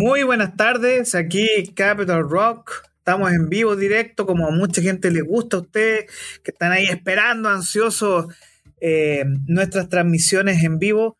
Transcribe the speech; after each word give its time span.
Muy 0.00 0.22
buenas 0.22 0.56
tardes, 0.56 1.16
aquí 1.16 1.72
Capital 1.74 2.30
Rock. 2.30 2.84
Estamos 2.98 3.32
en 3.32 3.48
vivo, 3.48 3.74
directo, 3.74 4.26
como 4.26 4.46
a 4.46 4.52
mucha 4.52 4.80
gente 4.80 5.10
les 5.10 5.24
gusta 5.24 5.56
a 5.56 5.60
ustedes, 5.62 6.04
que 6.44 6.52
están 6.52 6.70
ahí 6.70 6.84
esperando, 6.84 7.48
ansiosos, 7.48 8.32
eh, 8.80 9.24
nuestras 9.48 9.88
transmisiones 9.88 10.62
en 10.62 10.78
vivo. 10.78 11.18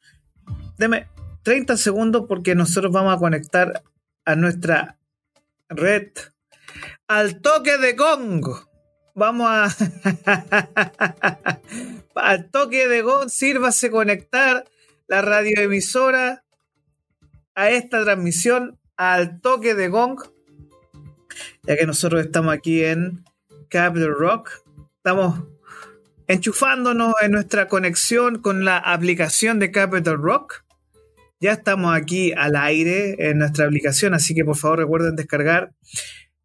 Deme 0.77 1.09
30 1.43 1.77
segundos 1.77 2.27
porque 2.29 2.55
nosotros 2.55 2.93
vamos 2.93 3.17
a 3.17 3.19
conectar 3.19 3.83
a 4.25 4.37
nuestra 4.37 4.97
red 5.69 6.13
al 7.09 7.41
toque 7.41 7.79
de 7.79 7.95
gong. 7.95 8.47
Vamos 9.13 9.49
a... 9.51 9.75
al 12.15 12.49
toque 12.49 12.87
de 12.87 13.03
gong, 13.03 13.29
sírvase 13.29 13.91
conectar 13.91 14.65
la 15.09 15.21
radioemisora 15.21 16.45
a 17.59 17.71
esta 17.71 18.05
transmisión 18.05 18.79
al 18.97 19.41
toque 19.41 19.75
de 19.75 19.89
gong, 19.89 20.21
ya 21.65 21.77
que 21.77 21.87
nosotros 21.87 22.25
estamos 22.25 22.55
aquí 22.55 22.85
en 22.85 23.25
Capital 23.69 24.15
Rock, 24.17 24.51
estamos 24.99 25.43
enchufándonos 26.29 27.15
en 27.21 27.33
nuestra 27.33 27.67
conexión 27.67 28.41
con 28.41 28.65
la 28.65 28.79
aplicación 28.79 29.59
de 29.59 29.73
Capital 29.73 30.19
Rock. 30.19 30.63
Ya 31.41 31.51
estamos 31.51 31.97
aquí 31.97 32.33
al 32.33 32.55
aire 32.55 33.17
en 33.29 33.39
nuestra 33.39 33.67
aplicación, 33.67 34.15
así 34.15 34.37
que 34.37 34.45
por 34.45 34.57
favor 34.57 34.79
recuerden 34.79 35.17
descargar. 35.17 35.73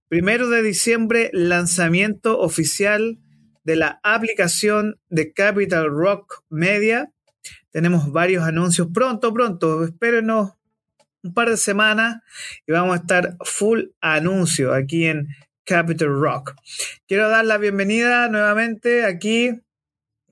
Primero 0.07 0.49
de 0.49 0.63
diciembre, 0.63 1.29
lanzamiento 1.31 2.39
oficial 2.39 3.19
de 3.63 3.75
la 3.75 3.99
aplicación 4.01 4.99
de 5.09 5.31
Capital 5.31 5.91
Rock 5.91 6.41
Media. 6.49 7.11
Tenemos 7.69 8.11
varios 8.11 8.43
anuncios 8.45 8.87
pronto, 8.91 9.31
pronto. 9.31 9.83
Espérenos 9.83 10.53
un 11.23 11.33
par 11.33 11.49
de 11.49 11.57
semanas 11.57 12.21
y 12.67 12.71
vamos 12.71 12.93
a 12.95 12.99
estar 12.99 13.37
full 13.41 13.85
anuncio 14.01 14.73
aquí 14.73 15.05
en 15.05 15.27
Capital 15.63 16.09
Rock. 16.09 16.55
Quiero 17.07 17.29
dar 17.29 17.45
la 17.45 17.57
bienvenida 17.57 18.27
nuevamente 18.29 19.05
aquí 19.05 19.61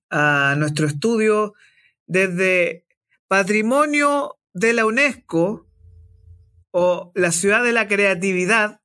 a 0.10 0.56
nuestro 0.58 0.88
estudio 0.88 1.54
desde 2.06 2.86
Patrimonio 3.28 4.38
de 4.54 4.74
la 4.74 4.86
UNESCO 4.86 5.66
o 6.72 7.12
la 7.16 7.32
ciudad 7.32 7.64
de 7.64 7.72
la 7.72 7.88
creatividad 7.88 8.82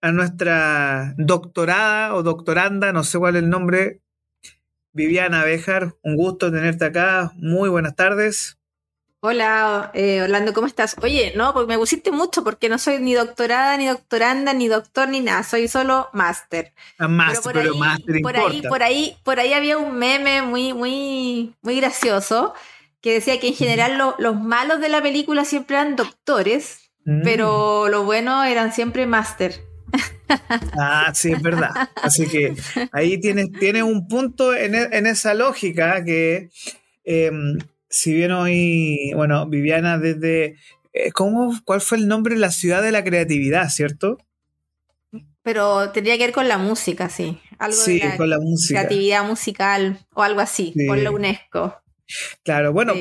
a 0.00 0.12
nuestra 0.12 1.14
doctorada 1.18 2.14
o 2.14 2.22
doctoranda, 2.22 2.92
no 2.92 3.02
sé 3.02 3.18
cuál 3.18 3.34
es 3.34 3.42
el 3.42 3.50
nombre, 3.50 4.00
Viviana 4.92 5.44
Bejar. 5.44 5.96
Un 6.02 6.16
gusto 6.16 6.50
tenerte 6.52 6.84
acá. 6.84 7.32
Muy 7.36 7.68
buenas 7.68 7.94
tardes. 7.96 8.57
Hola, 9.20 9.90
eh, 9.94 10.22
Orlando, 10.22 10.52
¿cómo 10.52 10.68
estás? 10.68 10.94
Oye, 11.02 11.32
no, 11.34 11.52
porque 11.52 11.72
me 11.72 11.78
pusiste 11.78 12.12
mucho 12.12 12.44
porque 12.44 12.68
no 12.68 12.78
soy 12.78 13.00
ni 13.00 13.14
doctorada, 13.14 13.76
ni 13.76 13.86
doctoranda, 13.86 14.52
ni 14.52 14.68
doctor, 14.68 15.08
ni 15.08 15.20
nada, 15.20 15.42
soy 15.42 15.66
solo 15.66 16.08
máster. 16.12 16.72
Ah, 16.98 17.08
máster, 17.08 17.52
pero, 17.52 17.74
máster 17.74 18.20
por 18.22 18.36
ahí, 18.36 18.62
por 18.62 18.82
ahí, 18.84 19.16
por 19.24 19.40
ahí 19.40 19.52
había 19.54 19.76
un 19.76 19.98
meme 19.98 20.42
muy, 20.42 20.72
muy, 20.72 21.52
muy 21.62 21.80
gracioso 21.80 22.54
que 23.00 23.14
decía 23.14 23.40
que 23.40 23.48
en 23.48 23.54
general 23.54 24.14
los 24.18 24.40
malos 24.40 24.80
de 24.80 24.88
la 24.88 25.02
película 25.02 25.44
siempre 25.44 25.76
eran 25.76 25.96
doctores, 25.96 26.92
mm. 27.04 27.22
pero 27.24 27.88
los 27.88 28.04
buenos 28.04 28.46
eran 28.46 28.72
siempre 28.72 29.06
máster. 29.06 29.54
Ah, 30.78 31.10
sí, 31.14 31.32
es 31.32 31.42
verdad. 31.42 31.70
Así 31.96 32.28
que 32.28 32.54
ahí 32.92 33.18
tienes, 33.18 33.50
tienes 33.50 33.82
un 33.82 34.06
punto 34.06 34.54
en, 34.54 34.74
en 34.74 35.06
esa 35.06 35.32
lógica 35.32 36.04
que 36.04 36.50
em, 37.02 37.58
si 37.88 38.14
bien 38.14 38.32
hoy, 38.32 39.12
bueno, 39.14 39.46
Viviana 39.46 39.98
desde, 39.98 40.56
eh, 40.92 41.12
¿cómo, 41.12 41.58
¿cuál 41.64 41.80
fue 41.80 41.98
el 41.98 42.08
nombre 42.08 42.34
de 42.34 42.40
la 42.40 42.50
ciudad 42.50 42.82
de 42.82 42.92
la 42.92 43.04
creatividad, 43.04 43.68
cierto? 43.70 44.18
Pero 45.42 45.90
tendría 45.92 46.18
que 46.18 46.24
ver 46.24 46.34
con 46.34 46.48
la 46.48 46.58
música, 46.58 47.08
sí. 47.08 47.40
Algo 47.58 47.76
sí, 47.76 48.00
de 48.00 48.16
con 48.16 48.28
la 48.28 48.38
música. 48.38 48.80
Creatividad 48.80 49.24
musical 49.24 50.06
o 50.14 50.22
algo 50.22 50.40
así, 50.40 50.74
por 50.86 50.98
la 50.98 51.10
UNESCO. 51.10 51.74
Claro, 52.42 52.72
bueno. 52.72 52.94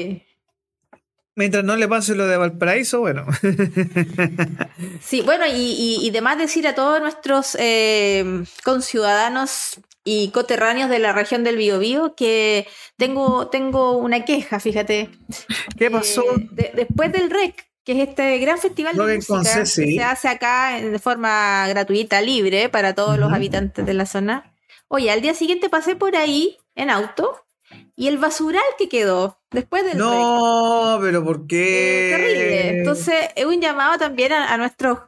Mientras 1.35 1.63
no 1.63 1.75
le 1.75 1.87
pase 1.87 2.15
lo 2.15 2.25
de 2.25 2.37
Valparaíso, 2.37 2.99
bueno. 2.99 3.25
sí, 5.01 5.21
bueno, 5.21 5.45
y, 5.45 5.99
y, 6.01 6.09
demás 6.09 6.39
decir 6.39 6.67
a 6.67 6.73
todos 6.73 6.99
nuestros 6.99 7.55
eh, 7.59 8.43
conciudadanos 8.63 9.79
y 10.09 10.29
coterráneos 10.29 10.89
de 10.89 10.99
la 10.99 11.11
región 11.11 11.43
del 11.43 11.57
Biobío 11.57 12.15
que 12.15 12.65
tengo, 12.95 13.49
tengo 13.49 13.97
una 13.97 14.23
queja, 14.23 14.57
fíjate. 14.61 15.09
¿Qué 15.77 15.91
pasó? 15.91 16.23
Eh, 16.55 16.71
después 16.73 17.11
del 17.11 17.29
REC, 17.29 17.67
que 17.83 17.91
es 17.91 18.07
este 18.07 18.37
gran 18.37 18.57
festival 18.57 18.95
de 18.95 19.17
música 19.17 19.59
que 19.59 19.65
se 19.65 20.01
hace 20.01 20.29
acá 20.29 20.79
de 20.79 20.97
forma 20.99 21.67
gratuita, 21.67 22.21
libre, 22.21 22.69
para 22.69 22.95
todos 22.95 23.19
los 23.19 23.33
habitantes 23.33 23.85
de 23.85 23.93
la 23.93 24.05
zona. 24.05 24.55
Oye, 24.87 25.11
al 25.11 25.19
día 25.19 25.33
siguiente 25.33 25.67
pasé 25.67 25.97
por 25.97 26.15
ahí 26.15 26.57
en 26.75 26.89
auto 26.89 27.45
y 27.97 28.07
el 28.07 28.17
basural 28.17 28.63
que 28.77 28.87
quedó 28.87 29.41
después 29.51 29.83
del 29.83 29.97
No, 29.97 30.99
pero 31.01 31.21
¿por 31.21 31.47
qué? 31.47 32.13
Eh, 32.13 32.17
terrible. 32.17 32.77
Entonces, 32.77 33.15
es 33.35 33.43
un 33.45 33.59
llamado 33.59 33.97
también 33.97 34.31
a 34.31 34.55
nuestros 34.55 34.99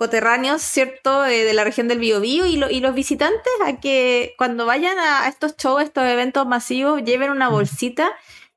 coterráneos, 0.00 0.62
¿cierto?, 0.62 1.20
de, 1.20 1.52
la 1.52 1.62
región 1.62 1.86
del 1.86 1.98
Biobío 1.98 2.46
y, 2.46 2.54
y 2.54 2.80
los 2.80 2.94
visitantes 2.94 3.52
a 3.62 3.80
que 3.80 4.32
cuando 4.38 4.64
vayan 4.64 4.98
a 4.98 5.28
estos 5.28 5.58
shows, 5.58 5.82
estos 5.82 6.04
eventos 6.04 6.46
masivos, 6.46 7.04
lleven 7.04 7.30
una 7.30 7.50
bolsita 7.50 8.10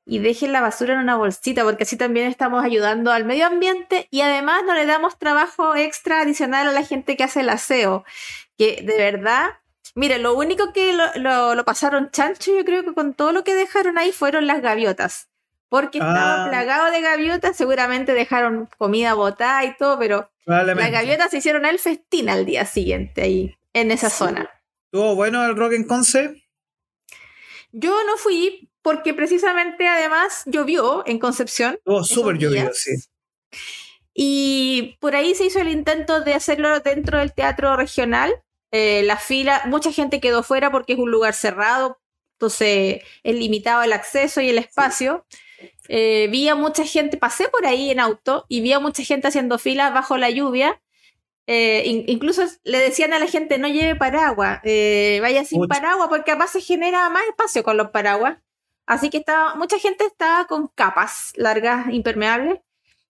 y 0.06 0.20
dejen 0.20 0.52
la 0.52 0.62
basura 0.62 0.94
en 0.94 1.00
una 1.00 1.16
bolsita, 1.16 1.62
porque 1.62 1.82
así 1.82 1.98
también 1.98 2.28
estamos 2.28 2.64
ayudando 2.64 3.12
al 3.12 3.26
medio 3.26 3.44
ambiente 3.44 4.08
y 4.10 4.22
además 4.22 4.62
no 4.66 4.72
le 4.72 4.86
damos 4.86 5.18
trabajo 5.18 5.76
extra 5.76 6.22
adicional 6.22 6.66
a 6.66 6.72
la 6.72 6.82
gente 6.82 7.14
que 7.14 7.24
hace 7.24 7.40
el 7.40 7.50
aseo, 7.50 8.06
que 8.56 8.80
de 8.82 8.96
verdad, 8.96 9.50
mire, 9.94 10.18
lo 10.18 10.32
único 10.34 10.72
que 10.72 10.94
lo, 10.94 11.54
lo 11.54 11.64
pasaron 11.66 12.10
chancho, 12.10 12.56
yo 12.56 12.64
creo 12.64 12.84
que 12.84 12.94
con 12.94 13.12
todo 13.12 13.32
lo 13.32 13.44
que 13.44 13.54
dejaron 13.54 13.98
ahí 13.98 14.12
fueron 14.12 14.46
las 14.46 14.62
gaviotas 14.62 15.28
porque 15.74 15.98
estaba 15.98 16.44
ah. 16.44 16.48
plagado 16.50 16.92
de 16.92 17.00
gaviotas, 17.00 17.56
seguramente 17.56 18.14
dejaron 18.14 18.68
comida 18.78 19.12
botada 19.14 19.64
y 19.64 19.76
todo, 19.76 19.98
pero 19.98 20.30
las 20.44 20.92
gaviotas 20.92 21.32
se 21.32 21.38
hicieron 21.38 21.66
el 21.66 21.80
festín 21.80 22.28
al 22.28 22.46
día 22.46 22.64
siguiente 22.64 23.22
ahí, 23.22 23.56
en 23.72 23.90
esa 23.90 24.08
zona. 24.08 24.48
¿Tuvo 24.92 25.16
bueno 25.16 25.44
el 25.44 25.56
rock 25.56 25.72
en 25.72 25.82
Conce? 25.82 26.44
Yo 27.72 27.90
no 28.06 28.16
fui 28.18 28.70
porque 28.82 29.14
precisamente 29.14 29.88
además 29.88 30.44
llovió 30.46 31.02
en 31.08 31.18
Concepción. 31.18 31.76
Tuvo 31.84 32.04
súper 32.04 32.38
llovido, 32.38 32.70
sí. 32.72 32.92
Y 34.14 34.96
por 35.00 35.16
ahí 35.16 35.34
se 35.34 35.46
hizo 35.46 35.58
el 35.58 35.70
intento 35.70 36.20
de 36.20 36.34
hacerlo 36.34 36.78
dentro 36.78 37.18
del 37.18 37.32
teatro 37.32 37.74
regional. 37.76 38.32
Eh, 38.70 39.02
la 39.02 39.16
fila, 39.16 39.62
mucha 39.66 39.90
gente 39.90 40.20
quedó 40.20 40.44
fuera 40.44 40.70
porque 40.70 40.92
es 40.92 41.00
un 41.00 41.10
lugar 41.10 41.34
cerrado, 41.34 41.98
entonces 42.34 43.02
es 43.24 43.34
limitado 43.34 43.82
el 43.82 43.92
acceso 43.92 44.40
y 44.40 44.50
el 44.50 44.58
espacio. 44.58 45.26
Eh, 45.88 46.28
vi 46.30 46.48
a 46.48 46.54
mucha 46.54 46.84
gente, 46.84 47.16
pasé 47.16 47.48
por 47.48 47.66
ahí 47.66 47.90
en 47.90 48.00
auto 48.00 48.46
y 48.48 48.60
vi 48.60 48.72
a 48.72 48.80
mucha 48.80 49.02
gente 49.02 49.28
haciendo 49.28 49.58
filas 49.58 49.92
bajo 49.92 50.16
la 50.16 50.30
lluvia. 50.30 50.80
Eh, 51.46 52.04
incluso 52.06 52.42
le 52.64 52.78
decían 52.78 53.12
a 53.12 53.18
la 53.18 53.26
gente 53.26 53.58
no 53.58 53.68
lleve 53.68 53.96
paraguas, 53.96 54.60
eh, 54.64 55.18
vaya 55.20 55.44
sin 55.44 55.68
paraguas 55.68 56.08
porque 56.08 56.30
además 56.30 56.50
se 56.50 56.62
genera 56.62 57.10
más 57.10 57.22
espacio 57.28 57.62
con 57.62 57.76
los 57.76 57.90
paraguas. 57.90 58.38
Así 58.86 59.10
que 59.10 59.18
estaba, 59.18 59.54
mucha 59.54 59.78
gente 59.78 60.04
estaba 60.04 60.46
con 60.46 60.68
capas 60.68 61.32
largas, 61.36 61.86
impermeables, 61.90 62.60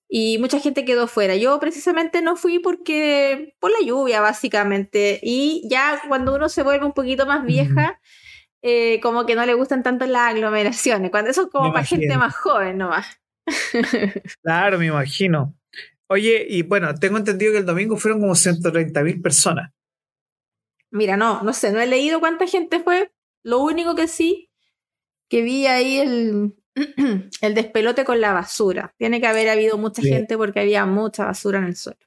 y 0.09 0.39
mucha 0.39 0.61
gente 0.61 0.85
quedó 0.85 1.07
fuera. 1.09 1.35
Yo 1.37 1.59
precisamente 1.59 2.23
no 2.23 2.37
fui 2.37 2.59
porque 2.61 3.57
por 3.59 3.73
la 3.73 3.85
lluvia, 3.85 4.21
básicamente. 4.21 5.19
Y 5.23 5.67
ya 5.69 6.01
cuando 6.09 6.35
uno 6.35 6.49
se 6.49 6.63
vuelve 6.63 6.87
un 6.87 6.93
poquito 6.93 7.27
más 7.27 7.45
vieja, 7.45 8.01
eh, 8.67 8.99
como 9.03 9.27
que 9.27 9.35
no 9.35 9.45
le 9.45 9.53
gustan 9.53 9.83
tanto 9.83 10.07
las 10.07 10.33
aglomeraciones, 10.33 11.11
cuando 11.11 11.31
eso 11.31 11.43
es 11.43 11.49
como 11.51 11.71
para 11.71 11.85
gente 11.85 12.17
más 12.17 12.35
joven 12.35 12.79
nomás. 12.79 13.07
claro, 14.43 14.79
me 14.79 14.87
imagino. 14.87 15.55
Oye, 16.07 16.47
y 16.49 16.63
bueno, 16.63 16.95
tengo 16.95 17.19
entendido 17.19 17.53
que 17.53 17.59
el 17.59 17.67
domingo 17.67 17.99
fueron 17.99 18.23
como 18.23 18.35
130 18.35 19.03
mil 19.03 19.21
personas. 19.21 19.71
Mira, 20.91 21.19
no, 21.19 21.43
no 21.43 21.53
sé, 21.53 21.73
no 21.73 21.81
he 21.81 21.87
leído 21.87 22.21
cuánta 22.21 22.47
gente 22.47 22.81
fue. 22.81 23.13
Lo 23.43 23.59
único 23.59 23.95
que 23.95 24.09
sí, 24.09 24.51
que 25.29 25.43
vi 25.43 25.67
ahí 25.67 25.99
el, 25.99 26.57
el 27.43 27.55
despelote 27.55 28.07
con 28.07 28.23
la 28.23 28.33
basura. 28.33 28.95
Tiene 28.97 29.21
que 29.21 29.27
haber 29.27 29.51
habido 29.51 29.77
mucha 29.77 30.01
gente 30.01 30.39
porque 30.39 30.61
había 30.61 30.87
mucha 30.87 31.27
basura 31.27 31.59
en 31.59 31.65
el 31.67 31.77
suelo. 31.77 32.01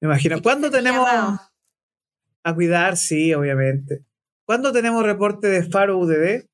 Me 0.00 0.06
imagino. 0.06 0.40
¿Cuándo 0.40 0.70
tenemos 0.70 1.06
a 1.06 2.54
cuidar? 2.54 2.96
Sí, 2.96 3.34
obviamente. 3.34 4.06
¿Cuándo 4.44 4.72
tenemos 4.72 5.04
reporte 5.04 5.48
de 5.48 5.62
Faro 5.62 5.98
UDD? 5.98 6.46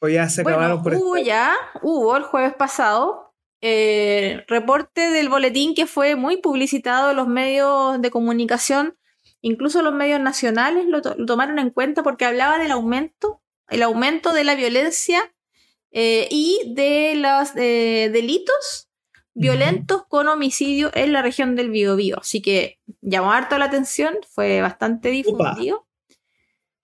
¿O 0.00 0.08
ya 0.08 0.28
se 0.28 0.42
acabaron 0.42 0.82
por 0.82 0.94
hubo 0.94 1.16
ya, 1.18 1.54
hubo 1.82 2.16
el 2.16 2.22
jueves 2.22 2.54
pasado. 2.54 3.34
Eh, 3.62 4.42
reporte 4.48 5.10
del 5.10 5.28
boletín 5.28 5.74
que 5.74 5.86
fue 5.86 6.16
muy 6.16 6.38
publicitado 6.38 7.10
en 7.10 7.16
los 7.16 7.28
medios 7.28 8.00
de 8.00 8.10
comunicación, 8.10 8.96
incluso 9.42 9.82
los 9.82 9.92
medios 9.92 10.20
nacionales 10.20 10.86
lo, 10.86 11.02
tomaron 11.02 11.58
en 11.58 11.68
cuenta 11.68 12.02
porque 12.02 12.24
hablaba 12.24 12.58
del 12.58 12.70
aumento, 12.70 13.42
el 13.68 13.82
aumento 13.82 14.32
de 14.32 14.44
la 14.44 14.54
violencia 14.54 15.34
eh, 15.90 16.26
y 16.30 16.72
de 16.74 17.16
los 17.16 17.54
eh, 17.56 18.08
delitos 18.10 18.88
violentos 19.34 20.04
con 20.08 20.28
homicidio 20.28 20.90
en 20.94 21.12
la 21.12 21.20
región 21.20 21.54
del 21.54 21.70
Biobío. 21.70 22.18
Así 22.20 22.40
que 22.40 22.80
llamó 23.02 23.32
harto 23.32 23.58
la 23.58 23.66
atención, 23.66 24.16
fue 24.28 24.62
bastante 24.62 25.10
difundido. 25.10 25.86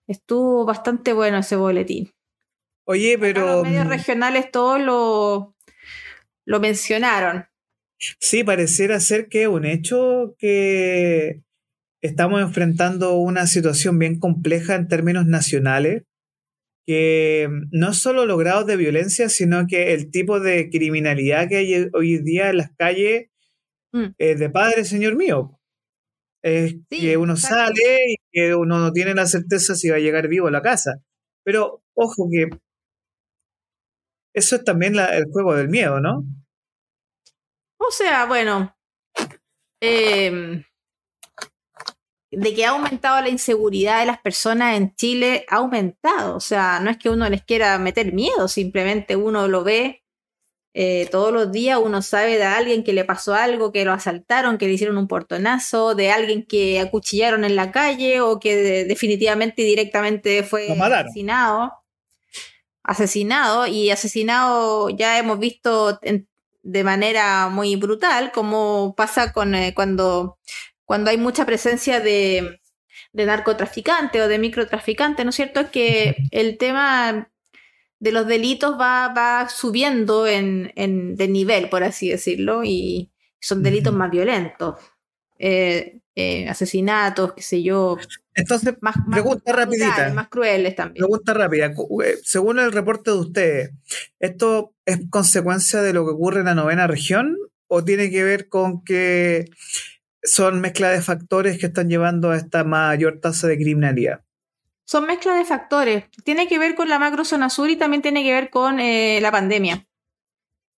Estuvo 0.07 0.65
bastante 0.65 1.13
bueno 1.13 1.37
ese 1.37 1.55
boletín. 1.55 2.11
Oye, 2.85 3.17
pero. 3.19 3.45
los 3.45 3.63
medios 3.63 3.85
mm, 3.85 3.89
regionales 3.89 4.51
todos 4.51 4.79
lo, 4.79 5.55
lo 6.45 6.59
mencionaron. 6.59 7.45
Sí, 7.99 8.43
pareciera 8.43 8.99
ser 8.99 9.27
que 9.27 9.43
es 9.43 9.47
un 9.47 9.65
hecho 9.65 10.35
que 10.37 11.41
estamos 12.01 12.41
enfrentando 12.41 13.17
una 13.17 13.47
situación 13.47 13.99
bien 13.99 14.19
compleja 14.19 14.75
en 14.75 14.87
términos 14.87 15.25
nacionales, 15.25 16.03
que 16.85 17.49
no 17.71 17.93
solo 17.93 18.25
los 18.25 18.37
grados 18.37 18.65
de 18.65 18.77
violencia, 18.77 19.27
sino 19.29 19.67
que 19.67 19.93
el 19.93 20.09
tipo 20.09 20.39
de 20.39 20.69
criminalidad 20.69 21.49
que 21.49 21.57
hay 21.57 21.89
hoy 21.93 22.19
día 22.19 22.49
en 22.49 22.57
las 22.57 22.71
calles 22.77 23.29
mm. 23.91 24.05
es 24.17 24.39
de 24.39 24.49
padre, 24.49 24.85
señor 24.85 25.17
mío. 25.17 25.56
Es 26.47 26.75
que 26.89 27.17
uno 27.17 27.35
sale 27.35 27.97
y 28.07 28.15
que 28.31 28.55
uno 28.55 28.79
no 28.79 28.91
tiene 28.93 29.13
la 29.13 29.25
certeza 29.25 29.75
si 29.75 29.89
va 29.89 29.97
a 29.97 29.99
llegar 29.99 30.27
vivo 30.27 30.47
a 30.47 30.51
la 30.51 30.61
casa. 30.61 31.01
Pero 31.43 31.83
ojo 31.93 32.29
que 32.31 32.49
eso 34.33 34.55
es 34.55 34.63
también 34.63 34.95
el 34.95 35.25
juego 35.31 35.55
del 35.55 35.67
miedo, 35.67 35.99
¿no? 35.99 36.23
O 37.79 37.91
sea, 37.91 38.25
bueno, 38.25 38.75
em, 39.81 40.63
de 42.31 42.53
que 42.53 42.65
ha 42.65 42.69
aumentado 42.69 43.21
la 43.21 43.29
inseguridad 43.29 43.99
de 43.99 44.05
las 44.05 44.19
personas 44.21 44.77
en 44.77 44.93
Chile, 44.95 45.45
ha 45.49 45.57
aumentado. 45.57 46.35
O 46.35 46.39
sea, 46.39 46.79
no 46.79 46.89
es 46.91 46.97
que 46.97 47.09
uno 47.09 47.29
les 47.29 47.43
quiera 47.43 47.77
meter 47.79 48.13
miedo, 48.13 48.47
simplemente 48.47 49.15
uno 49.15 49.47
lo 49.47 49.63
ve 49.63 50.03
eh, 50.79 51.07
todos 51.09 51.33
los 51.33 51.51
días, 51.51 51.79
uno 51.83 52.03
sabe 52.03 52.37
de 52.37 52.43
alguien 52.43 52.83
que 52.83 52.93
le 52.93 53.03
pasó 53.03 53.33
algo, 53.33 53.71
que 53.71 53.83
lo 53.83 53.93
asaltaron, 53.93 54.59
que 54.59 54.67
le 54.67 54.73
hicieron 54.73 54.99
un 54.99 55.07
portonazo, 55.07 55.95
de 55.95 56.11
alguien 56.11 56.45
que 56.45 56.79
acuchillaron 56.79 57.43
en 57.45 57.55
la 57.55 57.71
calle 57.71 58.21
o 58.21 58.39
que 58.39 58.85
definitivamente 58.85 59.63
y 59.63 59.65
directamente 59.65 60.43
fue 60.43 60.69
asesinado. 60.79 61.73
Asesinado 62.83 63.65
y 63.65 63.89
asesinado 63.89 64.91
ya 64.91 65.17
hemos 65.17 65.39
visto 65.39 65.99
de 66.61 66.83
manera 66.83 67.49
muy 67.49 67.75
brutal, 67.75 68.31
como 68.31 68.93
pasa 68.95 69.33
con 69.33 69.55
eh, 69.55 69.73
cuando 69.73 70.37
cuando 70.85 71.09
hay 71.09 71.17
mucha 71.17 71.47
presencia 71.47 72.01
de, 72.01 72.61
de 73.13 73.25
narcotraficantes 73.25 74.21
o 74.21 74.27
de 74.27 74.37
microtraficantes, 74.37 75.25
¿no 75.25 75.31
es 75.31 75.35
cierto? 75.35 75.61
Es 75.61 75.69
que 75.71 76.17
el 76.29 76.59
tema 76.59 77.31
de 77.99 78.11
los 78.11 78.27
delitos 78.27 78.79
va, 78.79 79.13
va 79.13 79.49
subiendo 79.49 80.27
en, 80.27 80.71
en, 80.75 81.15
de 81.15 81.27
nivel, 81.27 81.69
por 81.69 81.83
así 81.83 82.09
decirlo, 82.09 82.63
y 82.63 83.11
son 83.39 83.63
delitos 83.63 83.93
más 83.93 84.11
violentos. 84.11 84.75
Eh, 85.39 85.99
eh, 86.15 86.49
asesinatos, 86.49 87.33
qué 87.33 87.43
sé 87.43 87.61
yo. 87.61 87.97
Entonces, 88.33 88.73
más, 88.81 88.95
pregunta 89.11 89.53
rapidita. 89.53 90.11
más 90.13 90.29
crueles 90.29 90.75
también. 90.75 91.03
Pregunta 91.03 91.33
rápida. 91.33 91.67
Eh, 91.67 92.15
según 92.23 92.57
el 92.57 92.71
reporte 92.71 93.11
de 93.11 93.17
ustedes, 93.17 93.71
¿esto 94.19 94.73
es 94.85 94.99
consecuencia 95.11 95.83
de 95.83 95.93
lo 95.93 96.05
que 96.05 96.13
ocurre 96.13 96.39
en 96.39 96.47
la 96.47 96.55
novena 96.55 96.87
región 96.87 97.37
o 97.67 97.83
tiene 97.83 98.09
que 98.09 98.23
ver 98.23 98.49
con 98.49 98.83
que 98.83 99.45
son 100.23 100.59
mezcla 100.59 100.89
de 100.89 101.01
factores 101.01 101.57
que 101.57 101.67
están 101.67 101.89
llevando 101.89 102.31
a 102.31 102.37
esta 102.37 102.63
mayor 102.63 103.19
tasa 103.19 103.47
de 103.47 103.57
criminalidad. 103.57 104.21
Son 104.87 105.05
mezcla 105.05 105.35
de 105.35 105.43
factores. 105.43 106.05
Tiene 106.23 106.47
que 106.47 106.59
ver 106.59 106.75
con 106.75 106.87
la 106.87 106.97
macrozona 106.97 107.49
sur 107.49 107.69
y 107.69 107.75
también 107.75 108.01
tiene 108.01 108.23
que 108.23 108.31
ver 108.31 108.49
con 108.49 108.79
eh, 108.79 109.19
la 109.21 109.31
pandemia, 109.31 109.85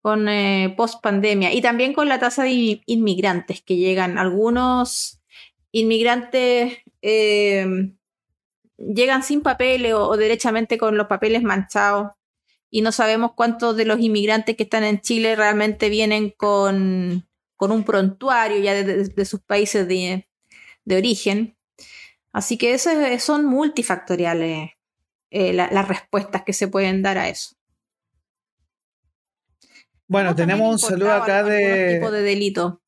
con 0.00 0.28
eh, 0.28 0.74
post 0.76 1.02
pandemia 1.02 1.52
y 1.52 1.60
también 1.60 1.92
con 1.92 2.08
la 2.08 2.18
tasa 2.18 2.44
de 2.44 2.80
inmigrantes 2.86 3.62
que 3.62 3.76
llegan. 3.76 4.16
Algunos 4.16 5.20
inmigrantes 5.72 6.78
em, 7.02 7.98
llegan 8.78 9.22
sin 9.22 9.42
papeles 9.42 9.92
o, 9.92 10.16
derechamente 10.16 10.78
con 10.78 10.96
los 10.96 11.06
papeles 11.06 11.42
manchados 11.42 12.12
y 12.70 12.80
no 12.82 12.92
sabemos 12.92 13.32
cuántos 13.34 13.76
de 13.76 13.84
los 13.84 14.00
inmigrantes 14.00 14.56
que 14.56 14.62
están 14.62 14.84
en 14.84 15.00
Chile 15.00 15.36
realmente 15.36 15.90
vienen 15.90 16.30
con 16.30 17.28
con 17.58 17.72
un 17.72 17.82
prontuario 17.82 18.58
ya 18.60 18.72
de, 18.72 19.24
sus 19.24 19.40
países 19.40 19.86
de, 19.88 20.24
origen. 20.88 21.57
Así 22.38 22.56
que 22.56 22.72
eso 22.72 22.90
son 23.18 23.46
multifactoriales 23.46 24.70
eh, 25.30 25.52
las 25.52 25.88
respuestas 25.88 26.44
que 26.44 26.52
se 26.52 26.68
pueden 26.68 27.02
dar 27.02 27.18
a 27.18 27.28
eso. 27.28 27.56
Bueno, 30.06 30.36
tenemos 30.36 30.70
un 30.70 30.78
saludo 30.78 31.12
acá 31.12 31.42
de... 31.42 31.96
tipo 31.96 32.12
de 32.12 32.22
delito 32.22 32.80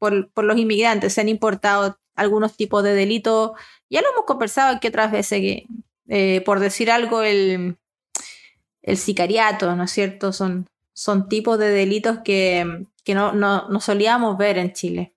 por, 0.00 0.32
los 0.44 0.58
inmigrantes. 0.58 1.12
Se 1.12 1.20
han 1.20 1.28
importado 1.28 1.96
algunos 2.16 2.56
tipos 2.56 2.82
de 2.82 2.92
delitos. 2.94 3.52
Ya 3.88 4.02
lo 4.02 4.10
hemos 4.10 4.24
conversado 4.24 4.74
aquí 4.74 4.88
otras 4.88 5.12
veces 5.12 5.38
que, 5.38 5.66
eh, 6.08 6.40
por 6.40 6.58
decir 6.58 6.90
algo, 6.90 7.22
el, 7.22 7.76
el 8.82 8.96
sicariato, 8.96 9.76
¿no 9.76 9.84
es 9.84 9.92
cierto? 9.92 10.32
Son, 10.32 10.68
son 10.92 11.28
tipos 11.28 11.56
de 11.56 11.70
delitos 11.70 12.18
que, 12.24 12.84
que 13.04 13.14
no, 13.14 13.32
no, 13.32 13.80
solíamos 13.80 14.36
ver 14.36 14.58
en 14.58 14.72
Chile. 14.72 15.14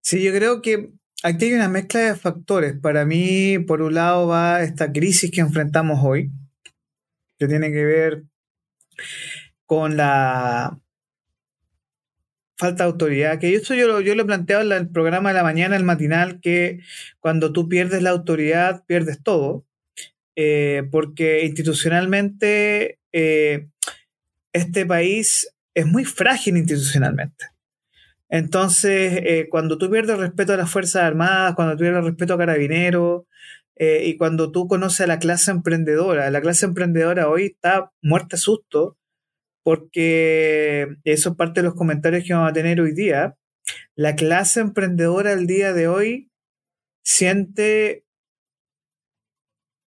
Sí, 0.00 0.24
yo 0.24 0.32
creo 0.32 0.60
que 0.60 0.97
aquí 1.22 1.46
hay 1.46 1.54
una 1.54 1.68
mezcla 1.68 2.00
de 2.00 2.14
factores. 2.14 2.78
Para 2.80 3.04
mí, 3.04 3.58
por 3.58 3.82
un 3.82 3.94
lado, 3.94 4.28
va 4.28 4.62
esta 4.62 4.92
crisis 4.92 5.30
que 5.30 5.40
enfrentamos 5.40 6.00
hoy, 6.02 6.30
que 7.38 7.48
tiene 7.48 7.70
que 7.72 7.84
ver 7.84 8.24
con 9.66 9.96
la 9.96 10.78
falta 12.56 12.84
de 12.84 12.90
autoridad, 12.90 13.38
que 13.38 13.54
eso 13.54 13.74
yo 13.74 13.86
lo, 13.86 14.00
yo 14.00 14.14
lo 14.16 14.22
he 14.22 14.26
planteado 14.26 14.62
en 14.62 14.72
el 14.72 14.88
programa 14.88 15.30
de 15.30 15.36
la 15.36 15.44
mañana, 15.44 15.76
el 15.76 15.84
matinal, 15.84 16.40
que 16.40 16.80
cuando 17.20 17.52
tú 17.52 17.68
pierdes 17.68 18.02
la 18.02 18.10
autoridad, 18.10 18.84
pierdes 18.86 19.22
todo, 19.22 19.64
eh, 20.34 20.82
porque 20.90 21.44
institucionalmente 21.44 22.98
eh, 23.12 23.68
este 24.52 24.86
país 24.86 25.54
es 25.74 25.86
muy 25.86 26.04
frágil 26.04 26.56
institucionalmente. 26.56 27.46
Entonces, 28.28 29.20
eh, 29.24 29.48
cuando 29.50 29.78
tú 29.78 29.90
pierdes 29.90 30.18
respeto 30.18 30.52
a 30.52 30.56
las 30.56 30.70
Fuerzas 30.70 31.02
Armadas, 31.02 31.54
cuando 31.54 31.74
tú 31.74 31.80
pierdes 31.80 32.04
respeto 32.04 32.34
a 32.34 32.38
Carabineros, 32.38 33.22
eh, 33.76 34.04
y 34.06 34.16
cuando 34.16 34.50
tú 34.52 34.66
conoces 34.68 35.02
a 35.02 35.06
la 35.06 35.18
clase 35.18 35.50
emprendedora, 35.50 36.30
la 36.30 36.40
clase 36.40 36.66
emprendedora 36.66 37.28
hoy 37.28 37.46
está 37.46 37.92
muerta 38.02 38.36
de 38.36 38.38
susto, 38.38 38.98
porque 39.62 40.96
eso 41.04 41.30
es 41.30 41.36
parte 41.36 41.60
de 41.60 41.66
los 41.66 41.74
comentarios 41.74 42.24
que 42.24 42.34
vamos 42.34 42.50
a 42.50 42.54
tener 42.54 42.80
hoy 42.80 42.92
día. 42.94 43.36
La 43.94 44.16
clase 44.16 44.60
emprendedora 44.60 45.32
el 45.32 45.46
día 45.46 45.72
de 45.72 45.88
hoy 45.88 46.30
siente, 47.04 48.04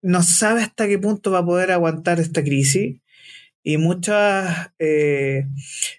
no 0.03 0.23
sabe 0.23 0.63
hasta 0.63 0.89
qué 0.89 0.99
punto 0.99 1.31
va 1.31 1.41
a 1.41 1.47
poder 1.47 1.73
aguantar 1.73 2.21
esta 2.21 2.43
crisis 2.43 3.01
y 3.69 3.79
muchas, 3.79 4.71
eh, 4.79 5.49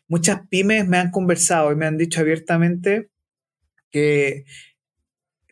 muchas 0.08 0.48
pymes 0.48 0.88
me 0.88 1.00
han 1.00 1.12
conversado 1.12 1.70
y 1.74 1.76
me 1.76 1.86
han 1.86 1.98
dicho 1.98 2.22
abiertamente 2.22 3.10
que 3.92 4.46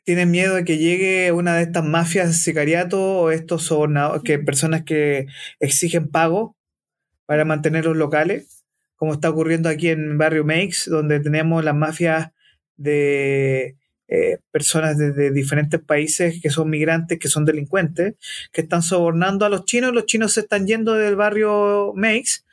tienen 0.05 0.31
miedo 0.31 0.55
de 0.55 0.63
que 0.63 0.77
llegue 0.77 1.33
una 1.33 1.57
de 1.57 1.63
estas 1.63 1.83
mafias 1.83 2.29
de 2.29 2.33
sicariato 2.35 3.19
o 3.19 3.31
estos 3.31 3.69
que 4.23 4.39
personas 4.39 4.83
que 4.83 5.25
exigen 5.59 6.07
pago 6.07 6.55
para 7.25 7.43
mantener 7.43 7.83
los 7.83 7.97
locales, 7.97 8.63
como 8.95 9.11
está 9.11 9.29
ocurriendo 9.29 9.67
aquí 9.67 9.89
en 9.89 10.17
Barrio 10.17 10.45
Makes, 10.45 10.89
donde 10.89 11.19
tenemos 11.19 11.65
las 11.65 11.75
mafias 11.75 12.31
de 12.77 13.75
eh, 14.07 14.37
personas 14.51 14.97
de, 14.97 15.31
diferentes 15.31 15.81
países 15.81 16.39
que 16.41 16.49
son 16.49 16.69
migrantes, 16.69 17.17
que 17.17 17.27
son 17.27 17.43
delincuentes, 17.43 18.13
que 18.51 18.61
están 18.61 18.83
sobornando 18.83 19.45
a 19.45 19.49
los 19.49 19.65
chinos. 19.65 19.93
Los 19.93 20.05
chinos 20.05 20.33
se 20.33 20.41
están 20.41 20.67
yendo 20.67 20.93
del 20.93 21.15
barrio 21.15 21.93
Meix 21.95 22.45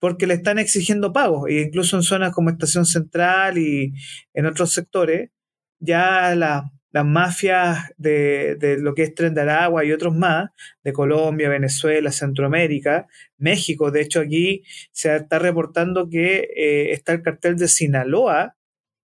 porque 0.00 0.26
le 0.26 0.34
están 0.34 0.58
exigiendo 0.58 1.12
pagos. 1.12 1.48
E 1.48 1.62
incluso 1.62 1.96
en 1.96 2.02
zonas 2.02 2.32
como 2.32 2.50
Estación 2.50 2.86
Central 2.86 3.58
y 3.58 3.94
en 4.34 4.46
otros 4.46 4.72
sectores, 4.72 5.30
ya 5.78 6.34
las 6.34 6.64
mafias 7.04 7.92
de, 7.98 8.56
de, 8.56 8.78
lo 8.78 8.94
que 8.94 9.02
es 9.04 9.14
Tren 9.14 9.34
de 9.34 9.42
Aragua 9.42 9.84
y 9.84 9.92
otros 9.92 10.14
más, 10.14 10.50
de 10.82 10.92
Colombia, 10.92 11.48
Venezuela, 11.48 12.10
Centroamérica, 12.10 13.06
México. 13.38 13.90
De 13.90 14.00
hecho, 14.02 14.20
aquí 14.20 14.64
se 14.92 15.14
está 15.14 15.38
reportando 15.38 16.08
que 16.08 16.48
eh, 16.56 16.92
está 16.92 17.12
el 17.12 17.22
cartel 17.22 17.56
de 17.56 17.68
Sinaloa, 17.68 18.55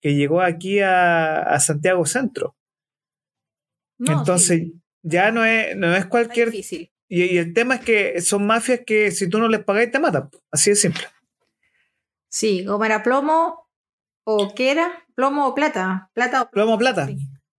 que 0.07 0.15
llegó 0.15 0.41
aquí 0.41 0.79
a, 0.79 1.59
Santiago 1.59 2.07
Centro. 2.07 2.55
Entonces, 3.99 4.69
ya 5.03 5.33
no 5.33 5.45
es, 5.45 5.77
no 5.77 5.97
es 5.97 6.07
cualquier... 6.07 6.53
difícil. 6.53 6.93
Y, 7.09 7.39
el 7.39 7.53
tema 7.53 7.75
es 7.75 7.81
que 7.81 8.21
son 8.21 8.47
mafias 8.47 8.83
que 8.87 9.11
si 9.11 9.29
tú 9.29 9.41
no 9.41 9.49
les 9.49 9.65
pagas 9.65 9.91
te 9.91 9.99
matan. 9.99 10.31
Así 10.53 10.71
de 10.71 10.77
simple. 10.77 11.03
Sí, 12.29 12.69
o 12.69 12.79
para 12.79 13.03
plomo 13.03 13.69
o 14.23 14.55
qué 14.55 14.71
era, 14.71 15.05
plomo 15.17 15.49
o 15.49 15.57
plata. 15.57 16.09
Plata 16.15 16.43
o 16.43 16.51
plomo. 16.51 16.79
plata. 16.79 17.09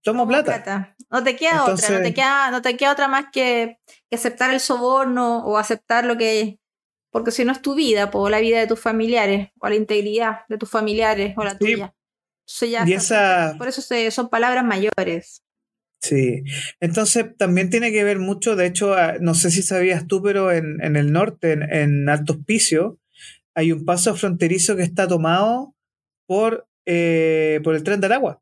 Plomo 0.01 0.25
plata. 0.25 0.95
No 1.11 1.25
te 1.25 1.35
queda 1.35 1.65
otra, 1.65 1.89
no 1.89 2.01
te 2.01 2.13
queda, 2.13 2.51
no 2.51 2.61
te 2.61 2.77
queda 2.77 2.93
otra 2.93 3.09
más 3.09 3.25
que, 3.29 3.77
que, 4.09 4.15
aceptar 4.15 4.53
el 4.53 4.61
soborno 4.61 5.39
o 5.39 5.57
aceptar 5.57 6.05
lo 6.05 6.17
que 6.17 6.61
porque 7.11 7.31
si 7.31 7.43
no 7.43 7.51
es 7.51 7.61
tu 7.61 7.75
vida, 7.75 8.09
o 8.13 8.29
la 8.29 8.39
vida 8.39 8.59
de 8.59 8.67
tus 8.67 8.79
familiares, 8.79 9.49
o 9.59 9.67
la 9.67 9.75
integridad 9.75 10.45
de 10.47 10.57
tus 10.57 10.69
familiares, 10.69 11.33
o 11.35 11.43
la 11.43 11.57
tuya. 11.57 11.93
Y 12.85 12.93
esa... 12.93 13.55
Por 13.57 13.67
eso 13.67 13.81
son 14.11 14.29
palabras 14.29 14.63
mayores. 14.63 15.43
Sí, 15.99 16.43
entonces 16.79 17.25
también 17.37 17.69
tiene 17.69 17.91
que 17.91 18.03
ver 18.03 18.19
mucho, 18.19 18.55
de 18.55 18.67
hecho, 18.67 18.95
no 19.19 19.33
sé 19.33 19.49
si 19.49 19.63
sabías 19.63 20.05
tú, 20.07 20.21
pero 20.21 20.51
en, 20.51 20.95
el 20.95 21.11
norte, 21.11 21.53
en, 21.53 21.63
en 21.63 22.07
Alto 22.07 22.33
Hospicio, 22.33 22.99
hay 23.55 23.71
un 23.71 23.85
paso 23.85 24.15
fronterizo 24.15 24.75
que 24.75 24.83
está 24.83 25.07
tomado 25.07 25.75
por, 26.27 26.67
eh, 26.85 27.59
por 27.63 27.73
el 27.73 27.81
tren 27.81 27.99
de 27.99 28.05
Aragua. 28.05 28.41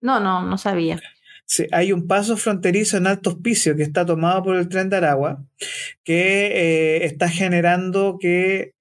No, 0.00 0.20
no, 0.20 0.42
no 0.42 0.56
sabía. 0.58 1.00
Sí, 1.44 1.66
hay 1.72 1.92
un 1.92 2.06
paso 2.06 2.36
fronterizo 2.36 2.96
en 2.96 3.08
Alto 3.08 3.30
Hospicio 3.30 3.76
que 3.76 3.82
está 3.82 4.06
tomado 4.06 4.44
por 4.44 4.56
el 4.56 4.68
tren 4.68 4.88
de 4.88 4.98
Aragua, 4.98 5.44
que 6.04 6.46
eh, 6.46 7.04
está 7.04 7.28
generando 7.28 8.16
que 8.20 8.74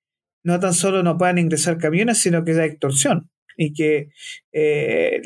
no 0.44 0.60
tan 0.60 0.74
solo 0.74 1.02
no 1.02 1.18
puedan 1.18 1.40
ingresar 1.40 1.80
camiones, 1.80 2.20
sino 2.20 2.46
que 2.46 2.52
hay 2.52 2.70
extorsión. 2.70 3.30
Y 3.64 3.74
que 3.74 4.10
eh, 4.52 5.22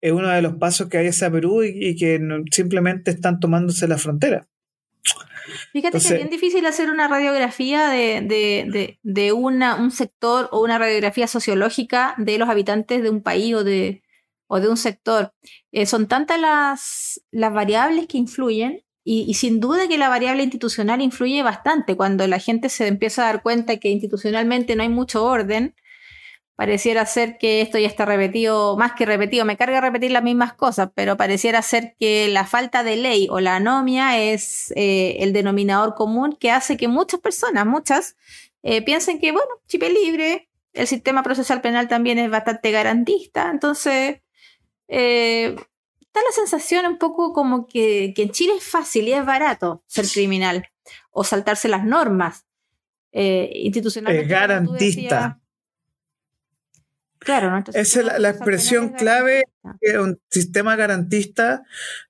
es 0.00 0.12
uno 0.12 0.28
de 0.28 0.40
los 0.40 0.54
pasos 0.54 0.88
que 0.88 0.98
hay 0.98 1.08
hacia 1.08 1.32
Perú 1.32 1.64
y, 1.64 1.96
que 1.96 2.20
simplemente 2.52 3.10
están 3.10 3.40
tomándose 3.40 3.88
la 3.88 3.98
frontera. 3.98 4.46
Fíjate 5.72 5.98
que 5.98 6.04
es 6.04 6.14
bien 6.14 6.30
difícil 6.30 6.64
hacer 6.66 6.90
una 6.90 7.08
radiografía 7.08 7.88
de, 7.88 8.96
de, 9.02 9.32
una, 9.32 9.74
un 9.74 9.90
sector 9.90 10.48
o 10.52 10.62
una 10.62 10.78
radiografía 10.78 11.26
sociológica 11.26 12.14
de 12.18 12.38
los 12.38 12.48
habitantes 12.48 13.02
de 13.02 13.10
un 13.10 13.20
país 13.20 13.54
o 13.54 13.64
de, 13.64 14.02
o 14.46 14.60
de 14.60 14.68
un 14.68 14.76
sector. 14.76 15.32
Eh, 15.72 15.86
son 15.86 16.06
tantas 16.06 16.40
las, 16.40 17.20
las 17.32 17.52
variables 17.52 18.06
que 18.06 18.18
influyen 18.18 18.84
y, 19.02 19.24
y, 19.28 19.34
sin 19.34 19.58
duda 19.58 19.88
que 19.88 19.98
la 19.98 20.08
variable 20.08 20.44
institucional 20.44 21.00
influye 21.00 21.42
bastante. 21.42 21.96
Cuando 21.96 22.26
la 22.28 22.38
gente 22.38 22.68
se 22.68 22.86
empieza 22.86 23.22
a 23.22 23.32
dar 23.32 23.42
cuenta 23.42 23.76
que 23.78 23.88
institucionalmente 23.88 24.76
no 24.76 24.84
hay 24.84 24.88
mucho 24.88 25.24
orden, 25.24 25.74
pareciera 26.56 27.04
ser 27.04 27.36
que 27.38 27.60
esto 27.60 27.78
ya 27.78 27.86
está 27.86 28.06
repetido, 28.06 28.76
más 28.78 28.92
que 28.94 29.04
repetido, 29.04 29.44
me 29.44 29.58
carga 29.58 29.80
repetir 29.80 30.10
las 30.10 30.22
mismas 30.22 30.54
cosas, 30.54 30.88
pero 30.94 31.18
pareciera 31.18 31.60
ser 31.60 31.94
que 32.00 32.28
la 32.28 32.46
falta 32.46 32.82
de 32.82 32.96
ley 32.96 33.28
o 33.30 33.40
la 33.40 33.56
anomia 33.56 34.18
es 34.18 34.72
eh, 34.74 35.18
el 35.20 35.34
denominador 35.34 35.94
común 35.94 36.34
que 36.40 36.50
hace 36.50 36.78
que 36.78 36.88
muchas 36.88 37.20
personas, 37.20 37.66
muchas, 37.66 38.16
eh, 38.62 38.82
piensen 38.82 39.20
que, 39.20 39.32
bueno, 39.32 39.48
chip 39.68 39.82
libre, 39.82 40.48
el 40.72 40.86
sistema 40.86 41.22
procesal 41.22 41.60
penal 41.60 41.88
también 41.88 42.18
es 42.18 42.30
bastante 42.30 42.70
garantista, 42.70 43.50
entonces 43.50 44.22
eh, 44.88 45.54
está 46.00 46.20
la 46.20 46.32
sensación 46.34 46.86
un 46.86 46.96
poco 46.96 47.34
como 47.34 47.66
que, 47.66 48.14
en 48.16 48.30
Chile 48.30 48.54
es 48.56 48.64
fácil 48.64 49.06
y 49.08 49.12
es 49.12 49.26
barato 49.26 49.84
ser 49.86 50.06
criminal 50.06 50.66
o 51.10 51.22
saltarse 51.22 51.68
las 51.68 51.84
normas 51.84 52.46
institucionales. 53.12 54.22
Es 54.22 54.28
garantista 54.28 55.40
Claro, 57.18 57.56
Esa 57.72 58.00
es 58.00 58.20
la, 58.20 58.30
expresión 58.30 58.90
clave 58.90 59.44
de 59.80 59.98
un 59.98 60.20
sistema 60.30 60.76
garantista 60.76 61.62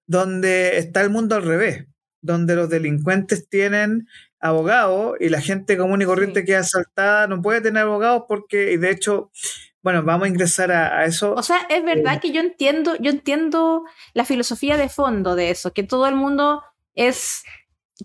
donde 0.06 0.78
está 0.78 1.00
el 1.00 1.10
mundo 1.10 1.36
al 1.36 1.42
revés, 1.42 1.86
donde 2.20 2.54
los 2.54 2.68
delincuentes 2.68 3.48
tienen 3.48 4.06
abogados 4.40 5.16
y 5.20 5.28
la 5.28 5.40
gente 5.40 5.76
común 5.76 6.02
y 6.02 6.04
corriente 6.04 6.44
que 6.44 6.52
es 6.52 6.58
asaltada 6.58 7.26
no 7.26 7.40
puede 7.40 7.60
tener 7.60 7.82
abogados 7.82 8.24
porque, 8.28 8.72
y 8.72 8.76
de 8.76 8.90
hecho, 8.90 9.30
bueno, 9.82 10.02
vamos 10.02 10.26
a 10.26 10.28
ingresar 10.28 10.70
a, 10.72 11.04
eso. 11.04 11.34
O 11.34 11.42
sea, 11.42 11.66
es 11.68 11.84
verdad 11.84 12.14
eh, 12.14 12.20
que 12.20 12.32
yo 12.32 12.40
entiendo, 12.40 12.96
yo 12.96 13.10
entiendo 13.10 13.84
la 14.14 14.24
filosofía 14.24 14.76
de 14.76 14.88
fondo 14.88 15.34
de 15.34 15.50
eso, 15.50 15.72
que 15.72 15.82
todo 15.82 16.06
el 16.06 16.14
mundo 16.14 16.62
es 16.94 17.44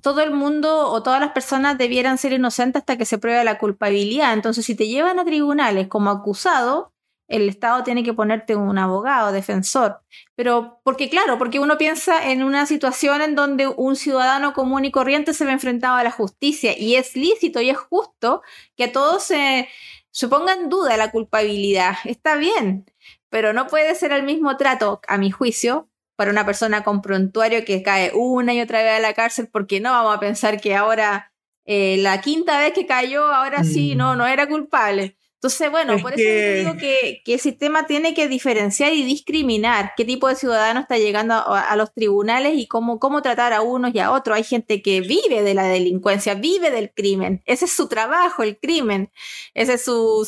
todo 0.02 0.22
el 0.22 0.32
mundo 0.32 0.90
o 0.90 1.04
todas 1.04 1.20
las 1.20 1.32
personas 1.32 1.78
debieran 1.78 2.18
ser 2.18 2.34
inocentes 2.34 2.82
hasta 2.82 2.98
que 2.98 3.06
se 3.06 3.18
pruebe 3.18 3.44
la 3.44 3.58
culpabilidad. 3.58 4.34
Entonces, 4.34 4.66
si 4.66 4.76
te 4.76 4.88
llevan 4.88 5.20
a 5.20 5.26
tribunales 5.26 5.88
como 5.88 6.10
acusado, 6.10 6.94
el 7.28 7.48
Estado 7.48 7.84
tiene 7.84 8.04
que 8.04 8.14
ponerte 8.14 8.56
un 8.56 8.78
abogado, 8.78 9.32
defensor. 9.32 10.02
Pero, 10.36 10.82
porque 10.84 11.10
claro, 11.10 11.38
porque 11.38 11.60
uno 11.60 11.78
piensa 11.78 12.30
en 12.30 12.44
una 12.44 12.66
situación 12.66 13.22
en 13.22 13.36
donde 13.36 13.68
un 13.68 13.96
ciudadano 13.96 14.54
común 14.54 14.86
y 14.86 14.92
corriente 14.92 15.34
se 15.34 15.46
ve 15.46 15.52
enfrentado 15.52 15.96
a 15.96 16.04
la 16.04 16.12
justicia 16.12 16.78
y 16.78 16.96
es 16.96 17.16
lícito 17.16 17.62
y 17.62 17.70
es 17.70 17.78
justo 17.78 18.42
que 18.76 18.90
todos 18.90 19.24
se, 19.24 19.70
se 20.12 20.28
pongan 20.28 20.62
en 20.62 20.70
duda 20.70 20.98
la 20.98 21.12
culpabilidad. 21.12 21.96
Está 22.04 22.36
bien, 22.36 22.86
pero 23.30 23.54
no 23.54 23.68
puede 23.68 23.96
ser 23.96 24.12
el 24.12 24.24
mismo 24.24 24.58
trato, 24.58 25.00
a 25.08 25.18
mi 25.18 25.32
juicio, 25.32 25.90
para 26.22 26.30
una 26.30 26.46
persona 26.46 26.84
con 26.84 27.01
prontuario 27.01 27.66
que 27.66 27.82
cae 27.82 28.12
una 28.13 28.54
y 28.54 28.62
otra 28.62 28.84
vez 28.84 28.92
a 28.92 29.00
la 29.00 29.13
cárcel, 29.13 29.50
porque 29.51 29.80
no 29.80 29.90
vamos 29.90 30.16
a 30.16 30.20
pensar 30.20 30.62
que 30.62 30.75
ahora, 30.75 31.34
eh, 31.66 31.98
la 31.98 32.22
quinta 32.22 32.60
vez 32.60 32.74
que 32.74 32.86
cayó, 32.86 33.25
ahora 33.25 33.63
sí, 33.63 33.96
no, 33.96 34.13
mm. 34.13 34.18
no 34.20 34.28
era 34.28 34.48
culpable. 34.48 35.18
Entonces, 35.42 35.72
bueno, 35.72 35.98
por 35.98 36.14
eso 36.14 36.24
digo 36.24 36.78
que, 36.78 37.24
el 37.26 37.40
sistema 37.40 37.88
tiene 37.88 38.14
que 38.14 38.28
diferenciar 38.28 38.94
y 38.94 39.04
discriminar 39.04 39.94
qué 39.98 40.06
tipo 40.06 40.28
de 40.28 40.36
ciudadano 40.36 40.82
está 40.82 41.00
llegando 41.00 41.34
a, 41.34 41.76
los 41.76 41.92
tribunales 41.96 42.54
y 42.58 42.68
cómo, 42.68 43.00
cómo 43.00 43.24
tratar 43.24 43.52
a 43.52 43.62
unos 43.64 43.92
y 43.96 43.98
a 43.98 44.12
otros. 44.12 44.38
Hay 44.38 44.44
gente 44.44 44.84
que 44.84 45.02
vive 45.02 45.42
de 45.42 45.56
la 45.56 45.64
delincuencia, 45.64 46.36
vive 46.36 46.70
del 46.70 46.94
crimen. 46.94 47.42
Ese 47.48 47.66
es 47.66 47.72
su 47.72 47.88
trabajo, 47.88 48.44
el 48.44 48.60
crimen. 48.60 49.12
Ese 49.56 49.74
es 49.74 49.84
su, 49.84 50.28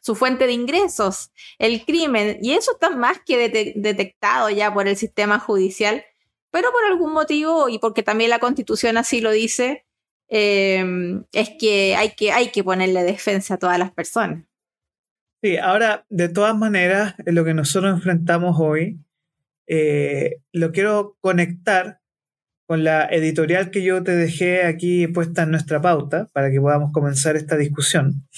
su, 0.00 0.14
fuente 0.14 0.46
de 0.46 0.52
ingresos, 0.52 1.32
el 1.58 1.84
crimen. 1.84 2.38
Y 2.40 2.52
eso 2.52 2.74
está 2.74 2.90
más 2.90 3.18
que 3.26 3.74
detectado 3.74 4.48
ya 4.48 4.72
por 4.72 4.86
el 4.86 4.96
sistema 4.96 5.40
judicial. 5.40 6.04
Pero 6.52 6.70
por 6.70 6.84
algún 6.84 7.12
motivo, 7.12 7.68
y 7.68 7.80
porque 7.80 8.04
también 8.04 8.30
la 8.30 8.38
constitución 8.38 8.96
así 8.96 9.20
lo 9.20 9.32
dice, 9.32 9.86
Em, 10.32 11.24
es 11.32 11.50
que 11.58 11.96
hay, 11.96 12.10
que 12.10 12.30
hay 12.30 12.50
que 12.52 12.62
ponerle 12.62 13.02
defensa 13.02 13.54
a 13.54 13.58
todas 13.58 13.78
las 13.78 13.90
personas. 13.90 14.44
Sí, 15.42 15.56
ahora, 15.56 16.06
de 16.08 16.28
todas 16.28 16.56
maneras, 16.56 17.14
lo 17.26 17.44
que 17.44 17.52
nosotros 17.52 17.92
enfrentamos 17.92 18.56
hoy, 18.60 19.00
eh, 19.66 20.36
lo 20.52 20.70
quiero 20.70 21.16
conectar 21.20 22.00
con 22.66 22.84
la 22.84 23.06
editorial 23.06 23.72
que 23.72 23.82
yo 23.82 24.04
te 24.04 24.14
dejé 24.14 24.62
aquí 24.62 25.08
puesta 25.08 25.42
en 25.42 25.50
nuestra 25.50 25.80
pauta 25.80 26.28
para 26.32 26.52
que 26.52 26.60
podamos 26.60 26.92
comenzar 26.92 27.34
esta 27.34 27.56
discusión. 27.56 28.28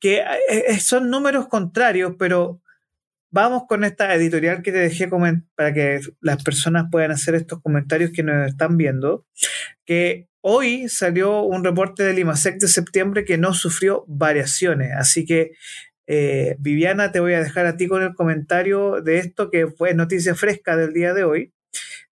Que 0.00 0.18
eh, 0.18 0.64
eh, 0.68 0.80
son 0.80 1.08
números 1.08 1.48
contrarios, 1.48 2.16
pero 2.18 2.60
vamos 3.30 3.62
con 3.66 3.82
esta 3.84 4.14
editorial 4.14 4.60
que 4.62 4.72
te 4.72 4.78
dejé 4.78 5.08
para 5.54 5.72
que 5.72 6.00
las 6.20 6.44
personas 6.44 6.86
puedan 6.90 7.12
hacer 7.12 7.34
estos 7.34 7.62
comentarios 7.62 8.10
que 8.10 8.22
nos 8.22 8.46
están 8.48 8.76
viendo, 8.76 9.24
que 9.86 10.28
Hoy 10.46 10.90
salió 10.90 11.40
un 11.40 11.64
reporte 11.64 12.02
del 12.02 12.18
IMASEC 12.18 12.58
de 12.58 12.68
septiembre 12.68 13.24
que 13.24 13.38
no 13.38 13.54
sufrió 13.54 14.04
variaciones, 14.06 14.92
así 14.94 15.24
que 15.24 15.52
eh, 16.06 16.56
Viviana, 16.58 17.10
te 17.12 17.20
voy 17.20 17.32
a 17.32 17.42
dejar 17.42 17.64
a 17.64 17.78
ti 17.78 17.88
con 17.88 18.02
el 18.02 18.14
comentario 18.14 19.00
de 19.00 19.20
esto 19.20 19.50
que 19.50 19.68
fue 19.68 19.94
noticia 19.94 20.34
fresca 20.34 20.76
del 20.76 20.92
día 20.92 21.14
de 21.14 21.24
hoy, 21.24 21.54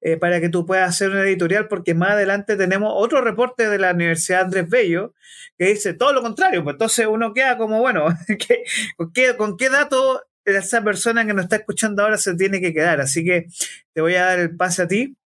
eh, 0.01 0.17
para 0.17 0.41
que 0.41 0.49
tú 0.49 0.65
puedas 0.65 0.89
hacer 0.89 1.11
una 1.11 1.25
editorial, 1.25 1.69
porque 1.69 1.93
más 1.93 2.13
adelante 2.13 2.57
tenemos 2.57 2.91
otro 2.97 3.21
reporte 3.21 3.69
de 3.69 3.79
la 3.79 3.93
Universidad 3.93 4.45
Andrés 4.45 4.67
Bello 4.67 5.13
que 5.59 5.67
dice 5.67 5.93
todo 5.93 6.15
lo 6.15 6.23
contrario, 6.23 6.65
pues 6.65 6.77
entonces 6.77 7.07
uno 7.07 7.35
queda 7.35 7.59
como, 7.59 7.81
bueno, 7.81 8.07
¿con, 8.97 9.13
qué, 9.13 9.37
¿con 9.37 9.59
qué 9.59 9.69
dato 9.69 10.23
esa 10.47 10.83
persona 10.83 11.27
que 11.27 11.35
nos 11.35 11.45
está 11.45 11.57
escuchando 11.57 12.03
ahora 12.03 12.17
se 12.17 12.35
tiene 12.35 12.63
que 12.63 12.73
quedar? 12.73 13.03
Así 13.03 13.27
que 13.27 13.49
te 13.93 14.01
voy 14.01 14.15
a 14.15 14.25
dar 14.25 14.39
el 14.39 14.57
pase 14.57 14.81
a 14.81 14.89
ti 14.89 15.19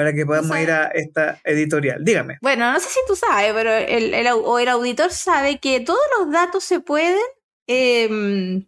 para 0.00 0.14
que 0.14 0.24
podamos 0.24 0.58
ir 0.58 0.70
a 0.70 0.86
esta 0.86 1.38
editorial. 1.44 2.02
Dígame. 2.02 2.38
Bueno, 2.40 2.72
no 2.72 2.80
sé 2.80 2.88
si 2.88 3.00
tú 3.06 3.14
sabes, 3.14 3.52
pero 3.52 3.70
el, 3.70 4.14
el, 4.14 4.28
o 4.28 4.58
el 4.58 4.68
auditor 4.70 5.12
sabe 5.12 5.58
que 5.58 5.80
todos 5.80 6.00
los 6.18 6.32
datos 6.32 6.64
se 6.64 6.80
pueden 6.80 7.20
em, 7.66 8.66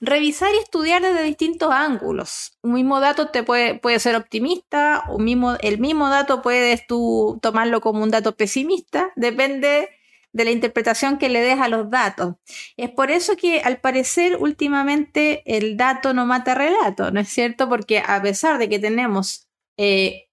revisar 0.00 0.54
y 0.54 0.58
estudiar 0.58 1.02
desde 1.02 1.24
distintos 1.24 1.72
ángulos. 1.72 2.56
Un 2.62 2.74
mismo 2.74 3.00
dato 3.00 3.30
te 3.30 3.42
puede, 3.42 3.74
puede 3.80 3.98
ser 3.98 4.14
optimista, 4.14 5.02
un 5.08 5.24
mismo, 5.24 5.56
el 5.62 5.80
mismo 5.80 6.08
dato 6.10 6.42
puedes 6.42 6.86
tú 6.86 7.40
tomarlo 7.42 7.80
como 7.80 8.04
un 8.04 8.12
dato 8.12 8.36
pesimista, 8.36 9.10
depende 9.16 9.88
de 10.30 10.44
la 10.44 10.52
interpretación 10.52 11.18
que 11.18 11.28
le 11.28 11.40
des 11.40 11.58
a 11.58 11.66
los 11.66 11.90
datos. 11.90 12.36
Es 12.76 12.90
por 12.90 13.10
eso 13.10 13.36
que 13.36 13.62
al 13.62 13.80
parecer 13.80 14.36
últimamente 14.38 15.42
el 15.44 15.76
dato 15.76 16.14
no 16.14 16.24
mata 16.24 16.54
relato, 16.54 17.10
¿no 17.10 17.18
es 17.18 17.30
cierto? 17.30 17.68
Porque 17.68 17.98
a 17.98 18.22
pesar 18.22 18.58
de 18.58 18.68
que 18.68 18.78
tenemos 18.78 19.48
eh, 19.76 20.25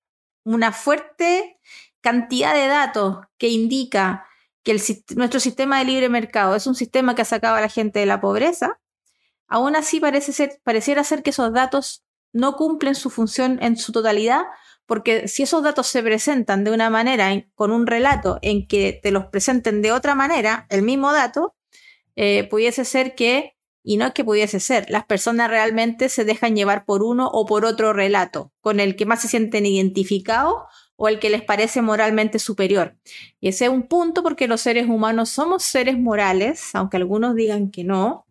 una 0.44 0.72
fuerte 0.72 1.60
cantidad 2.02 2.54
de 2.54 2.68
datos 2.68 3.18
que 3.38 3.50
indica 3.50 4.26
que 4.64 4.80
nuestro 5.16 5.40
sistema 5.40 5.80
de 5.80 5.86
libre 5.86 6.10
mercado 6.10 6.56
es 6.56 6.68
un 6.68 6.76
sistema 6.76 7.16
que 7.16 7.22
ha 7.22 7.26
sacado 7.26 7.56
a 7.56 7.62
la 7.62 7.70
gente 7.70 8.00
de 8.00 8.06
la 8.06 8.22
pobreza, 8.22 8.80
aún 9.48 9.76
así 9.76 10.00
parece 10.00 10.60
pareciera 10.64 11.04
ser 11.04 11.22
que 11.22 11.32
esos 11.32 11.54
datos 11.54 12.04
no 12.32 12.56
cumplen 12.56 12.96
su 12.96 13.10
función 13.10 13.60
en 13.62 13.78
su 13.78 13.92
totalidad, 13.92 14.44
porque 14.86 15.28
si 15.28 15.44
esos 15.44 15.64
datos 15.64 15.88
se 15.88 16.04
presentan 16.04 16.64
de 16.64 16.72
una 16.72 16.90
manera, 16.90 17.30
con 17.56 17.72
un 17.72 17.88
relato 17.88 18.40
en 18.42 18.68
que 18.68 19.00
te 19.02 19.12
los 19.12 19.28
presenten 19.28 19.82
de 19.82 19.92
otra 19.92 20.16
manera, 20.16 20.66
el 20.70 20.82
mismo 20.82 21.14
dato, 21.14 21.56
eh, 22.16 22.48
pudiese 22.50 22.86
ser 22.86 23.16
que, 23.16 23.56
y 23.84 23.98
no 23.98 24.08
es 24.08 24.14
que 24.14 24.24
pudiese 24.24 24.60
ser, 24.60 24.90
las 24.90 25.06
personas 25.06 25.50
realmente 25.50 26.10
se 26.10 26.24
dejan 26.24 26.56
llevar 26.56 26.86
por 26.86 27.04
uno 27.04 27.28
o 27.28 27.46
por 27.46 27.66
otro 27.66 27.94
relato, 27.94 28.52
con 28.62 28.80
el 28.80 28.96
que 28.96 29.06
más 29.06 29.22
se 29.22 29.28
sienten 29.28 29.66
identificados 29.66 30.56
o 30.96 31.10
el 31.10 31.20
que 31.20 31.30
les 31.30 31.44
parece 31.44 31.82
moralmente 31.82 32.40
superior. 32.40 32.96
Y 33.42 33.50
ese 33.50 33.66
es 33.66 33.72
un 33.72 33.84
punto 33.84 34.24
porque 34.24 34.48
los 34.48 34.62
seres 34.62 34.88
humanos 34.88 35.30
somos 35.30 35.64
seres 35.64 36.00
morales, 36.00 36.74
aunque 36.74 36.98
algunos 36.98 37.36
digan 37.36 37.72
que 37.72 37.84
no, 37.84 38.26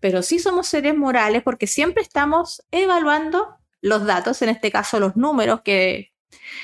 pero 0.00 0.22
sí 0.22 0.38
somos 0.38 0.66
seres 0.66 0.96
morales 0.96 1.42
porque 1.42 1.66
siempre 1.66 2.02
estamos 2.02 2.62
evaluando 2.70 3.56
los 3.80 4.04
datos, 4.04 4.42
en 4.42 4.50
este 4.50 4.70
caso 4.70 5.00
los 5.00 5.16
números 5.16 5.62
que 5.62 6.12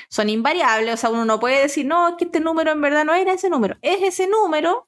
son 0.09 0.29
invariables, 0.29 0.93
o 0.93 0.97
sea, 0.97 1.09
uno 1.09 1.25
no 1.25 1.39
puede 1.39 1.61
decir, 1.61 1.85
no, 1.85 2.09
es 2.09 2.15
que 2.17 2.25
este 2.25 2.39
número 2.39 2.71
en 2.71 2.81
verdad 2.81 3.05
no 3.05 3.13
era 3.13 3.33
ese 3.33 3.49
número, 3.49 3.77
es 3.81 4.01
ese 4.01 4.27
número, 4.27 4.87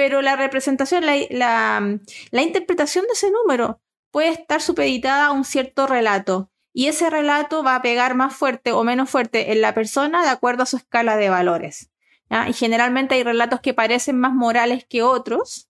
pero 0.00 0.22
la 0.22 0.34
representación, 0.34 1.04
la, 1.04 1.98
la 2.30 2.42
interpretación 2.42 3.04
de 3.04 3.12
ese 3.12 3.30
número 3.30 3.82
puede 4.10 4.30
estar 4.30 4.62
supeditada 4.62 5.26
a 5.26 5.32
un 5.32 5.44
cierto 5.44 5.86
relato 5.86 6.50
y 6.72 6.86
ese 6.86 7.10
relato 7.10 7.62
va 7.62 7.74
a 7.74 7.82
pegar 7.82 8.14
más 8.14 8.34
fuerte 8.34 8.72
o 8.72 8.82
menos 8.82 9.10
fuerte 9.10 9.52
en 9.52 9.60
la 9.60 9.74
persona 9.74 10.22
de 10.22 10.30
acuerdo 10.30 10.62
a 10.62 10.66
su 10.66 10.78
escala 10.78 11.18
de 11.18 11.28
valores. 11.28 11.90
Y 12.48 12.54
generalmente 12.54 13.16
hay 13.16 13.24
relatos 13.24 13.60
que 13.60 13.74
parecen 13.74 14.18
más 14.18 14.32
morales 14.32 14.86
que 14.88 15.02
otros. 15.02 15.68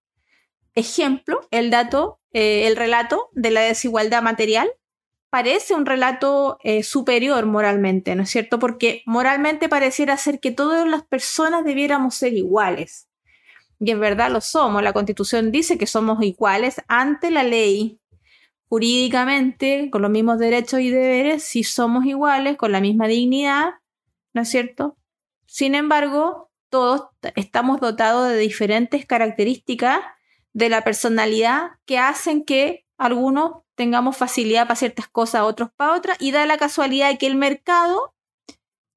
Ejemplo, 0.76 1.40
el 1.50 1.70
dato, 1.70 2.20
eh, 2.32 2.68
el 2.68 2.76
relato 2.76 3.30
de 3.32 3.50
la 3.50 3.62
desigualdad 3.62 4.22
material 4.22 4.70
parece 5.28 5.74
un 5.74 5.86
relato 5.86 6.58
eh, 6.62 6.84
superior 6.84 7.46
moralmente, 7.46 8.14
¿no 8.14 8.22
es 8.22 8.30
cierto? 8.30 8.60
Porque 8.60 9.02
moralmente 9.06 9.68
pareciera 9.68 10.16
ser 10.16 10.38
que 10.38 10.52
todas 10.52 10.86
las 10.86 11.02
personas 11.02 11.64
debiéramos 11.64 12.14
ser 12.14 12.34
iguales. 12.34 13.09
Y 13.80 13.90
en 13.90 14.00
verdad 14.00 14.30
lo 14.30 14.42
somos. 14.42 14.82
La 14.82 14.92
Constitución 14.92 15.50
dice 15.50 15.78
que 15.78 15.86
somos 15.86 16.22
iguales 16.22 16.82
ante 16.86 17.30
la 17.30 17.42
ley, 17.42 17.98
jurídicamente, 18.68 19.88
con 19.90 20.02
los 20.02 20.10
mismos 20.10 20.38
derechos 20.38 20.80
y 20.80 20.90
deberes, 20.90 21.42
si 21.42 21.64
somos 21.64 22.04
iguales, 22.04 22.56
con 22.56 22.72
la 22.72 22.80
misma 22.80 23.08
dignidad, 23.08 23.70
¿no 24.34 24.42
es 24.42 24.50
cierto? 24.50 24.96
Sin 25.46 25.74
embargo, 25.74 26.50
todos 26.68 27.08
estamos 27.34 27.80
dotados 27.80 28.28
de 28.28 28.36
diferentes 28.36 29.06
características 29.06 30.00
de 30.52 30.68
la 30.68 30.84
personalidad 30.84 31.72
que 31.86 31.98
hacen 31.98 32.44
que 32.44 32.86
algunos 32.98 33.62
tengamos 33.74 34.16
facilidad 34.16 34.64
para 34.64 34.76
ciertas 34.76 35.08
cosas, 35.08 35.42
otros 35.42 35.70
para 35.74 35.94
otras, 35.94 36.18
y 36.20 36.32
da 36.32 36.44
la 36.44 36.58
casualidad 36.58 37.08
de 37.08 37.18
que 37.18 37.26
el 37.26 37.34
mercado, 37.34 38.14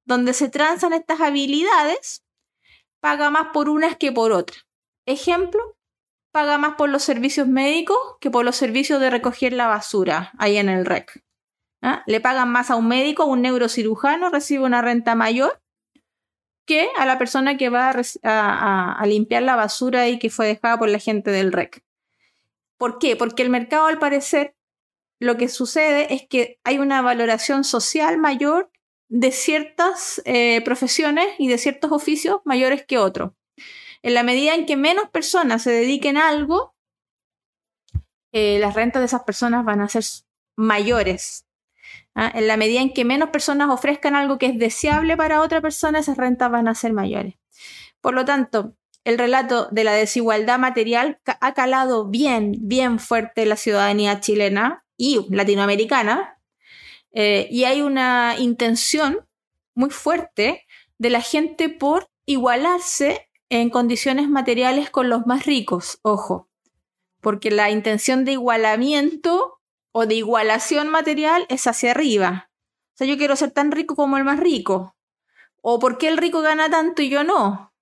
donde 0.04 0.34
se 0.34 0.50
transan 0.50 0.92
estas 0.92 1.22
habilidades, 1.22 2.26
paga 3.00 3.30
más 3.30 3.48
por 3.54 3.70
unas 3.70 3.96
que 3.96 4.12
por 4.12 4.34
otras. 4.34 4.66
Ejemplo, 5.06 5.78
paga 6.32 6.58
más 6.58 6.76
por 6.76 6.90
los 6.90 7.04
servicios 7.04 7.48
médicos 7.48 7.98
que 8.20 8.32
por 8.32 8.44
los 8.44 8.56
servicios 8.56 9.00
de 9.00 9.10
recoger 9.10 9.54
la 9.54 9.68
basura 9.68 10.32
ahí 10.38 10.58
en 10.58 10.70
el 10.70 10.86
REC. 10.86 11.24
¿Ah? 11.82 12.04
Le 12.08 12.22
pagan 12.22 12.50
más 12.50 12.72
a 12.72 12.76
un 12.76 12.88
médico, 12.88 13.24
a 13.24 13.26
un 13.28 13.42
neurocirujano, 13.42 14.30
recibe 14.30 14.64
una 14.64 14.82
renta 14.82 15.16
mayor 15.16 15.62
que 16.66 16.90
a 16.98 17.06
la 17.06 17.18
persona 17.18 17.58
que 17.58 17.70
va 17.70 17.94
a, 18.24 19.06
limpiar 19.06 19.44
la 19.44 19.56
basura 19.56 20.08
y 20.08 20.18
que 20.18 20.30
fue 20.30 20.48
dejada 20.48 20.80
por 20.80 20.90
la 20.90 21.00
gente 21.00 21.32
del 21.32 21.52
REC. 21.52 21.84
¿Por 22.78 23.00
qué? 23.00 23.16
Porque 23.16 23.44
el 23.44 23.50
mercado, 23.50 23.86
al 23.86 24.00
parecer, 24.00 24.56
lo 25.20 25.38
que 25.38 25.50
sucede 25.50 26.14
es 26.14 26.26
que 26.28 26.60
hay 26.64 26.80
una 26.80 27.02
valoración 27.02 27.64
social 27.64 28.18
mayor 28.18 28.72
de 29.10 29.32
ciertas 29.32 30.22
eh, 30.26 30.62
profesiones 30.64 31.28
y 31.38 31.48
de 31.48 31.58
ciertos 31.58 31.92
oficios 31.92 32.42
mayores 32.46 32.86
que 32.86 32.98
otros. 32.98 33.32
En 34.04 34.14
la 34.14 34.24
medida 34.24 34.54
en 34.54 34.66
que 34.66 34.76
menos 34.76 35.10
personas 35.10 35.64
se 35.64 35.72
dediquen 35.72 36.18
a 36.18 36.28
algo, 36.28 36.76
eh, 38.34 38.60
las 38.60 38.76
rentas 38.76 39.02
de 39.02 39.06
esas 39.06 39.24
personas 39.24 39.64
van 39.64 39.82
a 39.82 39.88
ser 39.88 40.04
mayores. 40.56 41.46
¿ah? 42.14 42.32
En 42.36 42.48
la 42.48 42.58
medida 42.58 42.82
en 42.82 42.94
que 42.94 43.06
menos 43.06 43.30
personas 43.30 43.70
ofrezcan 43.70 44.16
algo 44.16 44.38
que 44.38 44.48
es 44.48 44.60
deseable 44.60 45.16
para 45.16 45.42
otra 45.42 45.62
persona, 45.62 46.00
esas 46.00 46.18
rentas 46.18 46.52
van 46.52 46.68
a 46.68 46.76
ser 46.76 46.94
mayores. 46.94 47.36
Por 48.02 48.14
lo 48.14 48.26
tanto, 48.26 48.76
el 49.06 49.18
relato 49.18 49.68
de 49.72 49.84
la 49.84 49.94
desigualdad 49.94 50.60
material 50.60 51.20
ha 51.26 51.54
calado 51.54 52.08
bien, 52.08 52.56
bien 52.60 53.00
fuerte 53.00 53.46
la 53.46 53.56
ciudadanía 53.56 54.20
chilena 54.20 54.86
y 54.98 55.26
latinoamericana, 55.30 56.40
eh, 57.14 57.48
y 57.52 57.66
hay 57.66 57.82
una 57.82 58.36
intención 58.38 59.26
muy 59.76 59.92
fuerte 59.92 60.66
de 60.98 61.10
la 61.10 61.22
gente 61.22 61.70
por 61.70 62.10
igualarse 62.26 63.30
en 63.62 63.70
condiciones 63.70 64.30
materiales 64.30 64.90
con 64.90 65.10
los 65.10 65.26
más 65.26 65.46
ricos, 65.46 66.00
ojo, 66.02 66.50
porque 67.22 67.52
la 67.52 67.70
intención 67.70 68.26
de 68.26 68.34
igualamiento 68.34 69.60
o 69.92 70.06
de 70.06 70.16
igualación 70.16 70.90
material 70.90 71.46
es 71.50 71.68
hacia 71.68 71.92
arriba. 71.92 72.50
O 72.94 72.98
sea, 72.98 73.08
yo 73.08 73.18
quiero 73.18 73.36
ser 73.36 73.52
tan 73.52 73.72
rico 73.72 73.96
como 73.96 74.18
el 74.18 74.24
más 74.24 74.40
rico. 74.40 74.96
O 75.62 75.80
por 75.80 75.98
qué 75.98 76.10
el 76.10 76.18
rico 76.18 76.42
gana 76.42 76.70
tanto 76.70 77.02
y 77.02 77.10
yo 77.10 77.24
no. 77.24 77.74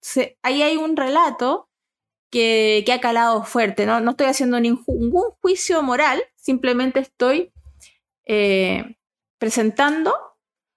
ahí 0.43 0.61
hay 0.61 0.77
un 0.77 0.95
relato 0.95 1.69
que, 2.29 2.85
ha 2.91 2.99
calado 2.99 3.43
fuerte. 3.43 3.85
¿no? 3.85 3.99
no 3.99 4.11
estoy 4.11 4.27
haciendo 4.27 4.59
ningún, 4.59 5.11
juicio 5.41 5.81
moral, 5.81 6.21
simplemente 6.35 6.99
estoy 6.99 7.51
eh, 8.25 8.97
presentando 9.37 10.13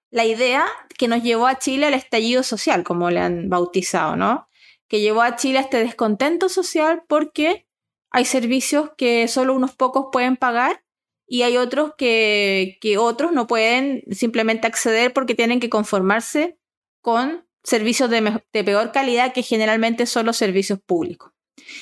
la 0.09 0.25
idea 0.25 0.65
que 0.97 1.07
nos 1.07 1.23
llevó 1.23 1.47
a 1.47 1.59
Chile 1.59 1.87
al 1.87 1.93
estallido 1.93 2.43
social, 2.43 2.83
como 2.83 3.09
le 3.09 3.19
han 3.19 3.49
bautizado, 3.49 4.15
¿no? 4.15 4.47
Que 4.87 5.01
llevó 5.01 5.21
a 5.21 5.35
Chile 5.35 5.59
a 5.59 5.61
este 5.61 5.77
descontento 5.83 6.49
social 6.49 7.03
porque 7.07 7.67
hay 8.11 8.25
servicios 8.25 8.91
que 8.97 9.27
solo 9.27 9.53
unos 9.53 9.75
pocos 9.75 10.07
pueden 10.11 10.37
pagar 10.37 10.83
y 11.27 11.41
hay 11.41 11.57
otros 11.57 11.93
que, 11.97 12.77
otros 12.99 13.31
no 13.31 13.47
pueden 13.47 14.03
simplemente 14.11 14.67
acceder 14.67 15.11
porque 15.11 15.35
tienen 15.35 15.59
que 15.59 15.69
conformarse 15.69 16.57
con 17.01 17.47
servicios 17.63 18.09
de, 18.09 18.41
de 18.53 18.63
peor 18.63 18.91
calidad 18.91 19.33
que 19.33 19.41
generalmente 19.41 20.05
son 20.05 20.27
los 20.27 20.37
servicios 20.37 20.79
públicos. 20.79 21.31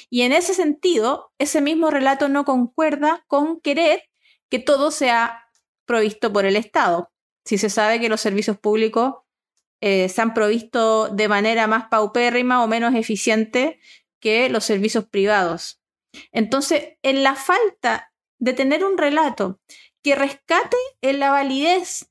Y 0.09 0.21
en 0.21 0.31
ese 0.31 0.53
sentido, 0.53 1.33
ese 1.39 1.61
mismo 1.61 1.91
relato 1.91 2.29
no 2.29 2.45
concuerda 2.45 3.25
con 3.27 3.59
querer 3.59 4.03
que 4.49 4.59
todo 4.59 4.91
sea 4.91 5.43
provisto 5.85 6.31
por 6.31 6.45
el 6.45 6.55
Estado. 6.55 7.11
Si 7.43 7.57
se 7.57 7.69
sabe 7.69 7.99
que 7.99 8.07
los 8.07 8.21
servicios 8.21 8.57
públicos 8.57 9.15
eh, 9.85 10.07
se 10.07 10.21
han 10.21 10.33
provisto 10.33 11.09
de 11.09 11.27
manera 11.27 11.67
más 11.67 11.89
paupérrima 11.89 12.63
o 12.63 12.69
menos 12.69 12.95
eficiente 12.95 13.81
que 14.21 14.47
los 14.47 14.63
servicios 14.63 15.03
privados. 15.03 15.81
Entonces, 16.31 16.93
en 17.01 17.21
la 17.21 17.35
falta 17.35 18.13
de 18.39 18.53
tener 18.53 18.85
un 18.85 18.97
relato 18.97 19.59
que 20.01 20.15
rescate 20.15 20.77
en 21.01 21.19
la 21.19 21.31
validez 21.31 22.09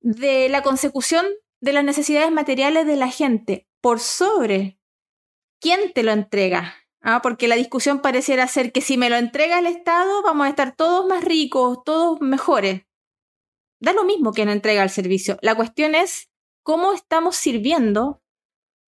de 0.00 0.48
la 0.48 0.62
consecución 0.62 1.26
de 1.60 1.72
las 1.72 1.82
necesidades 1.82 2.30
materiales 2.30 2.86
de 2.86 2.94
la 2.94 3.08
gente 3.08 3.66
por 3.80 3.98
sobre 3.98 4.78
quién 5.60 5.92
te 5.92 6.04
lo 6.04 6.12
entrega. 6.12 6.76
¿Ah? 7.02 7.20
Porque 7.20 7.48
la 7.48 7.56
discusión 7.56 8.00
pareciera 8.00 8.46
ser 8.46 8.70
que 8.70 8.80
si 8.80 8.96
me 8.96 9.10
lo 9.10 9.16
entrega 9.16 9.58
el 9.58 9.66
Estado 9.66 10.22
vamos 10.22 10.46
a 10.46 10.50
estar 10.50 10.76
todos 10.76 11.04
más 11.08 11.24
ricos, 11.24 11.82
todos 11.84 12.20
mejores. 12.20 12.82
Da 13.80 13.92
lo 13.92 14.04
mismo 14.04 14.32
quien 14.32 14.50
entrega 14.50 14.84
el 14.84 14.90
servicio. 14.90 15.36
La 15.42 15.56
cuestión 15.56 15.96
es 15.96 16.30
cómo 16.66 16.92
estamos 16.92 17.36
sirviendo, 17.36 18.20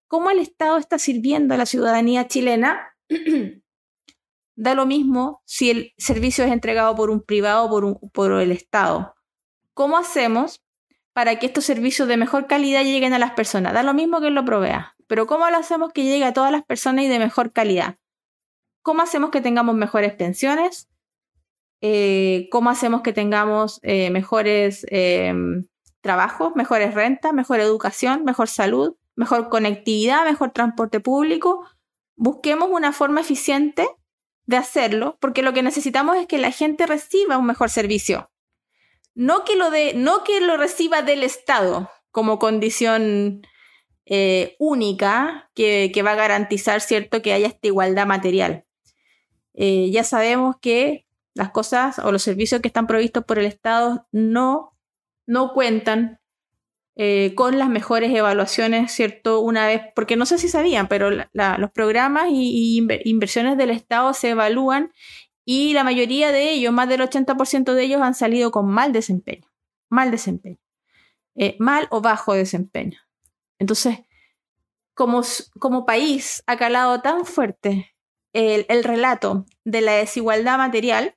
cómo 0.06 0.30
el 0.30 0.38
Estado 0.38 0.76
está 0.76 0.96
sirviendo 1.00 1.54
a 1.54 1.56
la 1.56 1.66
ciudadanía 1.66 2.28
chilena, 2.28 2.96
da 4.54 4.74
lo 4.76 4.86
mismo 4.86 5.42
si 5.44 5.70
el 5.70 5.92
servicio 5.98 6.44
es 6.44 6.52
entregado 6.52 6.94
por 6.94 7.10
un 7.10 7.20
privado 7.20 7.64
o 7.64 8.10
por, 8.12 8.40
el 8.40 8.52
Estado. 8.52 9.16
¿Cómo 9.72 9.98
hacemos 9.98 10.62
para 11.12 11.40
que 11.40 11.46
estos 11.46 11.64
servicios 11.64 12.06
de 12.06 12.16
mejor 12.16 12.46
calidad 12.46 12.84
lleguen 12.84 13.12
a 13.12 13.18
las 13.18 13.32
personas? 13.32 13.72
Da 13.72 13.82
lo 13.82 13.92
mismo 13.92 14.20
que 14.20 14.30
lo 14.30 14.44
provea, 14.44 14.94
pero 15.08 15.26
¿cómo 15.26 15.50
lo 15.50 15.56
hacemos 15.56 15.92
que 15.92 16.04
llegue 16.04 16.26
a 16.26 16.32
todas 16.32 16.52
las 16.52 16.64
personas 16.64 17.06
y 17.06 17.08
de 17.08 17.18
mejor 17.18 17.52
calidad? 17.52 17.98
¿Cómo 18.82 19.02
hacemos 19.02 19.30
que 19.30 19.40
tengamos 19.40 19.74
mejores 19.74 20.14
pensiones? 20.14 20.88
Eh, 21.80 22.46
¿Cómo 22.52 22.70
hacemos 22.70 23.02
que 23.02 23.12
tengamos 23.12 23.80
eh, 23.82 24.10
mejores 24.10 24.86
em, 24.90 25.66
trabajo, 26.04 26.52
mejores 26.54 26.92
rentas, 26.92 27.32
mejor 27.32 27.60
educación, 27.60 28.24
mejor 28.24 28.48
salud, 28.48 28.94
mejor 29.16 29.48
conectividad, 29.48 30.24
mejor 30.26 30.50
transporte 30.50 31.00
público. 31.00 31.66
Busquemos 32.14 32.68
una 32.70 32.92
forma 32.92 33.22
eficiente 33.22 33.88
de 34.44 34.58
hacerlo, 34.58 35.16
porque 35.18 35.42
lo 35.42 35.54
que 35.54 35.62
necesitamos 35.62 36.18
es 36.18 36.26
que 36.26 36.36
la 36.36 36.50
gente 36.50 36.86
reciba 36.86 37.38
un 37.38 37.46
mejor 37.46 37.70
servicio. 37.70 38.30
No 39.14 39.44
que 39.44 39.56
lo, 39.56 39.70
de, 39.70 39.94
no 39.94 40.24
que 40.24 40.42
lo 40.42 40.58
reciba 40.58 41.00
del 41.00 41.22
Estado 41.22 41.88
como 42.10 42.38
condición 42.38 43.40
eh, 44.04 44.56
única 44.58 45.50
que, 45.54 45.90
va 46.04 46.12
a 46.12 46.16
garantizar, 46.16 46.82
¿cierto?, 46.82 47.22
que 47.22 47.32
haya 47.32 47.46
esta 47.46 47.68
igualdad 47.68 48.06
material. 48.06 48.66
Eh, 49.54 49.88
ya 49.90 50.04
sabemos 50.04 50.56
que 50.60 51.06
las 51.32 51.50
cosas 51.50 51.98
o 51.98 52.12
los 52.12 52.22
servicios 52.22 52.60
que 52.60 52.68
están 52.68 52.86
provistos 52.86 53.24
por 53.24 53.38
el 53.38 53.46
Estado 53.46 54.06
no 54.12 54.73
no 55.26 55.52
cuentan 55.52 56.20
eh, 56.96 57.34
con 57.34 57.58
las 57.58 57.68
mejores 57.68 58.14
evaluaciones, 58.14 58.92
¿cierto? 58.92 59.40
Una 59.40 59.66
vez, 59.66 59.82
porque 59.96 60.16
no 60.16 60.26
sé 60.26 60.38
si 60.38 60.48
sabían, 60.48 60.86
pero 60.86 61.10
los 61.10 61.70
programas 61.72 62.28
y, 62.30 62.78
inversiones 63.04 63.56
del 63.56 63.70
Estado 63.70 64.14
se 64.14 64.30
evalúan 64.30 64.92
y 65.44 65.72
la 65.72 65.82
mayoría 65.82 66.30
de 66.30 66.52
ellos, 66.52 66.72
más 66.72 66.88
del 66.88 67.00
80% 67.00 67.74
de 67.74 67.82
ellos 67.82 68.00
han 68.00 68.14
salido 68.14 68.52
con 68.52 68.68
mal 68.68 68.92
desempeño, 68.92 69.50
mal 69.90 70.12
desempeño, 70.12 70.58
eh, 71.34 71.56
mal 71.58 71.88
o 71.90 72.00
bajo 72.00 72.32
desempeño. 72.32 73.00
Entonces, 73.58 73.98
como, 74.94 75.22
como 75.58 75.86
país 75.86 76.44
ha 76.46 76.56
calado 76.56 77.00
tan 77.00 77.24
fuerte 77.26 77.92
el, 78.32 78.66
el, 78.68 78.84
relato 78.84 79.46
de 79.64 79.80
la 79.80 79.92
desigualdad 79.94 80.58
material, 80.58 81.16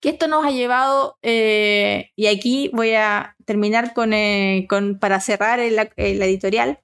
que 0.00 0.10
esto 0.10 0.28
nos 0.28 0.44
ha 0.44 0.50
llevado, 0.50 1.18
eh, 1.22 2.10
y 2.16 2.26
aquí 2.26 2.70
voy 2.72 2.94
a 2.94 3.36
terminar 3.44 3.94
con, 3.94 4.12
eh, 4.12 4.66
para 5.00 5.20
cerrar 5.20 5.60
el, 5.60 5.78
editorial, 5.96 6.80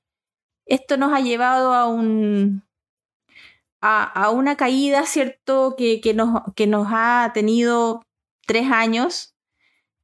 esto 0.66 0.96
nos 0.96 1.12
ha 1.12 1.20
llevado 1.20 1.74
a 1.74 1.86
un, 1.88 2.64
a, 3.80 4.30
una 4.30 4.56
caída, 4.56 5.04
¿cierto? 5.06 5.74
Que, 5.76 6.00
que, 6.00 6.14
nos, 6.14 6.42
que 6.56 6.66
nos 6.66 6.88
ha 6.90 7.30
tenido 7.34 8.02
tres 8.46 8.70
años 8.70 9.34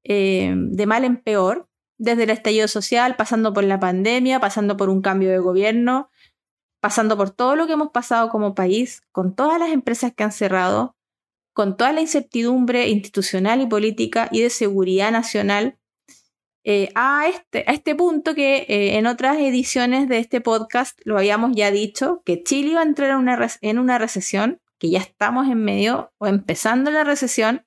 eh, 0.05 0.55
de 0.55 0.87
mal 0.87 1.05
en 1.05 1.17
peor, 1.17 1.69
desde 1.99 2.25
el 2.25 2.31
estallido 2.31 2.69
social, 2.69 3.17
pasando 3.17 3.53
por 3.53 3.65
la 3.65 3.81
pandemia, 3.81 4.41
pasando 4.41 4.77
por 4.77 4.89
un 4.89 5.03
cambio 5.03 5.31
de 5.31 5.39
gobierno, 5.39 6.11
pasando 6.81 7.17
por 7.17 7.31
todo 7.31 7.57
lo 7.57 7.67
que 7.67 7.75
hemos 7.75 7.91
pasado 7.91 8.31
como 8.31 8.55
país, 8.55 9.03
con 9.13 9.35
todas 9.35 9.59
las 9.59 9.71
empresas 9.71 10.13
que 10.15 10.25
han 10.25 10.33
cerrado, 10.33 10.97
con 11.61 11.77
toda 11.77 11.93
la 11.93 12.01
incertidumbre 12.01 12.89
institucional 12.89 13.61
y 13.61 13.67
política 13.67 14.31
y 14.33 14.41
de 14.41 14.49
seguridad 14.49 15.13
nacional 15.13 15.77
eh, 16.65 16.89
a, 16.95 17.29
este, 17.29 17.65
a 17.67 17.73
este 17.73 17.95
punto 17.95 18.35
que 18.35 18.65
eh, 18.67 18.97
en 18.97 19.07
otras 19.07 19.37
ediciones 19.37 20.09
de 20.09 20.21
este 20.21 20.41
podcast 20.41 20.99
lo 21.05 21.19
habíamos 21.19 21.53
ya 21.55 21.71
dicho, 21.71 22.23
que 22.25 22.43
Chile 22.43 22.71
iba 22.71 22.81
a 22.81 22.85
entrar 22.85 23.11
en 23.11 23.19
una, 23.19 23.47
en 23.61 23.79
una 23.79 23.99
recesión, 23.99 24.63
que 24.79 24.89
ya 24.89 25.01
estamos 25.01 25.49
en 25.51 25.63
medio 25.63 26.15
o 26.17 26.27
empezando 26.27 26.91
la 26.91 27.05
recesión, 27.05 27.67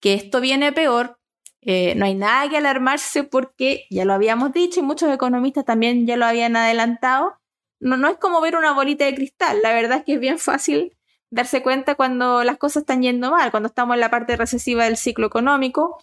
que 0.00 0.14
esto 0.14 0.40
viene 0.40 0.72
peor. 0.72 1.20
Eh, 1.60 1.94
no 1.94 2.06
hay 2.06 2.16
nada 2.16 2.50
que 2.50 2.56
alarmarse 2.56 3.22
porque 3.22 3.86
ya 3.88 4.04
lo 4.04 4.14
habíamos 4.14 4.52
dicho 4.52 4.80
y 4.80 4.82
muchos 4.82 5.14
economistas 5.14 5.64
también 5.64 6.08
ya 6.08 6.16
lo 6.16 6.26
habían 6.26 6.56
adelantado. 6.56 7.38
No, 7.78 7.96
no 7.96 8.08
es 8.08 8.16
como 8.16 8.40
ver 8.40 8.56
una 8.56 8.72
bolita 8.72 9.04
de 9.04 9.14
cristal, 9.14 9.58
la 9.62 9.72
verdad 9.72 9.98
es 9.98 10.04
que 10.04 10.14
es 10.14 10.20
bien 10.20 10.40
fácil 10.40 10.97
darse 11.30 11.62
cuenta 11.62 11.94
cuando 11.94 12.44
las 12.44 12.58
cosas 12.58 12.82
están 12.82 13.02
yendo 13.02 13.30
mal, 13.30 13.50
cuando 13.50 13.68
estamos 13.68 13.94
en 13.94 14.00
la 14.00 14.10
parte 14.10 14.36
recesiva 14.36 14.84
del 14.84 14.96
ciclo 14.96 15.26
económico 15.26 15.98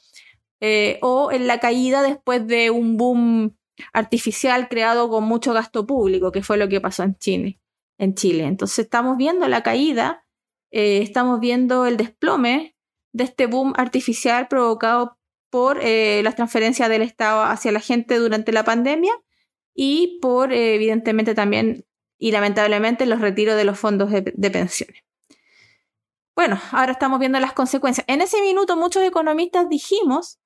eh, 0.59 0.99
o 1.01 1.31
en 1.31 1.47
la 1.47 1.59
caída 1.59 2.01
después 2.01 2.45
de 2.47 2.69
un 2.69 2.97
boom 2.97 3.57
artificial 3.93 4.69
creado 4.69 5.09
con 5.09 5.23
mucho 5.25 5.53
gasto 5.53 5.85
público, 5.85 6.31
que 6.31 6.43
fue 6.43 6.57
lo 6.57 6.69
que 6.69 6.81
pasó 6.81 7.03
en 7.03 7.15
Chile. 7.17 7.59
En 7.97 8.13
Chile. 8.13 8.45
Entonces 8.45 8.79
estamos 8.79 9.17
viendo 9.17 9.47
la 9.47 9.63
caída, 9.63 10.25
eh, 10.71 11.01
estamos 11.01 11.39
viendo 11.39 11.85
el 11.85 11.97
desplome 11.97 12.75
de 13.13 13.23
este 13.23 13.47
boom 13.47 13.73
artificial 13.77 14.47
provocado 14.47 15.17
por 15.49 15.79
eh, 15.81 16.21
las 16.23 16.35
transferencias 16.35 16.89
del 16.89 17.01
Estado 17.01 17.43
hacia 17.43 17.71
la 17.71 17.79
gente 17.79 18.17
durante 18.17 18.51
la 18.51 18.63
pandemia 18.63 19.13
y 19.73 20.19
por, 20.21 20.53
evidentemente, 20.53 21.33
también 21.33 21.85
y 22.17 22.31
lamentablemente 22.31 23.05
los 23.05 23.21
retiros 23.21 23.57
de 23.57 23.65
los 23.65 23.77
fondos 23.77 24.09
de, 24.11 24.33
de 24.35 24.51
pensiones. 24.51 25.04
Bueno, 26.35 26.59
ahora 26.71 26.91
estamos 26.91 27.19
viendo 27.19 27.39
las 27.39 27.53
consecuencias. 27.53 28.05
En 28.07 28.21
ese 28.21 28.41
minuto 28.41 28.75
muchos 28.75 29.03
economistas 29.03 29.69
dijimos 29.69 30.39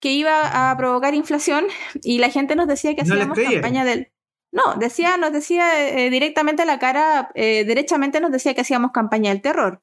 que 0.00 0.12
iba 0.12 0.70
a 0.70 0.76
provocar 0.76 1.14
inflación 1.14 1.66
y 2.02 2.18
la 2.18 2.30
gente 2.30 2.56
nos 2.56 2.66
decía 2.66 2.94
que 2.94 3.02
hacíamos 3.02 3.38
campaña 3.38 3.84
del... 3.84 4.12
No, 4.52 4.74
decía, 4.76 5.16
nos 5.16 5.32
decía 5.32 5.88
eh, 5.88 6.10
directamente 6.10 6.62
a 6.62 6.66
la 6.66 6.78
cara, 6.78 7.30
eh, 7.34 7.64
derechamente 7.64 8.20
nos 8.20 8.32
decía 8.32 8.54
que 8.54 8.62
hacíamos 8.62 8.90
campaña 8.90 9.30
del 9.30 9.42
terror. 9.42 9.82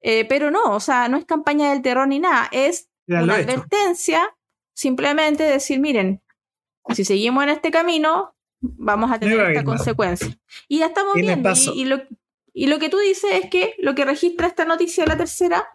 Eh, 0.00 0.24
pero 0.24 0.50
no, 0.50 0.74
o 0.74 0.80
sea, 0.80 1.08
no 1.08 1.16
es 1.16 1.24
campaña 1.24 1.70
del 1.70 1.82
terror 1.82 2.06
ni 2.08 2.18
nada, 2.18 2.48
es 2.52 2.88
una 3.06 3.34
advertencia, 3.34 4.36
simplemente 4.74 5.42
decir, 5.42 5.80
miren, 5.80 6.22
si 6.94 7.04
seguimos 7.04 7.42
en 7.42 7.50
este 7.50 7.70
camino, 7.70 8.34
vamos 8.60 9.10
a 9.10 9.18
tener 9.18 9.40
esta 9.40 9.64
consecuencia. 9.64 10.38
Y 10.68 10.78
ya 10.78 10.86
estamos 10.86 11.14
viendo. 11.14 11.52
Y, 11.74 11.84
lo, 11.84 12.02
y, 12.58 12.66
lo, 12.66 12.78
que 12.78 12.88
tú 12.88 12.98
dices 12.98 13.30
es 13.32 13.50
que 13.50 13.74
lo 13.78 13.94
que 13.94 14.04
registra 14.04 14.48
esta 14.48 14.64
noticia 14.64 15.04
de 15.04 15.08
la 15.08 15.16
tercera 15.16 15.68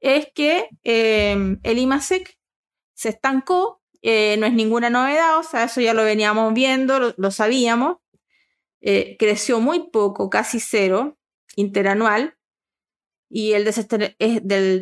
es 0.00 0.26
que 0.34 0.68
el 0.82 1.78
IMASEC 1.78 2.36
se 2.94 3.10
estancó, 3.10 3.80
eh, 4.02 4.36
no 4.38 4.46
es 4.46 4.52
ninguna 4.52 4.90
novedad, 4.90 5.38
o 5.38 5.42
sea, 5.42 5.64
eso 5.64 5.80
ya 5.80 5.94
lo 5.94 6.04
veníamos 6.04 6.52
viendo, 6.54 7.14
lo, 7.16 7.30
sabíamos. 7.30 7.98
Eh, 8.80 9.16
creció 9.18 9.60
muy 9.60 9.90
poco, 9.90 10.30
casi 10.30 10.60
cero, 10.60 11.16
interanual. 11.54 12.36
Y 13.28 13.52
el 13.52 13.64
del 13.64 14.80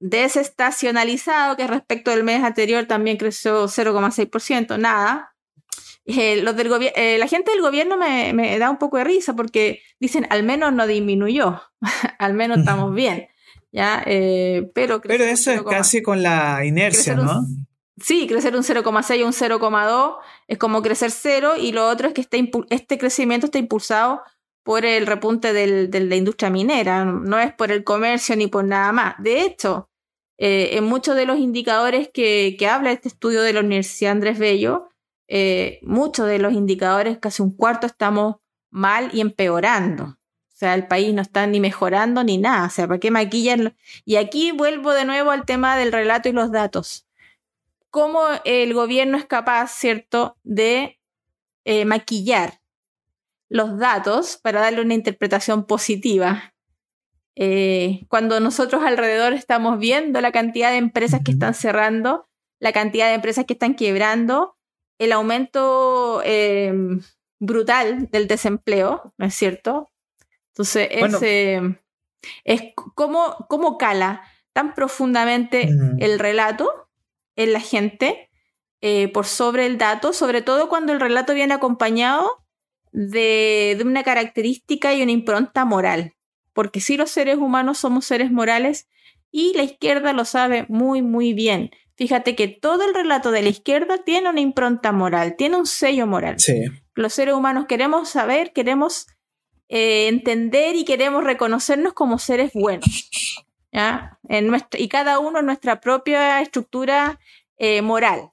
desestacionalizado, 0.00 1.56
que 1.56 1.66
respecto 1.66 2.10
del 2.10 2.24
mes 2.24 2.42
anterior 2.42 2.86
también 2.86 3.16
creció 3.16 3.68
0,6%, 3.68 4.78
nada. 4.78 5.33
Eh, 6.06 6.42
los 6.42 6.54
del 6.56 6.68
la 6.68 7.28
gente 7.28 7.50
del 7.50 7.62
gobierno 7.62 7.96
me, 7.96 8.32
me, 8.34 8.58
da 8.58 8.70
un 8.70 8.78
poco 8.78 8.98
de 8.98 9.04
risa 9.04 9.34
porque 9.34 9.80
dicen, 9.98 10.26
al 10.30 10.42
menos 10.42 10.72
no 10.72 10.86
disminuyó, 10.86 11.62
al 12.18 12.34
menos 12.34 12.58
estamos 12.58 12.94
bien. 12.94 13.28
¿ya? 13.74 14.02
Eh, 14.06 14.70
pero, 14.72 15.00
pero 15.00 15.24
eso 15.24 15.50
es 15.50 15.62
casi 15.62 16.00
con 16.00 16.22
la 16.22 16.64
inercia, 16.64 17.16
¿no? 17.16 17.44
sí, 18.00 18.26
crecer 18.26 18.56
un 18.56 18.62
0,6 18.62 19.22
o 19.22 19.26
un 19.26 19.32
0,2 19.32 20.16
es 20.48 20.58
como 20.58 20.82
crecer 20.82 21.10
cero 21.10 21.54
y 21.58 21.72
lo 21.72 21.88
otro 21.88 22.08
es 22.08 22.14
que 22.14 22.20
este, 22.20 22.50
este 22.70 22.98
crecimiento 22.98 23.46
está 23.46 23.58
impulsado 23.58 24.22
por 24.62 24.84
el 24.84 25.06
repunte 25.06 25.52
del, 25.52 25.90
de 25.90 26.00
la 26.00 26.16
industria 26.16 26.50
minera, 26.50 27.04
no 27.04 27.38
es 27.38 27.52
por 27.52 27.70
el 27.70 27.84
comercio 27.84 28.34
ni 28.36 28.46
por 28.46 28.64
nada 28.64 28.92
más. 28.92 29.14
De 29.18 29.42
hecho, 29.42 29.90
eh, 30.38 30.70
en 30.72 30.84
muchos 30.84 31.16
de 31.16 31.26
los 31.26 31.38
indicadores 31.38 32.08
que, 32.12 32.56
que, 32.58 32.66
habla 32.66 32.90
este 32.90 33.08
estudio 33.08 33.42
de 33.42 33.52
la 33.52 33.60
Universidad 33.60 34.12
Andrés 34.12 34.38
Bello, 34.38 34.88
eh, 35.28 35.80
muchos 35.82 36.26
de 36.26 36.38
los 36.38 36.52
indicadores, 36.52 37.18
casi 37.18 37.42
un 37.42 37.56
cuarto, 37.56 37.86
estamos 37.86 38.36
mal 38.70 39.10
y 39.12 39.20
empeorando. 39.20 40.04
O 40.04 40.56
sea, 40.56 40.74
el 40.74 40.86
país 40.86 41.12
no 41.12 41.22
está 41.22 41.46
ni 41.46 41.60
mejorando 41.60 42.22
ni 42.22 42.38
nada. 42.38 42.66
O 42.66 42.70
sea, 42.70 42.86
¿para 42.86 43.00
qué 43.00 43.10
maquillan? 43.10 43.76
Y 44.04 44.16
aquí 44.16 44.52
vuelvo 44.52 44.92
de 44.92 45.04
nuevo 45.04 45.30
al 45.30 45.44
tema 45.44 45.76
del 45.76 45.92
relato 45.92 46.28
y 46.28 46.32
los 46.32 46.52
datos. 46.52 47.06
¿Cómo 47.90 48.20
el 48.44 48.74
gobierno 48.74 49.16
es 49.16 49.24
capaz, 49.24 49.72
cierto, 49.72 50.36
de 50.42 51.00
eh, 51.64 51.84
maquillar 51.84 52.60
los 53.48 53.78
datos 53.78 54.36
para 54.36 54.60
darle 54.60 54.80
una 54.80 54.94
interpretación 54.94 55.64
positiva? 55.66 56.54
Eh, 57.36 58.04
cuando 58.08 58.38
nosotros 58.38 58.82
alrededor 58.84 59.32
estamos 59.32 59.78
viendo 59.78 60.20
la 60.20 60.30
cantidad 60.30 60.70
de 60.70 60.76
empresas 60.76 61.20
que 61.24 61.32
están 61.32 61.54
cerrando, 61.54 62.28
la 62.60 62.72
cantidad 62.72 63.08
de 63.08 63.14
empresas 63.14 63.44
que 63.44 63.54
están 63.54 63.74
quebrando, 63.74 64.53
el 64.98 65.12
aumento 65.12 66.22
eh, 66.24 66.72
brutal 67.38 68.08
del 68.10 68.26
desempleo, 68.26 69.12
¿no 69.18 69.26
es 69.26 69.34
cierto? 69.34 69.90
Entonces, 70.48 70.88
eh, 70.90 71.76
es 72.44 72.62
cómo, 72.94 73.46
cómo 73.48 73.76
cala 73.76 74.22
tan 74.52 74.74
profundamente 74.74 75.68
el 75.98 76.18
relato 76.18 76.88
en 77.36 77.52
la 77.52 77.60
gente 77.60 78.30
eh, 78.80 79.08
por 79.08 79.26
sobre 79.26 79.66
el 79.66 79.78
dato, 79.78 80.12
sobre 80.12 80.42
todo 80.42 80.68
cuando 80.68 80.92
el 80.92 81.00
relato 81.00 81.34
viene 81.34 81.54
acompañado 81.54 82.44
de, 82.92 83.74
de, 83.76 83.84
una 83.84 84.04
característica 84.04 84.94
y 84.94 85.02
una 85.02 85.10
impronta 85.10 85.64
moral. 85.64 86.14
Porque 86.52 86.80
si 86.80 86.96
los 86.96 87.10
seres 87.10 87.38
humanos 87.38 87.78
somos 87.78 88.04
seres 88.04 88.30
morales 88.30 88.88
y 89.32 89.54
la 89.54 89.64
izquierda 89.64 90.12
lo 90.12 90.24
sabe 90.24 90.66
muy, 90.68 91.02
muy 91.02 91.32
bien. 91.32 91.70
Fíjate 91.96 92.34
que 92.34 92.48
todo 92.48 92.84
el 92.84 92.94
relato 92.94 93.30
de 93.30 93.42
la 93.42 93.48
izquierda 93.48 93.98
tiene 93.98 94.28
una 94.28 94.40
impronta 94.40 94.90
moral, 94.90 95.36
tiene 95.36 95.56
un 95.56 95.66
sello 95.66 96.06
moral. 96.06 96.36
Los 96.94 97.12
seres 97.12 97.34
humanos 97.34 97.66
queremos 97.66 98.08
saber, 98.08 98.52
queremos 98.52 99.06
eh, 99.68 100.08
entender 100.08 100.74
y 100.74 100.84
queremos 100.84 101.22
reconocernos 101.24 101.92
como 101.92 102.18
seres 102.18 102.52
buenos. 102.52 103.10
¿ya? 103.72 104.18
En 104.28 104.46
nuestra, 104.48 104.80
y 104.80 104.88
cada 104.88 105.18
uno 105.18 105.40
en 105.40 105.46
nuestra 105.46 105.80
propia 105.80 106.40
estructura 106.40 107.20
eh, 107.58 107.82
moral. 107.82 108.30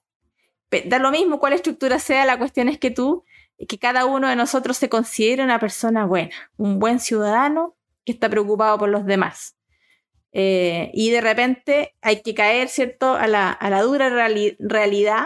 Da 0.85 0.99
lo 0.99 1.11
mismo 1.11 1.39
cuál 1.39 1.53
estructura 1.53 1.99
sea, 1.99 2.25
la 2.25 2.37
cuestión 2.37 2.69
es 2.69 2.79
que 2.79 2.91
tú, 2.91 3.25
que 3.67 3.77
cada 3.77 4.05
uno 4.05 4.29
de 4.29 4.35
nosotros 4.35 4.77
se 4.77 4.89
considere 4.89 5.43
una 5.43 5.59
persona 5.59 6.05
buena, 6.05 6.33
un 6.57 6.79
buen 6.79 6.99
ciudadano 6.99 7.75
que 8.05 8.13
está 8.13 8.29
preocupado 8.29 8.77
por 8.77 8.89
los 8.89 9.05
demás. 9.05 9.57
Eh, 10.33 10.91
y 10.93 11.09
de 11.11 11.21
repente 11.21 11.95
hay 12.01 12.21
que 12.21 12.33
caer, 12.33 12.69
¿cierto?, 12.69 13.15
a 13.15 13.27
la, 13.27 13.51
a 13.51 13.69
la 13.69 13.81
dura 13.81 14.09
realidad 14.09 15.25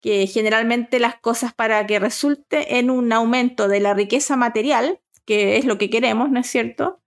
que 0.00 0.26
generalmente 0.26 1.00
las 1.00 1.16
cosas 1.16 1.52
para 1.54 1.86
que 1.86 1.98
resulte 1.98 2.78
en 2.78 2.90
un 2.90 3.12
aumento 3.12 3.68
de 3.68 3.80
la 3.80 3.94
riqueza 3.94 4.36
material 4.36 5.00
que 5.28 5.58
es 5.58 5.66
lo 5.66 5.76
que 5.76 5.90
queremos, 5.90 6.30
¿no 6.30 6.40
es 6.40 6.46
cierto? 6.46 7.02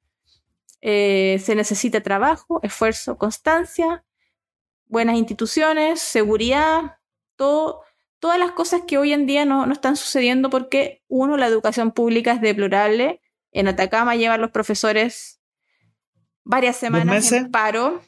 Eh, 0.82 1.41
se 1.43 1.56
necesita 1.56 2.02
trabajo, 2.02 2.60
esfuerzo, 2.62 3.17
constancia, 3.17 4.06
buenas 4.86 5.15
instituciones, 5.17 6.00
seguridad, 6.00 7.00
todo, 7.36 7.82
todas 8.19 8.38
las 8.38 8.52
cosas 8.52 8.84
que 8.86 9.00
hoy 9.00 9.12
en 9.12 9.26
día 9.26 9.43
no, 9.45 9.65
no, 9.65 9.74
están 9.74 9.95
sucediendo 9.95 10.52
porque, 10.52 11.02
uno, 11.08 11.36
la 11.36 11.47
educación 11.47 11.93
pública 11.93 12.34
es 12.34 12.41
deplorable. 12.41 13.21
En 13.52 13.67
Atacama 13.67 14.15
llevan 14.15 14.39
los 14.39 14.52
profesores 14.52 15.41
varias 16.44 16.78
semanas 16.78 17.32
en 17.32 17.52
paro. 17.52 18.02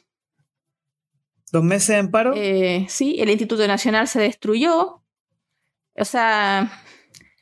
¿Dos 1.52 1.62
meses 1.62 1.98
en 1.98 2.10
paro? 2.10 2.32
Eh, 2.34 2.86
sí, 2.88 3.16
el 3.18 3.30
Instituto 3.30 3.66
Nacional 3.66 4.08
se 4.08 4.20
destruyó. 4.20 5.02
O 5.96 6.04
sea, 6.04 6.72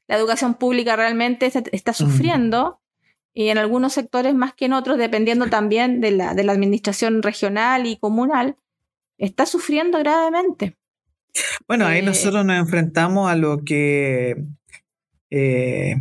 la 0.06 0.16
educación 0.16 0.54
pública 0.54 0.96
realmente 0.96 1.50
está, 1.72 1.92
sufriendo. 1.92 2.80
Y 3.34 3.48
en 3.48 3.56
algunos 3.56 3.94
sectores 3.94 4.34
más 4.34 4.52
que 4.52 4.66
en 4.66 4.74
otros, 4.74 4.98
dependiendo 4.98 5.46
también 5.46 6.02
de 6.02 6.10
la, 6.10 6.34
de 6.34 6.44
la 6.44 6.52
administración 6.52 7.22
regional 7.22 7.86
y 7.86 7.96
comunal, 7.96 8.56
está 9.16 9.46
sufriendo 9.46 9.98
gravemente. 9.98 10.76
Bueno, 11.66 11.86
ahí 11.86 12.00
eh, 12.00 12.02
nosotros 12.02 12.44
nos 12.44 12.58
enfrentamos 12.58 13.30
a 13.30 13.36
lo 13.36 13.64
que 13.64 14.44
eh, 15.30 15.96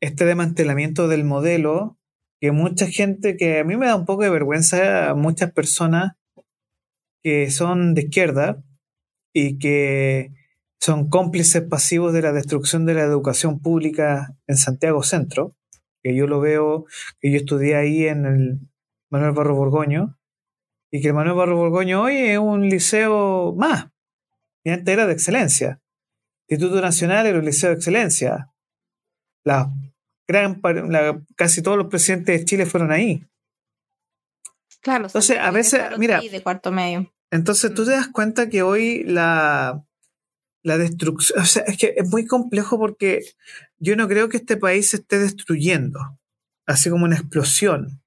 este 0.00 0.24
desmantelamiento 0.24 1.08
del 1.08 1.24
modelo, 1.24 1.98
que 2.40 2.52
mucha 2.52 2.86
gente, 2.86 3.36
que 3.36 3.60
a 3.60 3.64
mí 3.64 3.76
me 3.76 3.86
da 3.86 3.96
un 3.96 4.06
poco 4.06 4.22
de 4.22 4.30
vergüenza, 4.30 5.14
muchas 5.14 5.52
personas 5.52 6.12
que 7.22 7.50
son 7.50 7.94
de 7.94 8.02
izquierda 8.02 8.62
y 9.34 9.58
que 9.58 10.32
son 10.80 11.10
cómplices 11.10 11.62
pasivos 11.62 12.14
de 12.14 12.22
la 12.22 12.32
destrucción 12.32 12.86
de 12.86 12.94
la 12.94 13.02
educación 13.02 13.60
pública 13.60 14.34
en 14.46 14.56
Santiago 14.56 15.02
Centro, 15.02 15.54
que 16.02 16.16
yo 16.16 16.26
lo 16.26 16.40
veo, 16.40 16.86
que 17.20 17.30
yo 17.30 17.36
estudié 17.36 17.76
ahí 17.76 18.06
en 18.06 18.24
el 18.24 18.60
Manuel 19.10 19.32
Barro 19.32 19.54
Borgoño, 19.54 20.18
y 20.90 21.02
que 21.02 21.08
el 21.08 21.14
Manuel 21.14 21.36
Barro 21.36 21.56
Borgoño 21.56 22.02
hoy 22.02 22.16
es 22.16 22.38
un 22.38 22.68
liceo 22.68 23.54
más, 23.54 23.90
y 24.64 24.70
antes 24.70 24.92
era 24.92 25.06
de 25.06 25.12
excelencia. 25.12 25.82
Instituto 26.48 26.80
Nacional 26.80 27.26
era 27.26 27.38
un 27.38 27.44
liceo 27.44 27.70
de 27.70 27.76
excelencia. 27.76 28.50
La 29.44 29.72
gran, 30.30 30.60
casi 31.34 31.62
todos 31.62 31.76
los 31.76 31.88
presidentes 31.88 32.38
de 32.38 32.44
Chile 32.44 32.66
fueron 32.66 32.92
ahí. 32.92 33.24
Claro. 34.80 35.06
Entonces, 35.06 35.38
a 35.38 35.50
veces, 35.50 35.82
mira, 35.98 36.20
de 36.20 36.42
cuarto 36.42 36.70
medio. 36.70 37.12
Entonces, 37.30 37.74
tú 37.74 37.82
mm. 37.82 37.84
te 37.86 37.90
das 37.90 38.08
cuenta 38.08 38.48
que 38.48 38.62
hoy 38.62 39.02
la, 39.04 39.84
la 40.62 40.78
destrucción, 40.78 41.40
o 41.42 41.44
sea, 41.44 41.62
es 41.64 41.76
que 41.76 41.94
es 41.96 42.08
muy 42.08 42.26
complejo 42.26 42.78
porque 42.78 43.22
yo 43.78 43.96
no 43.96 44.08
creo 44.08 44.28
que 44.28 44.36
este 44.38 44.56
país 44.56 44.90
se 44.90 44.98
esté 44.98 45.18
destruyendo, 45.18 46.00
así 46.66 46.90
como 46.90 47.04
una 47.04 47.16
explosión. 47.16 48.00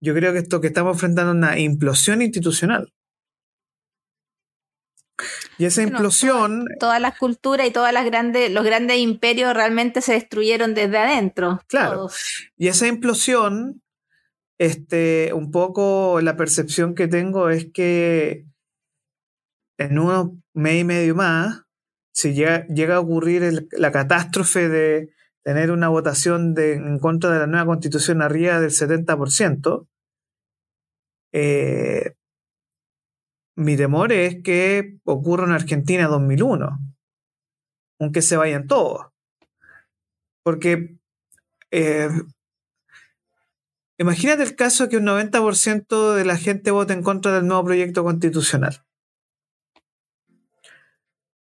Yo 0.00 0.14
creo 0.14 0.32
que 0.32 0.38
esto 0.40 0.60
que 0.60 0.68
estamos 0.68 0.94
enfrentando 0.94 1.32
es 1.32 1.36
una 1.36 1.58
implosión 1.58 2.22
institucional. 2.22 2.92
Y 5.58 5.64
esa 5.64 5.82
implosión. 5.82 6.66
Todas 6.78 7.00
las 7.00 7.18
culturas 7.18 7.66
y 7.66 7.70
todas 7.70 7.92
las 7.92 8.04
grandes, 8.04 8.50
los 8.50 8.64
grandes 8.64 8.98
imperios 8.98 9.54
realmente 9.54 10.00
se 10.00 10.14
destruyeron 10.14 10.74
desde 10.74 10.98
adentro. 10.98 11.60
Claro. 11.66 12.08
Y 12.56 12.68
esa 12.68 12.86
implosión, 12.86 13.82
este, 14.58 15.32
un 15.32 15.50
poco 15.50 16.20
la 16.22 16.36
percepción 16.36 16.94
que 16.94 17.08
tengo 17.08 17.50
es 17.50 17.66
que 17.72 18.46
en 19.78 19.98
unos 19.98 20.32
mes 20.52 20.80
y 20.80 20.84
medio 20.84 21.14
más, 21.14 21.62
si 22.12 22.34
llega, 22.34 22.66
llega 22.66 22.96
a 22.96 23.00
ocurrir 23.00 23.68
la 23.72 23.92
catástrofe 23.92 24.68
de 24.68 25.10
tener 25.42 25.70
una 25.70 25.88
votación 25.88 26.54
de, 26.54 26.74
en 26.74 26.98
contra 26.98 27.30
de 27.30 27.38
la 27.38 27.46
nueva 27.46 27.66
constitución 27.66 28.22
arriba 28.22 28.60
del 28.60 28.70
70%, 28.70 29.86
eh, 31.32 32.14
mi 33.56 33.76
temor 33.76 34.12
es 34.12 34.42
que 34.42 34.98
ocurra 35.04 35.44
en 35.44 35.52
Argentina 35.52 36.06
2001, 36.06 36.78
aunque 37.98 38.22
se 38.22 38.36
vayan 38.36 38.66
todos. 38.66 39.06
Porque 40.42 40.96
eh, 41.70 42.08
imagínate 43.98 44.42
el 44.42 44.56
caso 44.56 44.88
que 44.88 44.96
un 44.96 45.06
90% 45.06 46.14
de 46.14 46.24
la 46.24 46.36
gente 46.36 46.70
vote 46.70 46.92
en 46.92 47.02
contra 47.02 47.32
del 47.32 47.46
nuevo 47.46 47.64
proyecto 47.64 48.02
constitucional. 48.02 48.84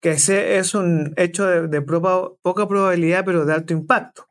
Que 0.01 0.11
ese 0.11 0.57
es 0.57 0.75
un 0.75 1.13
hecho 1.17 1.45
de, 1.45 1.81
poca 1.81 2.67
probabilidad, 2.67 3.25
pero 3.25 3.45
de 3.45 3.53
alto 3.53 3.73
impacto. 3.73 4.28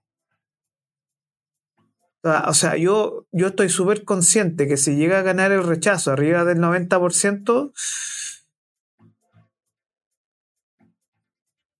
O 2.46 2.54
sea, 2.54 2.76
yo, 2.76 3.26
yo 3.32 3.48
estoy 3.48 3.68
súper 3.68 4.04
consciente 4.04 4.66
que 4.66 4.76
si 4.76 4.96
llega 4.96 5.18
a 5.18 5.22
ganar 5.22 5.52
el 5.52 5.64
rechazo 5.64 6.12
arriba 6.12 6.44
del 6.44 6.58
90%... 6.58 7.72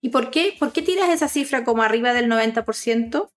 ¿Y 0.00 0.10
por 0.10 0.30
qué? 0.30 0.54
¿Por 0.58 0.72
qué 0.72 0.82
tiras 0.82 1.10
esa 1.10 1.28
cifra 1.28 1.64
como 1.64 1.82
arriba 1.82 2.12
del 2.12 2.30
90%? 2.30 3.30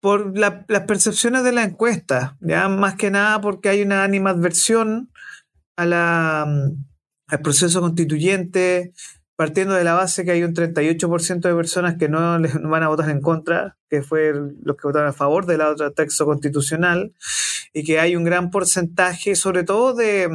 Por 0.00 0.38
las 0.38 0.82
percepciones 0.86 1.44
de 1.44 1.52
la 1.52 1.62
encuesta, 1.62 2.36
ya 2.40 2.68
más 2.68 2.96
que 2.96 3.10
nada 3.10 3.40
porque 3.40 3.68
hay 3.68 3.82
una 3.82 4.04
animadversión 4.04 5.12
a 5.76 5.86
la, 5.86 6.42
al 6.42 7.40
proceso 7.42 7.80
constituyente, 7.80 8.92
partiendo 9.40 9.74
de 9.74 9.84
la 9.84 9.94
base 9.94 10.22
que 10.22 10.32
hay 10.32 10.42
un 10.42 10.52
38% 10.52 11.40
de 11.40 11.54
personas 11.54 11.96
que 11.96 12.10
no 12.10 12.38
les 12.38 12.60
van 12.60 12.82
a 12.82 12.88
votar 12.88 13.08
en 13.08 13.22
contra, 13.22 13.78
que 13.88 14.02
fue 14.02 14.34
los 14.34 14.76
que 14.76 14.86
votaron 14.86 15.08
a 15.08 15.14
favor 15.14 15.46
del 15.46 15.62
otro 15.62 15.92
texto 15.92 16.26
constitucional, 16.26 17.14
y 17.72 17.82
que 17.82 17.98
hay 17.98 18.16
un 18.16 18.24
gran 18.24 18.50
porcentaje, 18.50 19.34
sobre 19.36 19.64
todo 19.64 19.94
de... 19.94 20.28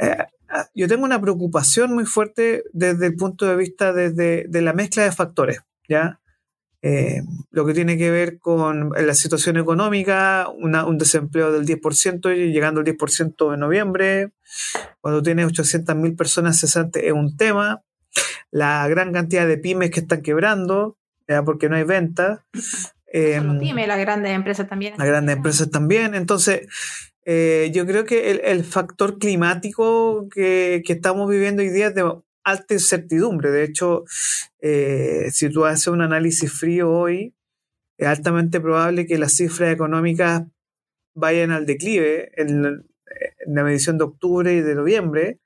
Eh, 0.00 0.16
yo 0.74 0.88
tengo 0.88 1.04
una 1.04 1.20
preocupación 1.20 1.94
muy 1.94 2.04
fuerte 2.04 2.64
desde 2.72 3.06
el 3.06 3.14
punto 3.14 3.46
de 3.46 3.54
vista 3.54 3.92
de, 3.92 4.48
la 4.50 4.72
mezcla 4.72 5.04
de 5.04 5.12
factores, 5.12 5.60
¿ya? 5.88 6.18
Eh, 6.82 7.22
lo 7.52 7.64
que 7.64 7.72
tiene 7.72 7.96
que 7.96 8.10
ver 8.10 8.40
con 8.40 8.90
la 8.90 9.14
situación 9.14 9.58
económica, 9.58 10.48
un 10.48 10.98
desempleo 10.98 11.52
del 11.52 11.64
10% 11.64 12.36
y 12.36 12.52
llegando 12.52 12.80
al 12.80 12.86
10% 12.86 13.54
en 13.54 13.60
noviembre, 13.60 14.32
cuando 15.00 15.22
tienes 15.22 15.46
800.000 15.46 16.16
personas 16.16 16.58
cesantes 16.58 17.04
es 17.04 17.12
un 17.12 17.36
tema, 17.36 17.84
la 18.52 18.86
gran 18.86 19.12
cantidad 19.12 19.48
de 19.48 19.58
pymes 19.58 19.90
que 19.90 20.00
están 20.00 20.22
quebrando, 20.22 20.98
porque 21.44 21.68
no 21.68 21.76
hay 21.76 21.84
venta. 21.84 22.44
Eh, 23.12 23.42
pymes, 23.58 23.88
las 23.88 23.98
grandes 23.98 24.32
empresas 24.32 24.68
también. 24.68 24.94
Las 24.96 25.06
grandes 25.06 25.36
empresas 25.36 25.70
también. 25.70 26.14
Entonces, 26.14 26.68
eh, 27.24 27.70
yo 27.74 27.86
creo 27.86 28.04
que 28.04 28.30
el, 28.30 28.64
factor 28.64 29.18
climático 29.18 30.28
que, 30.28 30.82
estamos 30.86 31.28
viviendo 31.30 31.62
hoy 31.62 31.70
día 31.70 31.88
es 31.88 31.94
de 31.94 32.10
alta 32.44 32.74
incertidumbre. 32.74 33.50
De 33.50 33.64
hecho, 33.64 34.04
eh, 34.60 35.28
si 35.32 35.48
tú 35.48 35.64
haces 35.64 35.88
un 35.88 36.02
análisis 36.02 36.52
frío 36.52 36.90
hoy, 36.90 37.34
es 37.96 38.06
altamente 38.06 38.60
probable 38.60 39.06
que 39.06 39.18
las 39.18 39.34
cifras 39.34 39.72
económicas 39.72 40.42
vayan 41.14 41.52
al 41.52 41.66
declive 41.66 42.32
en 42.36 42.84
la 43.46 43.64
medición 43.64 43.98
de 43.98 44.04
octubre 44.04 44.52
y 44.52 44.60
de 44.60 44.74
noviembre. 44.74 45.38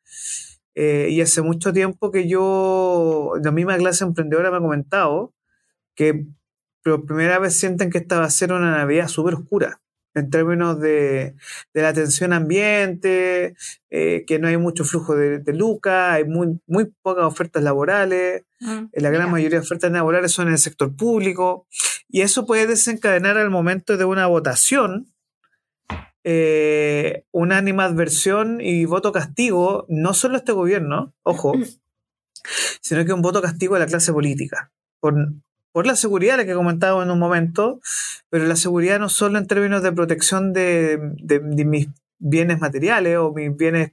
Eh, 0.78 1.08
y 1.10 1.22
hace 1.22 1.40
mucho 1.40 1.72
tiempo 1.72 2.10
que 2.10 2.28
yo, 2.28 3.32
la 3.42 3.50
misma 3.50 3.78
clase 3.78 4.04
emprendedora 4.04 4.50
me 4.50 4.58
ha 4.58 4.60
comentado 4.60 5.34
que 5.94 6.26
por 6.84 7.06
primera 7.06 7.38
vez 7.38 7.56
sienten 7.56 7.90
que 7.90 7.98
esta 7.98 8.20
va 8.20 8.26
a 8.26 8.30
ser 8.30 8.52
una 8.52 8.70
Navidad 8.76 9.08
súper 9.08 9.34
oscura 9.34 9.80
en 10.16 10.30
términos 10.30 10.80
de, 10.80 11.34
la 11.74 11.88
atención 11.88 12.32
ambiente, 12.32 13.54
eh, 13.90 14.24
que 14.26 14.38
no 14.38 14.48
hay 14.48 14.56
mucho 14.56 14.84
flujo 14.84 15.14
de, 15.14 15.38
de 15.40 15.52
lucas, 15.52 16.14
hay 16.14 16.24
muy, 16.24 16.58
muy 16.66 16.90
pocas 17.02 17.24
ofertas 17.24 17.62
laborales, 17.62 18.44
mm, 18.60 18.84
eh, 18.92 19.00
la 19.00 19.10
gran 19.10 19.30
mayoría 19.30 19.58
de 19.58 19.64
ofertas 19.64 19.92
laborales 19.92 20.32
son 20.32 20.46
en 20.48 20.54
el 20.54 20.58
sector 20.58 20.96
público, 20.96 21.66
y 22.08 22.22
eso 22.22 22.46
puede 22.46 22.66
desencadenar 22.66 23.36
al 23.36 23.50
momento 23.50 23.98
de 23.98 24.06
una 24.06 24.26
votación 24.26 25.12
eh, 26.28 27.22
una 27.30 27.56
animadversión 27.56 28.60
y 28.60 28.84
voto 28.84 29.12
castigo, 29.12 29.86
no 29.88 30.12
solo 30.12 30.36
este 30.36 30.50
gobierno, 30.50 31.14
ojo, 31.22 31.54
sino 32.80 33.04
que 33.04 33.12
un 33.12 33.22
voto 33.22 33.40
castigo 33.40 33.76
a 33.76 33.78
la 33.78 33.86
clase 33.86 34.12
política. 34.12 34.72
Por, 34.98 35.14
por 35.70 35.86
la 35.86 35.94
seguridad, 35.94 36.36
la 36.36 36.44
que 36.44 36.54
comentaba 36.54 37.04
en 37.04 37.12
un 37.12 37.20
momento, 37.20 37.78
pero 38.28 38.44
la 38.44 38.56
seguridad 38.56 38.98
no 38.98 39.08
solo 39.08 39.38
en 39.38 39.46
términos 39.46 39.84
de 39.84 39.92
protección 39.92 40.52
de, 40.52 40.98
mis 41.64 41.90
bienes 42.18 42.58
materiales 42.58 43.18
o 43.18 43.32
mis 43.32 43.56
bienes, 43.56 43.92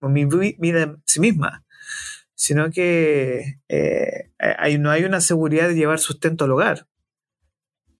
o 0.00 0.08
mi 0.08 0.24
vida 0.24 0.82
en 0.82 1.02
sí 1.04 1.20
misma, 1.20 1.62
sino 2.34 2.70
que 2.70 3.58
eh, 3.68 4.30
hay, 4.38 4.78
no 4.78 4.90
hay 4.90 5.04
una 5.04 5.20
seguridad 5.20 5.68
de 5.68 5.74
llevar 5.74 5.98
sustento 5.98 6.46
al 6.46 6.52
hogar. 6.52 6.86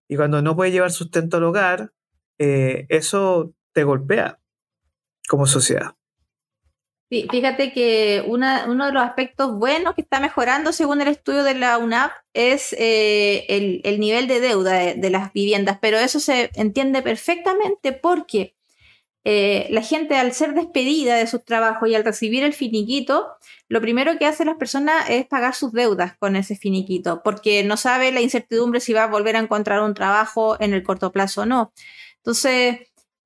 Y 0.08 0.16
cuando 0.16 0.40
no 0.40 0.56
puedes 0.56 0.72
llevar 0.72 0.92
sustento 0.92 1.36
al 1.36 1.44
hogar, 1.44 1.92
eh, 2.38 2.86
eso 2.88 3.52
te 3.76 3.84
golpea 3.84 4.40
como 5.28 5.46
sociedad. 5.46 5.94
Fíjate 7.10 7.72
que 7.74 8.24
uno 8.26 8.86
de 8.86 8.92
los 8.92 9.02
aspectos 9.02 9.54
buenos 9.58 9.94
que 9.94 10.00
está 10.00 10.18
mejorando 10.18 10.72
según 10.72 11.02
el 11.02 11.08
estudio 11.08 11.44
de 11.44 11.54
la 11.54 11.76
UNAP 11.76 12.10
es 12.32 12.74
eh, 12.78 13.44
el, 13.84 14.00
nivel 14.00 14.28
de 14.28 14.40
deuda 14.40 14.72
de, 14.94 15.10
las 15.10 15.32
viviendas, 15.34 15.78
pero 15.80 15.98
eso 15.98 16.20
se 16.20 16.50
entiende 16.54 17.02
perfectamente 17.02 17.92
porque 17.92 18.56
eh, 19.24 19.68
la 19.70 19.82
gente 19.82 20.16
al 20.16 20.32
ser 20.32 20.54
despedida 20.54 21.16
de 21.16 21.26
sus 21.26 21.44
trabajos 21.44 21.88
y 21.90 21.94
al 21.94 22.04
recibir 22.04 22.44
el 22.44 22.54
finiquito, 22.54 23.28
lo 23.68 23.82
primero 23.82 24.18
que 24.18 24.24
hacen 24.24 24.46
las 24.46 24.56
personas 24.56 25.10
es 25.10 25.26
pagar 25.26 25.54
sus 25.54 25.72
deudas 25.72 26.16
con 26.16 26.34
ese 26.34 26.56
finiquito, 26.56 27.20
porque 27.22 27.62
no 27.62 27.76
sabe 27.76 28.10
la 28.10 28.22
incertidumbre 28.22 28.80
si 28.80 28.94
va 28.94 29.04
a 29.04 29.08
volver 29.08 29.36
a 29.36 29.40
encontrar 29.40 29.82
un 29.82 29.92
trabajo 29.92 30.56
en 30.60 30.72
el 30.72 30.82
corto 30.82 31.12
plazo 31.12 31.42
o 31.42 31.46
no. 31.46 31.72
Entonces, 32.16 32.78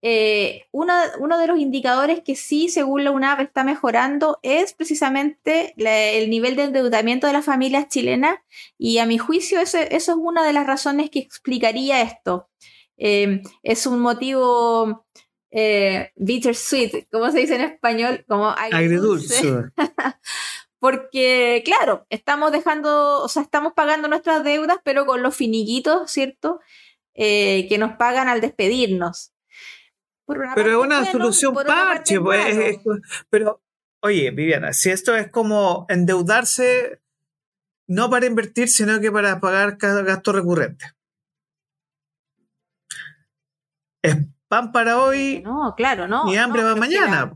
eh, 0.02 0.66
uno, 0.72 0.94
uno, 1.18 1.38
de 1.38 1.46
los 1.46 1.58
indicadores 1.58 2.22
que 2.22 2.34
sí, 2.34 2.70
según 2.70 3.04
la 3.04 3.10
UNAP, 3.10 3.40
está 3.40 3.64
mejorando 3.64 4.38
es 4.42 4.72
precisamente 4.72 5.74
el 5.76 6.30
nivel 6.30 6.56
de 6.56 6.64
endeudamiento 6.64 7.26
de 7.26 7.34
las 7.34 7.44
familias 7.44 7.88
chilenas 7.88 8.38
y 8.78 8.98
a 8.98 9.06
mi 9.06 9.18
juicio 9.18 9.60
eso, 9.60 9.76
es 9.78 10.08
una 10.08 10.46
de 10.46 10.54
las 10.54 10.66
razones 10.66 11.10
que 11.10 11.18
explicaría 11.18 12.00
esto. 12.00 12.48
Eh, 12.96 13.42
es 13.62 13.86
un 13.86 14.00
motivo 14.00 15.06
eh, 15.50 16.12
bittersweet, 16.16 17.08
¿cómo 17.10 17.30
se 17.30 17.40
dice 17.40 17.56
en 17.56 17.62
español? 17.62 18.24
Como 18.26 18.48
agridulce. 18.48 19.70
Porque, 20.78 21.62
claro, 21.62 22.06
estamos 22.08 22.52
dejando, 22.52 23.22
o 23.22 23.28
sea, 23.28 23.42
estamos 23.42 23.74
pagando 23.74 24.08
nuestras 24.08 24.42
deudas, 24.44 24.78
pero 24.82 25.04
con 25.04 25.22
los 25.22 25.36
finiquitos, 25.36 26.10
¿cierto? 26.10 26.60
que 27.12 27.76
nos 27.78 27.98
pagan 27.98 28.28
al 28.28 28.40
despedirnos 28.40 29.34
pero 30.54 30.70
es 30.70 30.86
una 30.86 31.04
solución 31.04 31.54
parche, 31.54 32.20
pues, 32.20 32.78
pero 33.28 33.62
oye, 34.00 34.30
Viviana, 34.30 34.72
si 34.72 34.90
esto 34.90 35.14
es 35.14 35.30
como 35.30 35.86
endeudarse 35.88 37.00
no 37.86 38.08
para 38.08 38.26
invertir, 38.26 38.68
sino 38.68 39.00
que 39.00 39.10
para 39.10 39.40
pagar 39.40 39.76
gastos 39.76 40.34
recurrentes. 40.34 40.94
Es 44.02 44.16
pan 44.46 44.70
para 44.70 45.00
hoy. 45.02 45.42
No, 45.44 45.74
claro, 45.76 46.06
no. 46.06 46.32
Y 46.32 46.36
hambre 46.36 46.62
va 46.62 46.76
mañana. 46.76 47.34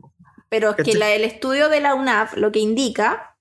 pero 0.48 0.70
es 0.70 0.84
que 0.84 0.92
el 0.92 1.24
estudio 1.24 1.68
de 1.68 1.80
la 1.80 1.94
UNAF 1.94 2.36
lo 2.36 2.52
que 2.52 2.60
indica 2.60 3.36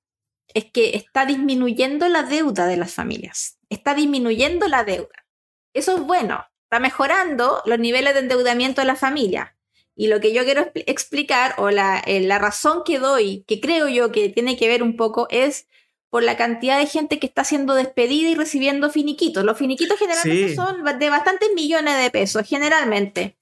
es 0.56 0.66
que 0.66 0.96
está 0.96 1.26
disminuyendo 1.26 2.10
la 2.10 2.24
deuda 2.24 2.66
de 2.66 2.78
las 2.78 2.94
familias. 2.94 3.60
Está 3.70 3.94
disminuyendo 3.94 4.68
la 4.68 4.84
deuda. 4.84 5.28
Eso 5.74 5.96
es 5.96 6.02
bueno 6.02 6.44
está 6.74 6.80
mejorando 6.80 7.62
los 7.66 7.78
niveles 7.78 8.16
de 8.16 8.22
endeudamiento 8.22 8.82
de 8.82 8.88
la 8.88 8.96
familia. 8.96 9.56
Y 9.96 10.08
lo 10.08 10.20
que 10.20 10.34
yo 10.34 10.44
quiero 10.44 10.72
explicar, 10.74 11.54
o 11.58 11.70
la, 11.70 12.00
eh, 12.00 12.20
la 12.22 12.40
razón 12.40 12.82
que 12.84 12.98
doy, 12.98 13.44
que 13.48 13.62
creo 13.62 13.88
yo 13.88 14.12
que 14.12 14.30
tiene 14.30 14.58
que 14.58 14.68
ver 14.68 14.82
un 14.82 14.98
poco, 14.98 15.28
es 15.30 15.68
por 16.10 16.24
la 16.24 16.36
cantidad 16.36 16.80
de 16.80 16.88
gente 16.88 17.20
que 17.20 17.28
está 17.28 17.44
siendo 17.44 17.76
despedida 17.76 18.30
y 18.30 18.34
recibiendo 18.34 18.90
finiquitos. 18.90 19.44
Los 19.44 19.56
finiquitos 19.56 20.00
generalmente 20.00 20.56
son 20.56 20.84
de 20.84 21.10
bastantes 21.12 21.50
millones 21.54 22.02
de 22.02 22.10
pesos, 22.10 22.48
generalmente. 22.48 23.38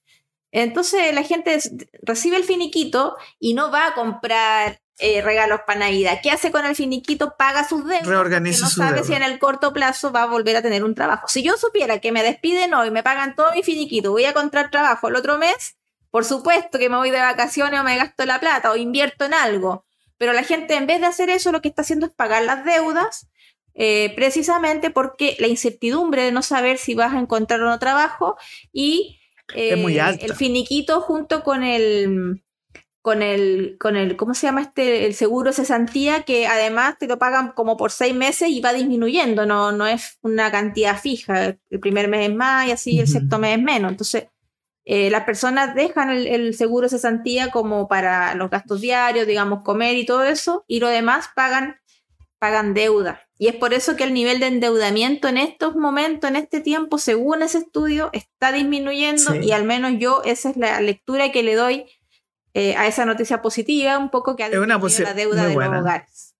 Entonces 0.50 1.14
la 1.14 1.22
gente 1.22 1.58
recibe 2.02 2.36
el 2.36 2.44
finiquito 2.44 3.16
y 3.38 3.54
no 3.54 3.70
va 3.70 3.86
a 3.86 3.94
comprar 3.94 4.81
eh, 5.04 5.20
regalos 5.20 5.62
para 5.66 5.80
Navidad. 5.80 6.20
¿Qué 6.22 6.30
hace 6.30 6.52
con 6.52 6.64
el 6.64 6.76
finiquito? 6.76 7.34
Paga 7.36 7.68
sus 7.68 7.84
deudas. 7.84 8.06
Reorganiza 8.06 8.64
no 8.64 8.70
sabe 8.70 9.02
si 9.02 9.12
en 9.14 9.24
el 9.24 9.40
corto 9.40 9.72
plazo 9.72 10.12
va 10.12 10.22
a 10.22 10.26
volver 10.26 10.54
a 10.54 10.62
tener 10.62 10.84
un 10.84 10.94
trabajo. 10.94 11.26
Si 11.26 11.42
yo 11.42 11.56
supiera 11.56 11.98
que 11.98 12.12
me 12.12 12.22
despiden 12.22 12.72
hoy, 12.72 12.92
me 12.92 13.02
pagan 13.02 13.34
todo 13.34 13.52
mi 13.52 13.64
finiquito, 13.64 14.12
voy 14.12 14.26
a 14.26 14.30
encontrar 14.30 14.70
trabajo 14.70 15.08
el 15.08 15.16
otro 15.16 15.38
mes, 15.38 15.76
por 16.12 16.24
supuesto 16.24 16.78
que 16.78 16.88
me 16.88 16.96
voy 16.96 17.10
de 17.10 17.18
vacaciones 17.18 17.80
o 17.80 17.82
me 17.82 17.96
gasto 17.96 18.24
la 18.26 18.38
plata 18.38 18.70
o 18.70 18.76
invierto 18.76 19.24
en 19.24 19.34
algo. 19.34 19.84
Pero 20.18 20.32
la 20.32 20.44
gente 20.44 20.76
en 20.76 20.86
vez 20.86 21.00
de 21.00 21.06
hacer 21.06 21.30
eso 21.30 21.50
lo 21.50 21.60
que 21.60 21.68
está 21.68 21.82
haciendo 21.82 22.06
es 22.06 22.12
pagar 22.12 22.44
las 22.44 22.64
deudas 22.64 23.26
eh, 23.74 24.12
precisamente 24.14 24.90
porque 24.90 25.36
la 25.40 25.48
incertidumbre 25.48 26.22
de 26.22 26.30
no 26.30 26.42
saber 26.42 26.78
si 26.78 26.94
vas 26.94 27.12
a 27.12 27.18
encontrar 27.18 27.60
o 27.60 27.64
no 27.64 27.80
trabajo 27.80 28.36
y 28.72 29.18
muy 29.76 29.98
eh, 29.98 30.18
el 30.20 30.34
finiquito 30.34 31.00
junto 31.00 31.42
con 31.42 31.64
el 31.64 32.40
con 33.02 33.20
el, 33.20 33.76
con 33.80 33.96
el, 33.96 34.16
¿cómo 34.16 34.32
se 34.32 34.46
llama 34.46 34.62
este? 34.62 35.06
El 35.06 35.14
seguro 35.14 35.52
cesantía, 35.52 36.22
que 36.22 36.46
además 36.46 36.96
te 36.98 37.08
lo 37.08 37.18
pagan 37.18 37.52
como 37.52 37.76
por 37.76 37.90
seis 37.90 38.14
meses 38.14 38.48
y 38.48 38.60
va 38.60 38.72
disminuyendo, 38.72 39.44
no, 39.44 39.72
no 39.72 39.88
es 39.88 40.18
una 40.22 40.52
cantidad 40.52 40.98
fija. 40.98 41.56
El 41.68 41.80
primer 41.80 42.06
mes 42.06 42.30
es 42.30 42.34
más 42.34 42.68
y 42.68 42.70
así 42.70 43.00
el 43.00 43.08
sexto 43.08 43.40
mes 43.40 43.58
es 43.58 43.62
menos. 43.62 43.90
Entonces, 43.90 44.28
eh, 44.84 45.10
las 45.10 45.24
personas 45.24 45.74
dejan 45.74 46.10
el, 46.10 46.28
el, 46.28 46.54
seguro 46.54 46.88
cesantía 46.88 47.50
como 47.50 47.88
para 47.88 48.36
los 48.36 48.50
gastos 48.50 48.80
diarios, 48.80 49.26
digamos, 49.26 49.64
comer 49.64 49.96
y 49.96 50.06
todo 50.06 50.22
eso, 50.22 50.64
y 50.68 50.78
lo 50.78 50.88
demás 50.88 51.26
pagan, 51.34 51.76
pagan 52.38 52.72
deuda. 52.72 53.20
Y 53.36 53.48
es 53.48 53.56
por 53.56 53.74
eso 53.74 53.96
que 53.96 54.04
el 54.04 54.14
nivel 54.14 54.38
de 54.38 54.46
endeudamiento 54.46 55.26
en 55.26 55.38
estos 55.38 55.74
momentos, 55.74 56.30
en 56.30 56.36
este 56.36 56.60
tiempo, 56.60 56.98
según 56.98 57.42
ese 57.42 57.58
estudio, 57.58 58.10
está 58.12 58.52
disminuyendo 58.52 59.34
y 59.34 59.50
al 59.50 59.64
menos 59.64 59.94
yo 59.98 60.22
esa 60.24 60.50
es 60.50 60.56
la 60.56 60.80
lectura 60.80 61.32
que 61.32 61.42
le 61.42 61.56
doy 61.56 61.86
eh, 62.54 62.76
a 62.76 62.86
esa 62.86 63.06
noticia 63.06 63.40
positiva, 63.40 63.98
un 63.98 64.10
poco 64.10 64.36
que 64.36 64.44
ha 64.44 64.50
disminuido 64.50 65.04
la 65.04 65.14
deuda 65.14 65.46
de 65.46 65.54
los 65.54 65.80
hogares. 65.80 66.34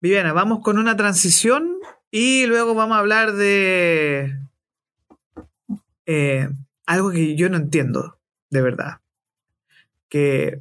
Viviana, 0.00 0.32
vamos 0.32 0.60
con 0.62 0.78
una 0.78 0.96
transición 0.96 1.78
y 2.10 2.46
luego 2.46 2.74
vamos 2.74 2.96
a 2.96 3.00
hablar 3.00 3.32
de 3.32 4.38
eh, 6.04 6.48
algo 6.84 7.10
que 7.10 7.36
yo 7.36 7.48
no 7.48 7.56
entiendo, 7.56 8.18
de 8.50 8.60
verdad. 8.60 9.00
Que 10.08 10.60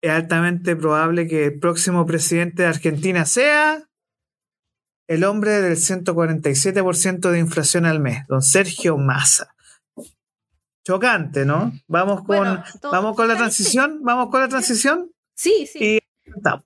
es 0.00 0.10
altamente 0.10 0.74
probable 0.74 1.28
que 1.28 1.46
el 1.46 1.58
próximo 1.58 2.06
presidente 2.06 2.62
de 2.62 2.68
Argentina 2.68 3.26
sea 3.26 3.86
el 5.06 5.24
hombre 5.24 5.60
del 5.60 5.76
147% 5.76 7.30
de 7.30 7.38
inflación 7.38 7.84
al 7.84 8.00
mes, 8.00 8.26
don 8.28 8.42
Sergio 8.42 8.96
Massa 8.96 9.54
chocante, 10.90 11.44
¿no? 11.44 11.72
Vamos 11.86 12.24
con, 12.24 12.64
vamos 12.90 13.14
con 13.14 13.28
la 13.28 13.36
transición, 13.36 14.00
vamos 14.02 14.28
con 14.28 14.40
la 14.40 14.48
transición. 14.48 15.12
Sí, 15.34 15.68
sí. 15.72 15.78
Y 15.78 16.00
Estamos 16.36 16.64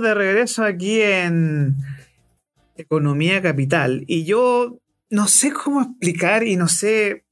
de 0.00 0.14
regreso 0.14 0.64
aquí 0.64 1.00
en 1.00 1.76
Economía 2.76 3.42
Capital 3.42 4.04
y 4.06 4.24
yo 4.24 4.78
no 5.10 5.28
sé 5.28 5.52
cómo 5.52 5.82
explicar 5.82 6.42
y 6.46 6.56
no 6.56 6.68
sé. 6.68 7.24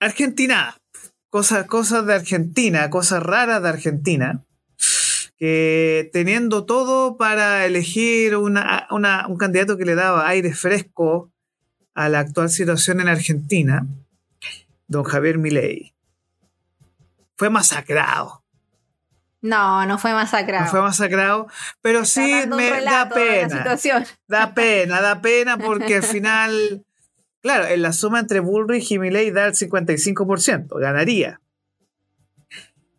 Argentina, 0.00 0.80
cosas, 1.28 1.66
cosas 1.66 2.06
de 2.06 2.14
Argentina, 2.14 2.90
cosas 2.90 3.22
raras 3.22 3.62
de 3.62 3.68
Argentina, 3.68 4.44
que 5.36 6.10
teniendo 6.12 6.66
todo 6.66 7.16
para 7.16 7.66
elegir 7.66 8.36
un 8.36 8.56
candidato 9.38 9.76
que 9.76 9.84
le 9.84 9.94
daba 9.94 10.28
aire 10.28 10.52
fresco 10.54 11.30
a 11.94 12.08
la 12.08 12.20
actual 12.20 12.50
situación 12.50 13.00
en 13.00 13.08
Argentina, 13.08 13.86
don 14.88 15.04
Javier 15.04 15.38
Milei, 15.38 15.94
fue 17.36 17.48
masacrado 17.48 18.42
no, 19.42 19.86
no 19.86 19.98
fue 19.98 20.12
masacrado. 20.12 20.64
No 20.64 20.70
fue 20.70 20.82
masacrado, 20.82 21.46
pero 21.80 22.04
sí 22.04 22.42
me 22.48 22.82
da 22.82 23.08
pena. 23.08 23.78
Da 24.28 24.54
pena, 24.54 25.00
da 25.00 25.22
pena 25.22 25.56
porque 25.56 25.96
al 25.96 26.02
final, 26.02 26.84
claro, 27.40 27.66
en 27.66 27.82
la 27.82 27.92
suma 27.92 28.20
entre 28.20 28.40
Bullrich 28.40 28.90
y 28.92 28.98
Milley 28.98 29.30
da 29.30 29.46
el 29.46 29.54
55%, 29.54 30.78
ganaría. 30.78 31.40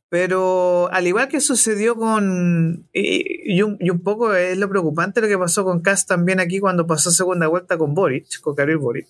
Pero 0.10 0.90
al 0.92 1.08
igual 1.08 1.30
que 1.30 1.40
sucedió 1.40 1.96
con. 1.96 2.90
Y, 2.92 3.62
un, 3.62 4.02
poco 4.04 4.34
es 4.34 4.58
lo 4.58 4.68
preocupante 4.68 5.22
lo 5.22 5.28
que 5.30 5.38
pasó 5.38 5.64
con 5.64 5.82
Kass 5.82 6.06
también 6.06 6.42
aquí 6.42 6.60
cuando 6.60 6.86
pasó 6.86 7.12
segunda 7.12 7.48
vuelta 7.48 7.78
con 7.78 7.94
Boric, 7.94 8.42
con 8.42 8.56
Gabriel 8.56 8.80
Boric. 8.80 9.08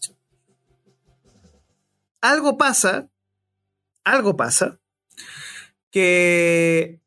Algo 2.22 2.56
pasa, 2.56 3.10
algo 4.04 4.38
pasa, 4.38 4.80
que 5.90 7.01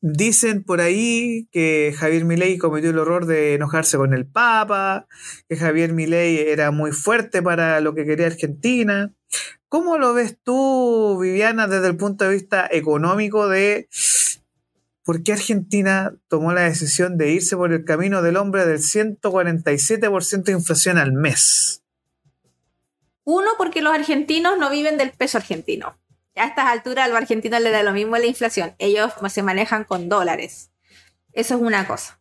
Dicen 0.00 0.62
por 0.62 0.80
ahí 0.80 1.48
que 1.50 1.92
Javier 1.96 2.24
Milei 2.24 2.56
cometió 2.56 2.90
el 2.90 2.98
horror 2.98 3.26
de 3.26 3.54
enojarse 3.54 3.96
con 3.96 4.14
el 4.14 4.26
Papa, 4.26 5.08
que 5.48 5.56
Javier 5.56 5.92
Milei 5.92 6.38
era 6.38 6.70
muy 6.70 6.92
fuerte 6.92 7.42
para 7.42 7.80
lo 7.80 7.94
que 7.94 8.04
quería 8.04 8.26
Argentina. 8.26 9.12
¿Cómo 9.68 9.98
lo 9.98 10.14
ves 10.14 10.38
tú, 10.42 11.18
Viviana, 11.20 11.66
desde 11.66 11.88
el 11.88 11.96
punto 11.96 12.24
de 12.24 12.34
vista 12.34 12.68
económico 12.70 13.48
de 13.48 13.88
¿por 15.08 15.22
qué 15.22 15.32
Argentina 15.32 16.14
tomó 16.28 16.52
la 16.52 16.62
decisión 16.62 17.16
de 17.16 17.32
irse 17.32 17.56
por 17.56 17.72
el 17.72 17.84
camino 17.84 18.22
del 18.22 18.36
hombre 18.36 18.66
del 18.66 18.78
147% 18.78 20.42
de 20.42 20.52
inflación 20.52 20.98
al 20.98 21.12
mes? 21.12 21.82
Uno, 23.24 23.50
porque 23.58 23.82
los 23.82 23.92
argentinos 23.92 24.58
no 24.58 24.70
viven 24.70 24.96
del 24.96 25.12
peso 25.12 25.38
argentino. 25.38 25.98
A 26.38 26.46
estas 26.46 26.66
alturas 26.66 27.04
a 27.04 27.08
los 27.08 27.16
argentinos 27.16 27.60
les 27.60 27.72
da 27.72 27.82
lo 27.82 27.92
mismo 27.92 28.16
la 28.16 28.26
inflación. 28.26 28.74
Ellos 28.78 29.12
se 29.28 29.42
manejan 29.42 29.84
con 29.84 30.08
dólares. 30.08 30.70
Eso 31.32 31.54
es 31.54 31.60
una 31.60 31.86
cosa. 31.86 32.20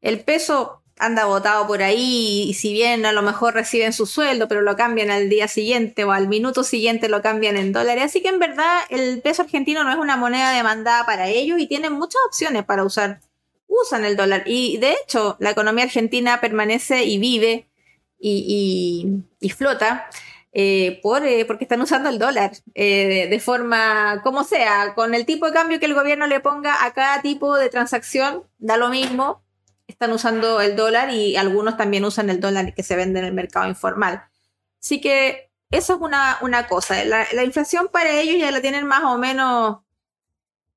El 0.00 0.20
peso 0.20 0.82
anda 0.98 1.24
votado 1.24 1.66
por 1.66 1.82
ahí 1.82 2.44
y 2.48 2.54
si 2.54 2.72
bien 2.72 3.04
a 3.04 3.12
lo 3.12 3.22
mejor 3.22 3.54
reciben 3.54 3.92
su 3.92 4.06
sueldo, 4.06 4.48
pero 4.48 4.62
lo 4.62 4.76
cambian 4.76 5.10
al 5.10 5.28
día 5.28 5.48
siguiente 5.48 6.04
o 6.04 6.12
al 6.12 6.28
minuto 6.28 6.62
siguiente 6.62 7.08
lo 7.08 7.20
cambian 7.20 7.56
en 7.56 7.72
dólares. 7.72 8.04
Así 8.04 8.22
que 8.22 8.28
en 8.28 8.38
verdad 8.38 8.80
el 8.90 9.20
peso 9.20 9.42
argentino 9.42 9.82
no 9.82 9.90
es 9.90 9.96
una 9.98 10.16
moneda 10.16 10.52
demandada 10.52 11.04
para 11.04 11.28
ellos 11.28 11.58
y 11.58 11.66
tienen 11.66 11.92
muchas 11.92 12.20
opciones 12.26 12.64
para 12.64 12.84
usar. 12.84 13.20
Usan 13.66 14.04
el 14.04 14.16
dólar. 14.16 14.44
Y 14.46 14.76
de 14.78 14.92
hecho, 14.92 15.36
la 15.40 15.50
economía 15.50 15.84
argentina 15.84 16.40
permanece 16.40 17.04
y 17.04 17.18
vive 17.18 17.66
y, 18.18 19.22
flota. 19.56 20.08
Eh, 20.56 21.00
por, 21.02 21.26
eh, 21.26 21.44
porque 21.46 21.64
están 21.64 21.80
usando 21.80 22.08
el 22.08 22.20
dólar 22.20 22.52
eh, 22.74 23.26
de 23.28 23.40
forma 23.40 24.20
como 24.22 24.44
sea, 24.44 24.94
con 24.94 25.12
el 25.12 25.26
tipo 25.26 25.46
de 25.46 25.52
cambio 25.52 25.80
que 25.80 25.86
el 25.86 25.94
gobierno 25.94 26.28
le 26.28 26.38
ponga 26.38 26.84
a 26.84 26.94
cada 26.94 27.20
tipo 27.22 27.56
de 27.56 27.68
transacción, 27.68 28.44
da 28.58 28.76
lo 28.76 28.88
mismo, 28.88 29.42
están 29.88 30.12
usando 30.12 30.60
el 30.60 30.76
dólar 30.76 31.10
y 31.10 31.34
algunos 31.34 31.76
también 31.76 32.04
usan 32.04 32.30
el 32.30 32.38
dólar 32.38 32.72
que 32.72 32.84
se 32.84 32.94
vende 32.94 33.18
en 33.18 33.24
el 33.26 33.34
mercado 33.34 33.68
informal. 33.68 34.28
Así 34.80 35.00
que 35.00 35.50
eso 35.72 35.94
es 35.94 36.00
una, 36.00 36.38
una 36.40 36.68
cosa. 36.68 37.04
La, 37.04 37.42
inflación 37.42 37.88
para 37.92 38.12
ellos 38.20 38.36
ya 38.38 38.52
la 38.52 38.60
tienen 38.60 38.86
más 38.86 39.02
o 39.02 39.18
menos, 39.18 39.80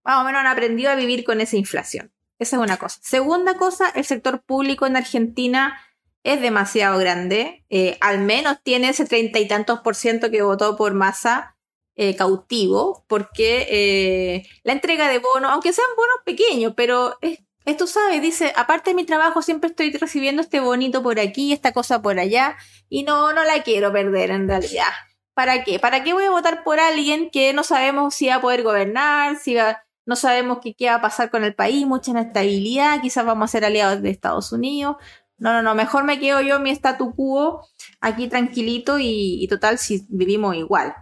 más 0.04 0.22
o 0.22 0.24
menos 0.24 0.42
han 0.42 0.48
aprendido 0.48 0.90
a 0.90 0.96
vivir 0.96 1.24
con 1.24 1.40
esa 1.40 1.56
inflación. 1.56 2.12
Esa 2.40 2.56
es 2.56 2.62
una 2.64 2.78
cosa. 2.78 3.00
Segunda 3.04 3.60
cosa, 3.60 3.90
el 3.90 4.06
sector 4.06 4.42
público 4.42 4.88
en 4.88 4.98
Argentina 4.98 5.80
es 6.24 6.42
demasiado 6.42 6.98
grande. 7.00 7.66
Eh, 7.70 7.98
al 8.02 8.20
menos 8.20 8.58
tiene 8.64 8.90
ese 8.90 9.06
treinta 9.06 9.40
y 9.40 9.48
tantos 9.48 9.80
por 9.82 9.96
ciento 9.96 10.32
que 10.32 10.42
votó 10.42 10.76
por 10.76 10.94
masa 10.94 11.56
eh, 11.96 12.16
cautivo, 12.16 13.06
porque 13.08 13.68
eh, 13.70 14.48
la 14.64 14.74
entrega 14.74 15.10
de 15.10 15.20
bonos, 15.20 15.52
aunque 15.52 15.74
sean 15.74 15.90
bonos 15.96 16.18
pequeños, 16.26 16.74
pero 16.76 17.18
es 17.22 17.40
esto 17.68 17.86
sabe, 17.86 18.22
dice, 18.22 18.54
aparte 18.56 18.92
de 18.92 18.96
mi 18.96 19.04
trabajo 19.04 19.42
siempre 19.42 19.70
estoy 19.70 19.92
recibiendo 19.92 20.42
este 20.42 20.62
bonito 20.62 21.04
por 21.04 21.20
aquí, 21.20 21.52
esta 21.52 21.74
cosa 21.74 22.02
por 22.02 22.18
allá, 22.18 22.56
y 22.88 23.04
no, 23.04 23.34
no 23.34 23.44
la 23.44 23.62
quiero 23.62 23.92
perder 23.92 24.32
en 24.32 24.48
realidad. 24.48 24.88
¿Para 25.34 25.66
qué? 25.66 25.78
¿Para 25.78 26.02
qué 26.02 26.14
voy 26.14 26.24
a 26.24 26.32
votar 26.32 26.64
por 26.64 26.80
alguien 26.80 27.30
que 27.30 27.52
no 27.52 27.66
sabemos 27.66 28.16
si 28.16 28.28
va 28.28 28.36
a 28.36 28.42
poder 28.42 28.64
gobernar, 28.64 29.36
si 29.38 29.54
va, 29.54 29.84
no 30.06 30.16
sabemos 30.16 30.60
qué, 30.64 30.76
qué 30.76 30.86
va 30.86 30.96
a 30.96 31.02
pasar 31.02 31.30
con 31.30 31.44
el 31.44 31.56
país, 31.56 31.86
mucha 31.86 32.12
inestabilidad, 32.12 33.02
quizás 33.02 33.26
vamos 33.26 33.50
a 33.50 33.52
ser 33.52 33.66
aliados 33.66 34.02
de 34.02 34.12
Estados 34.12 34.54
Unidos? 34.54 34.96
No, 35.40 35.54
no, 35.54 35.62
no, 35.62 35.76
mejor 35.76 36.04
me 36.04 36.20
quedo 36.20 36.42
yo 36.42 36.60
mi 36.60 36.72
statu 36.72 37.14
quo 37.16 37.68
aquí 38.02 38.28
tranquilito 38.28 38.98
y, 38.98 39.44
y 39.44 39.48
total 39.48 39.78
si 39.78 40.06
vivimos 40.10 40.56
igual. 40.56 40.96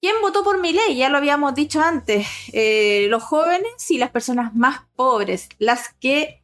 ¿Quién 0.00 0.14
votó 0.22 0.42
por 0.42 0.58
mi 0.58 0.72
ley? 0.72 0.96
Ya 0.96 1.10
lo 1.10 1.18
habíamos 1.18 1.54
dicho 1.54 1.82
antes. 1.82 2.26
Eh, 2.54 3.06
los 3.10 3.22
jóvenes 3.22 3.90
y 3.90 3.98
las 3.98 4.10
personas 4.10 4.54
más 4.54 4.80
pobres, 4.96 5.48
las 5.58 5.92
que 6.00 6.42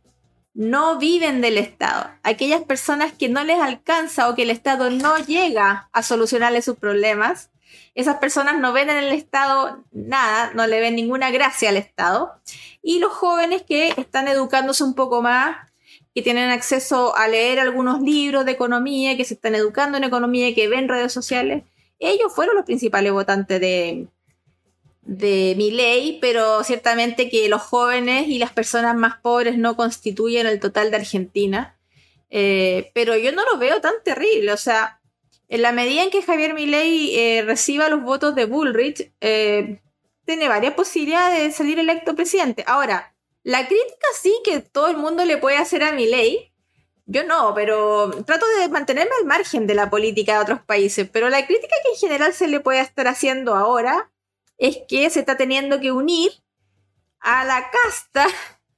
no 0.52 0.98
viven 0.98 1.40
del 1.40 1.56
Estado, 1.56 2.10
aquellas 2.22 2.62
personas 2.62 3.12
que 3.14 3.30
no 3.30 3.44
les 3.44 3.58
alcanza 3.58 4.28
o 4.28 4.34
que 4.34 4.42
el 4.42 4.50
Estado 4.50 4.90
no 4.90 5.16
llega 5.18 5.88
a 5.92 6.02
solucionarles 6.02 6.66
sus 6.66 6.76
problemas. 6.76 7.50
Esas 7.94 8.16
personas 8.18 8.58
no 8.58 8.74
ven 8.74 8.90
en 8.90 8.98
el 8.98 9.12
Estado 9.12 9.84
nada, 9.90 10.50
no 10.54 10.66
le 10.66 10.80
ven 10.80 10.94
ninguna 10.94 11.30
gracia 11.30 11.70
al 11.70 11.78
Estado. 11.78 12.32
Y 12.82 12.98
los 12.98 13.12
jóvenes 13.12 13.62
que 13.62 13.94
están 13.96 14.28
educándose 14.28 14.84
un 14.84 14.94
poco 14.94 15.22
más, 15.22 15.56
que 16.16 16.22
tienen 16.22 16.50
acceso 16.50 17.14
a 17.14 17.28
leer 17.28 17.60
algunos 17.60 18.00
libros 18.00 18.44
de 18.44 18.50
economía, 18.50 19.16
que 19.16 19.24
se 19.24 19.34
están 19.34 19.54
educando 19.54 19.98
en 19.98 20.02
economía, 20.02 20.52
que 20.52 20.66
ven 20.66 20.88
redes 20.88 21.12
sociales 21.12 21.62
ellos 21.98 22.34
fueron 22.34 22.56
los 22.56 22.64
principales 22.64 23.12
votantes 23.12 23.60
de, 23.60 24.08
de 25.02 26.18
pero 26.20 26.62
ciertamente 26.64 27.30
que 27.30 27.48
los 27.48 27.62
jóvenes 27.62 28.28
y 28.28 28.38
las 28.38 28.52
personas 28.52 28.94
más 28.96 29.18
pobres 29.20 29.58
no 29.58 29.76
constituyen 29.76 30.46
el 30.46 30.60
total 30.60 30.90
de 30.90 30.98
Argentina. 30.98 31.76
Eh, 32.28 32.90
pero 32.92 33.16
yo 33.16 33.32
no 33.32 33.44
lo 33.50 33.58
veo 33.58 33.80
tan 33.80 33.94
terrible, 34.04 34.52
o 34.52 34.56
sea, 34.56 35.00
en 35.48 35.62
la 35.62 35.70
medida 35.70 36.02
en 36.02 36.10
que 36.10 36.22
Javier 36.22 36.54
Milei 36.54 37.14
eh, 37.16 37.42
reciba 37.46 37.88
los 37.88 38.02
votos 38.02 38.34
de 38.34 38.46
Bullrich, 38.46 39.12
eh, 39.20 39.80
tiene 40.24 40.48
varias 40.48 40.74
posibilidades 40.74 41.40
de 41.40 41.52
salir 41.52 41.78
electo 41.78 42.16
presidente. 42.16 42.64
Ahora, 42.66 43.14
la 43.46 43.66
crítica 43.66 44.06
sí 44.20 44.34
que 44.44 44.60
todo 44.60 44.88
el 44.88 44.96
mundo 44.96 45.24
le 45.24 45.36
puede 45.36 45.56
hacer 45.56 45.84
a 45.84 45.92
Milei 45.92 46.52
yo 47.08 47.22
no, 47.22 47.54
pero 47.54 48.10
trato 48.24 48.44
de 48.58 48.68
mantenerme 48.68 49.12
al 49.20 49.26
margen 49.26 49.68
de 49.68 49.76
la 49.76 49.88
política 49.88 50.34
de 50.34 50.40
otros 50.40 50.60
países. 50.62 51.08
Pero 51.08 51.30
la 51.30 51.46
crítica 51.46 51.74
que 51.84 51.92
en 51.92 51.96
general 51.96 52.34
se 52.34 52.48
le 52.48 52.58
puede 52.58 52.80
estar 52.80 53.06
haciendo 53.06 53.54
ahora 53.54 54.10
es 54.58 54.78
que 54.88 55.08
se 55.08 55.20
está 55.20 55.36
teniendo 55.36 55.80
que 55.80 55.92
unir 55.92 56.32
a 57.20 57.44
la 57.44 57.70
casta 57.70 58.26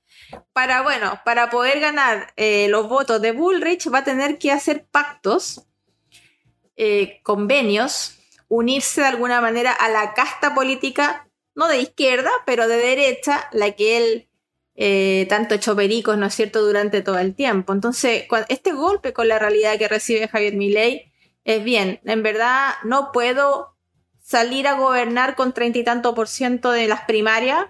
para, 0.53 0.83
bueno, 0.83 1.21
para 1.25 1.49
poder 1.49 1.81
ganar 1.81 2.35
eh, 2.37 2.69
los 2.69 2.87
votos 2.89 3.23
de 3.23 3.33
Bullrich 3.33 3.91
va 3.93 4.01
a 4.01 4.05
tener 4.05 4.39
que 4.39 4.53
hacer 4.53 4.85
pactos, 4.85 5.67
eh, 6.77 7.21
convenios, 7.23 8.19
unirse 8.49 9.01
de 9.01 9.07
alguna 9.07 9.41
manera 9.41 9.73
a 9.73 9.89
la 9.89 10.13
casta 10.13 10.55
política, 10.55 11.27
no 11.55 11.67
de 11.67 11.79
izquierda, 11.79 12.31
pero 12.45 12.69
de 12.69 12.77
derecha, 12.77 13.49
la 13.53 13.73
que 13.73 13.97
él 13.97 14.28
eh, 14.81 15.27
tanto 15.29 15.57
hecho 15.57 15.75
pericos, 15.75 16.17
¿no 16.17 16.27
es 16.27 16.35
cierto?, 16.35 16.65
durante 16.65 17.03
todo 17.03 17.19
el 17.19 17.35
tiempo. 17.35 17.73
Entonces, 17.73 18.27
este 18.49 18.71
golpe 18.73 19.13
con 19.13 19.27
la 19.27 19.41
realidad 19.41 19.77
que 19.77 19.89
recibe 19.89 20.29
Javier 20.29 20.55
Milei 20.55 21.13
es 21.45 21.65
bien, 21.65 22.01
en 22.05 22.23
verdad 22.23 22.75
no 22.85 23.11
puedo 23.11 23.77
salir 24.23 24.69
a 24.69 24.75
gobernar 24.75 25.35
con 25.35 25.53
treinta 25.53 25.81
y 25.81 25.85
tanto 25.85 26.15
por 26.15 26.29
ciento 26.29 26.71
de 26.71 26.87
las 26.87 27.01
primarias, 27.03 27.67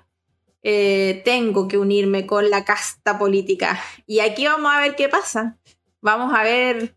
eh, 0.63 1.23
tengo 1.25 1.67
que 1.67 1.79
unirme 1.79 2.27
con 2.27 2.51
la 2.51 2.67
casta 2.67 3.19
política. 3.19 3.81
Y 4.07 4.21
aquí 4.21 4.45
vamos 4.45 4.71
a 4.71 4.81
ver 4.81 4.95
qué 4.95 5.09
pasa. 5.09 5.57
Vamos 6.03 6.35
a 6.35 6.43
ver 6.43 6.95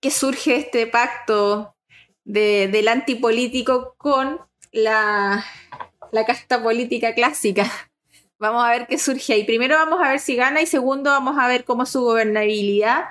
qué 0.00 0.10
surge 0.10 0.56
este 0.56 0.88
pacto 0.88 1.76
del 2.24 2.88
antipolítico 2.88 3.94
con 3.96 4.40
la, 4.72 5.44
la 6.10 6.26
casta 6.26 6.60
política 6.60 7.14
clásica. 7.14 7.70
Vamos 8.38 8.64
a 8.64 8.70
ver 8.70 8.86
qué 8.86 8.98
surge 8.98 9.32
ahí. 9.32 9.44
Primero 9.44 9.76
vamos 9.76 10.00
a 10.02 10.10
ver 10.10 10.20
si 10.20 10.36
gana 10.36 10.60
y 10.60 10.66
segundo 10.66 11.10
vamos 11.10 11.38
a 11.38 11.48
ver 11.48 11.64
cómo 11.64 11.84
es 11.84 11.88
su 11.88 12.02
gobernabilidad 12.02 13.04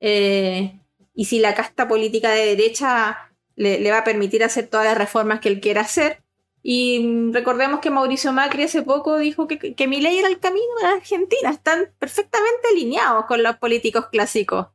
eh, 0.00 0.80
y 1.14 1.24
si 1.26 1.38
la 1.38 1.54
casta 1.54 1.86
política 1.86 2.30
de 2.30 2.46
derecha 2.46 3.32
le, 3.54 3.90
va 3.90 3.98
a 3.98 4.04
permitir 4.04 4.42
hacer 4.44 4.68
todas 4.68 4.86
las 4.86 4.98
reformas 4.98 5.40
que 5.40 5.48
él 5.48 5.60
quiera 5.60 5.82
hacer. 5.82 6.22
Y 6.62 7.30
recordemos 7.32 7.80
que 7.80 7.90
Mauricio 7.90 8.32
Macri 8.32 8.64
hace 8.64 8.82
poco 8.82 9.16
dijo 9.18 9.46
que, 9.46 9.74
que 9.74 9.86
mi 9.86 10.00
ley 10.00 10.18
era 10.18 10.28
el 10.28 10.40
camino 10.40 10.66
de 10.80 10.86
la 10.86 10.92
Argentina. 10.94 11.50
Están 11.50 11.94
perfectamente 11.98 12.68
alineados 12.72 13.26
con 13.26 13.42
los 13.42 13.56
políticos 13.56 14.06
clásicos. 14.10 14.68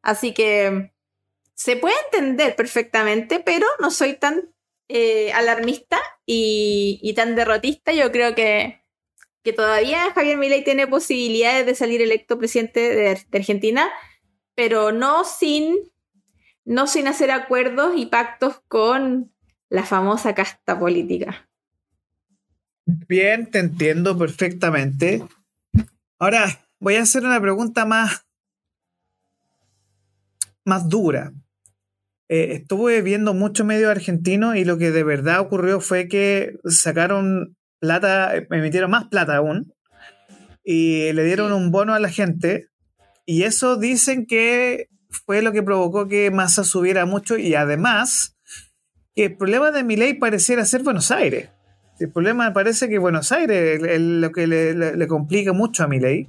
Así 0.00 0.32
que 0.32 0.92
se 1.54 1.76
puede 1.76 1.96
entender 2.06 2.56
perfectamente, 2.56 3.40
pero 3.40 3.66
no 3.80 3.90
soy 3.90 4.14
tan 4.14 4.54
eh, 4.88 5.32
alarmista 5.32 6.00
y, 6.24 7.00
y 7.02 7.14
tan 7.14 7.34
derrotista. 7.34 7.92
Yo 7.92 8.12
creo 8.12 8.34
que 8.34 8.83
que 9.44 9.52
todavía 9.52 10.10
Javier 10.14 10.38
Milei 10.38 10.64
tiene 10.64 10.86
posibilidades 10.86 11.66
de 11.66 11.74
salir 11.74 12.00
electo 12.00 12.38
presidente 12.38 12.80
de, 12.80 13.20
Argentina, 13.32 13.90
pero 14.54 14.90
no 14.90 15.24
sin, 15.24 15.76
no 16.64 16.86
sin 16.86 17.06
hacer 17.06 17.30
acuerdos 17.30 17.92
y 17.96 18.06
pactos 18.06 18.62
con 18.68 19.30
la 19.68 19.84
famosa 19.84 20.34
casta 20.34 20.78
política. 20.78 21.46
Bien, 22.86 23.50
te 23.50 23.58
entiendo 23.58 24.16
perfectamente. 24.16 25.22
Ahora, 26.18 26.66
voy 26.80 26.96
a 26.96 27.02
hacer 27.02 27.24
una 27.24 27.40
pregunta 27.40 27.84
más, 27.84 28.26
más 30.64 30.88
dura. 30.88 31.34
Eh, 32.30 32.54
estuve 32.54 33.02
viendo 33.02 33.34
mucho 33.34 33.66
medio 33.66 33.90
argentino 33.90 34.54
y 34.54 34.64
lo 34.64 34.78
que 34.78 34.90
de 34.90 35.02
verdad 35.02 35.40
ocurrió 35.40 35.80
fue 35.80 36.08
que 36.08 36.58
sacaron 36.64 37.56
plata, 37.84 38.34
emitieron 38.50 38.90
más 38.90 39.04
plata 39.08 39.36
aún 39.36 39.72
y 40.64 41.12
le 41.12 41.24
dieron 41.24 41.52
un 41.52 41.70
bono 41.70 41.92
a 41.92 42.00
la 42.00 42.08
gente 42.08 42.68
y 43.26 43.42
eso 43.42 43.76
dicen 43.76 44.26
que 44.26 44.88
fue 45.10 45.42
lo 45.42 45.52
que 45.52 45.62
provocó 45.62 46.08
que 46.08 46.30
Massa 46.30 46.64
subiera 46.64 47.04
mucho 47.04 47.36
y 47.36 47.54
además 47.54 48.36
que 49.14 49.26
el 49.26 49.36
problema 49.36 49.70
de 49.70 49.84
mi 49.84 49.96
ley 49.96 50.14
pareciera 50.14 50.64
ser 50.64 50.82
Buenos 50.82 51.10
Aires. 51.10 51.50
El 52.00 52.10
problema 52.10 52.52
parece 52.52 52.88
que 52.88 52.98
Buenos 52.98 53.30
Aires 53.30 53.82
es 53.82 54.00
lo 54.00 54.32
que 54.32 54.46
le, 54.46 55.06
complica 55.06 55.52
mucho 55.52 55.84
a 55.84 55.88
mi 55.88 56.00
ley, 56.00 56.28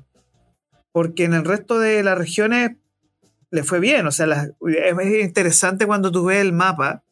porque 0.91 1.23
en 1.23 1.33
el 1.33 1.45
resto 1.45 1.79
de 1.79 2.03
las 2.03 2.17
regiones 2.17 2.71
le 3.49 3.63
fue 3.63 3.79
bien. 3.79 4.05
O 4.05 4.11
sea, 4.11 4.49
es 4.67 5.23
interesante 5.23 5.87
cuando 5.87 6.11
tú 6.11 6.25
ves 6.25 6.41
el 6.41 6.53
mapa 6.53 7.03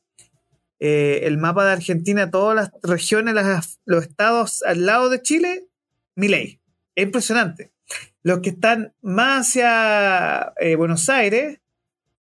eh, 0.86 1.28
el 1.28 1.38
mapa 1.38 1.66
de 1.66 1.72
Argentina, 1.72 2.30
todas 2.30 2.56
las 2.58 2.72
regiones, 2.84 3.34
los 3.86 4.04
estados 4.04 4.64
al 4.64 4.86
lado 4.86 5.10
de 5.10 5.22
Chile, 5.22 5.70
Milei. 6.14 6.60
Es 6.94 7.06
impresionante. 7.06 7.72
Los 8.22 8.40
que 8.40 8.50
están 8.50 8.94
más 9.02 9.48
hacia 9.48 10.52
eh, 10.60 10.76
Buenos 10.76 11.08
Aires, 11.08 11.62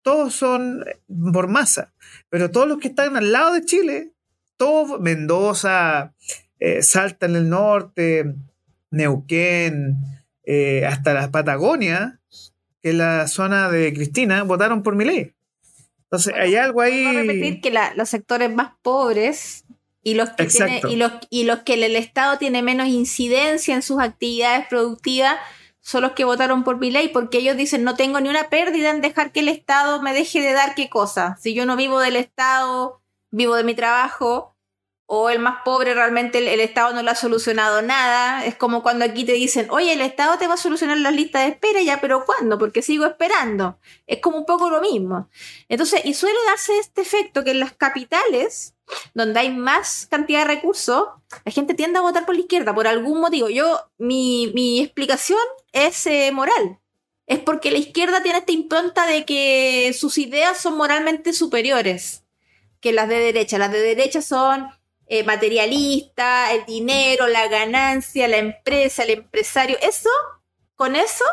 todos 0.02 0.34
son 0.34 0.84
por 1.32 1.48
masa. 1.48 1.94
Pero 2.28 2.50
todos 2.50 2.68
los 2.68 2.76
que 2.80 2.88
están 2.88 3.16
al 3.16 3.32
lado 3.32 3.54
de 3.54 3.64
Chile, 3.64 4.12
todos, 4.58 5.00
Mendoza, 5.00 6.12
eh, 6.58 6.82
Salta 6.82 7.24
en 7.24 7.36
el 7.36 7.48
norte, 7.48 8.34
Neuquén, 8.90 9.96
eh, 10.44 10.84
hasta 10.84 11.14
la 11.14 11.30
Patagonia, 11.30 12.20
que 12.82 12.90
es 12.90 12.94
la 12.94 13.26
zona 13.26 13.70
de 13.70 13.94
Cristina, 13.94 14.42
votaron 14.42 14.82
por 14.82 14.96
Milei. 14.96 15.34
Entonces, 16.10 16.34
hay 16.36 16.56
algo 16.56 16.80
ahí. 16.80 17.06
A 17.06 17.12
repetir 17.12 17.60
que 17.60 17.72
los 17.94 18.08
sectores 18.08 18.52
más 18.52 18.72
pobres 18.82 19.64
y 20.02 20.14
los, 20.14 20.30
que 20.30 20.48
y, 20.88 20.96
los, 20.96 21.12
y 21.30 21.44
los 21.44 21.60
que 21.60 21.74
el 21.74 21.94
Estado 21.94 22.36
tiene 22.36 22.62
menos 22.62 22.88
incidencia 22.88 23.74
en 23.76 23.82
sus 23.82 24.00
actividades 24.00 24.66
productivas 24.68 25.36
son 25.80 26.02
los 26.02 26.12
que 26.12 26.24
votaron 26.24 26.64
por 26.64 26.78
mi 26.78 26.90
ley, 26.90 27.08
porque 27.08 27.38
ellos 27.38 27.56
dicen 27.56 27.84
no 27.84 27.94
tengo 27.94 28.20
ni 28.20 28.28
una 28.28 28.50
pérdida 28.50 28.90
en 28.90 29.00
dejar 29.00 29.30
que 29.30 29.40
el 29.40 29.48
Estado 29.48 30.02
me 30.02 30.12
deje 30.12 30.40
de 30.40 30.52
dar 30.52 30.74
qué 30.74 30.90
cosa. 30.90 31.36
Si 31.40 31.54
yo 31.54 31.64
no 31.64 31.76
vivo 31.76 32.00
del 32.00 32.16
Estado, 32.16 33.00
vivo 33.30 33.54
de 33.54 33.64
mi 33.64 33.74
trabajo, 33.74 34.49
o 35.12 35.28
el 35.28 35.40
más 35.40 35.62
pobre 35.64 35.92
realmente 35.92 36.38
el, 36.38 36.60
Estado 36.60 36.94
no 36.94 37.02
le 37.02 37.10
ha 37.10 37.16
solucionado 37.16 37.82
nada. 37.82 38.46
Es 38.46 38.54
como 38.54 38.80
cuando 38.80 39.04
aquí 39.04 39.24
te 39.24 39.32
dicen, 39.32 39.66
oye, 39.70 39.92
el 39.92 40.02
Estado 40.02 40.38
te 40.38 40.46
va 40.46 40.54
a 40.54 40.56
solucionar 40.56 40.98
las 40.98 41.12
listas 41.12 41.42
de 41.42 41.48
espera, 41.48 41.82
ya, 41.82 42.00
pero 42.00 42.24
¿cuándo? 42.24 42.60
Porque 42.60 42.80
sigo 42.80 43.06
esperando. 43.06 43.76
Es 44.06 44.20
como 44.20 44.38
un 44.38 44.46
poco 44.46 44.70
lo 44.70 44.80
mismo. 44.80 45.28
Entonces, 45.68 46.02
y 46.04 46.14
suele 46.14 46.38
darse 46.46 46.78
este 46.78 47.00
efecto 47.00 47.42
que 47.42 47.50
en 47.50 47.58
las 47.58 47.72
capitales, 47.72 48.76
donde 49.12 49.40
hay 49.40 49.50
más 49.50 50.06
cantidad 50.08 50.46
de 50.46 50.54
recursos, 50.54 51.08
la 51.44 51.50
gente 51.50 51.74
tiende 51.74 51.98
a 51.98 52.02
votar 52.02 52.24
por 52.24 52.36
la 52.36 52.42
izquierda 52.42 52.72
por 52.72 52.86
algún 52.86 53.20
motivo. 53.20 53.48
Yo, 53.48 53.80
mi, 53.98 54.52
mi 54.54 54.78
explicación 54.78 55.40
es 55.72 56.06
eh, 56.06 56.30
moral. 56.32 56.78
Es 57.26 57.40
porque 57.40 57.72
la 57.72 57.78
izquierda 57.78 58.22
tiene 58.22 58.38
esta 58.38 58.52
impronta 58.52 59.06
de 59.06 59.24
que 59.24 59.92
sus 59.92 60.18
ideas 60.18 60.58
son 60.58 60.76
moralmente 60.76 61.32
superiores 61.32 62.22
que 62.80 62.92
las 62.92 63.08
de 63.08 63.18
derecha. 63.18 63.58
Las 63.58 63.72
de 63.72 63.80
derecha 63.80 64.22
son 64.22 64.68
eh, 65.12 65.24
materialista, 65.24 66.52
el 66.52 66.64
dinero, 66.66 67.26
la 67.26 67.48
ganancia, 67.48 68.28
la 68.28 68.36
empresa, 68.36 69.02
el 69.02 69.10
empresario. 69.10 69.76
Eso, 69.82 70.08
con 70.76 70.94
eso, 70.94 71.24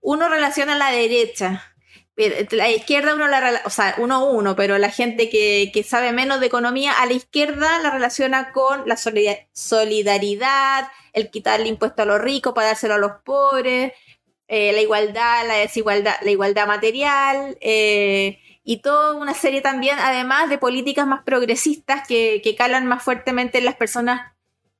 uno 0.00 0.30
relaciona 0.30 0.72
a 0.74 0.78
la 0.78 0.90
derecha. 0.90 1.74
La 2.16 2.70
izquierda 2.70 3.14
uno 3.14 3.28
la, 3.28 3.60
o 3.66 3.70
sea, 3.70 3.94
uno 3.98 4.24
uno, 4.30 4.56
pero 4.56 4.78
la 4.78 4.90
gente 4.90 5.28
que, 5.28 5.84
sabe 5.86 6.12
menos 6.12 6.40
de 6.40 6.46
economía, 6.46 6.92
a 6.92 7.04
la 7.04 7.12
izquierda 7.12 7.78
la 7.80 7.90
relaciona 7.90 8.52
con 8.52 8.88
la 8.88 8.96
solidaridad, 8.96 10.88
el 11.12 11.30
quitarle 11.30 11.68
impuesto 11.68 12.02
a 12.02 12.06
los 12.06 12.22
ricos 12.22 12.54
para 12.54 12.68
dárselo 12.68 12.94
a 12.94 12.98
los 12.98 13.12
pobres, 13.22 13.92
eh, 14.48 14.72
la 14.72 14.80
igualdad, 14.80 15.46
la 15.46 15.56
desigualdad, 15.56 16.16
la 16.22 16.30
igualdad 16.30 16.66
material, 16.66 17.58
eh, 17.60 18.38
y 18.62 18.82
toda 18.82 19.14
una 19.14 19.34
serie 19.34 19.62
también, 19.62 19.98
además 19.98 20.50
de 20.50 20.58
políticas 20.58 21.06
más 21.06 21.22
progresistas 21.24 22.06
que, 22.06 22.54
calan 22.56 22.86
más 22.86 23.02
fuertemente 23.02 23.58
en 23.58 23.64
las 23.64 23.76
personas 23.76 24.32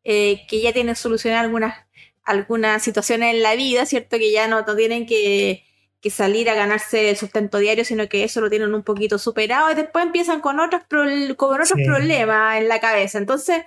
eh, 0.05 0.43
que 0.49 0.61
ya 0.61 0.73
tienen 0.73 0.97
solucionar 0.97 1.45
algunas, 1.45 1.87
algunas 2.25 2.83
situaciones 2.83 3.35
en 3.35 3.43
la 3.43 3.55
vida, 3.57 3.87
¿cierto? 3.87 4.19
Que 4.19 4.33
ya 4.33 4.49
no, 4.49 4.65
tienen 4.65 5.07
que, 5.07 5.65
salir 6.11 6.49
a 6.51 6.55
ganarse 6.55 7.11
el 7.11 7.17
sustento 7.17 7.59
diario, 7.59 7.85
sino 7.85 8.09
que 8.09 8.25
eso 8.25 8.41
lo 8.41 8.51
tienen 8.51 8.75
un 8.75 8.83
poquito 8.83 9.19
superado 9.19 9.71
y 9.71 9.75
después 9.75 10.05
empiezan 10.05 10.41
con 10.41 10.59
otros, 10.61 10.83
con 11.37 11.53
otros 11.53 11.73
problemas 11.85 12.59
en 12.59 12.69
la 12.69 12.81
cabeza. 12.81 13.19
Entonces, 13.19 13.63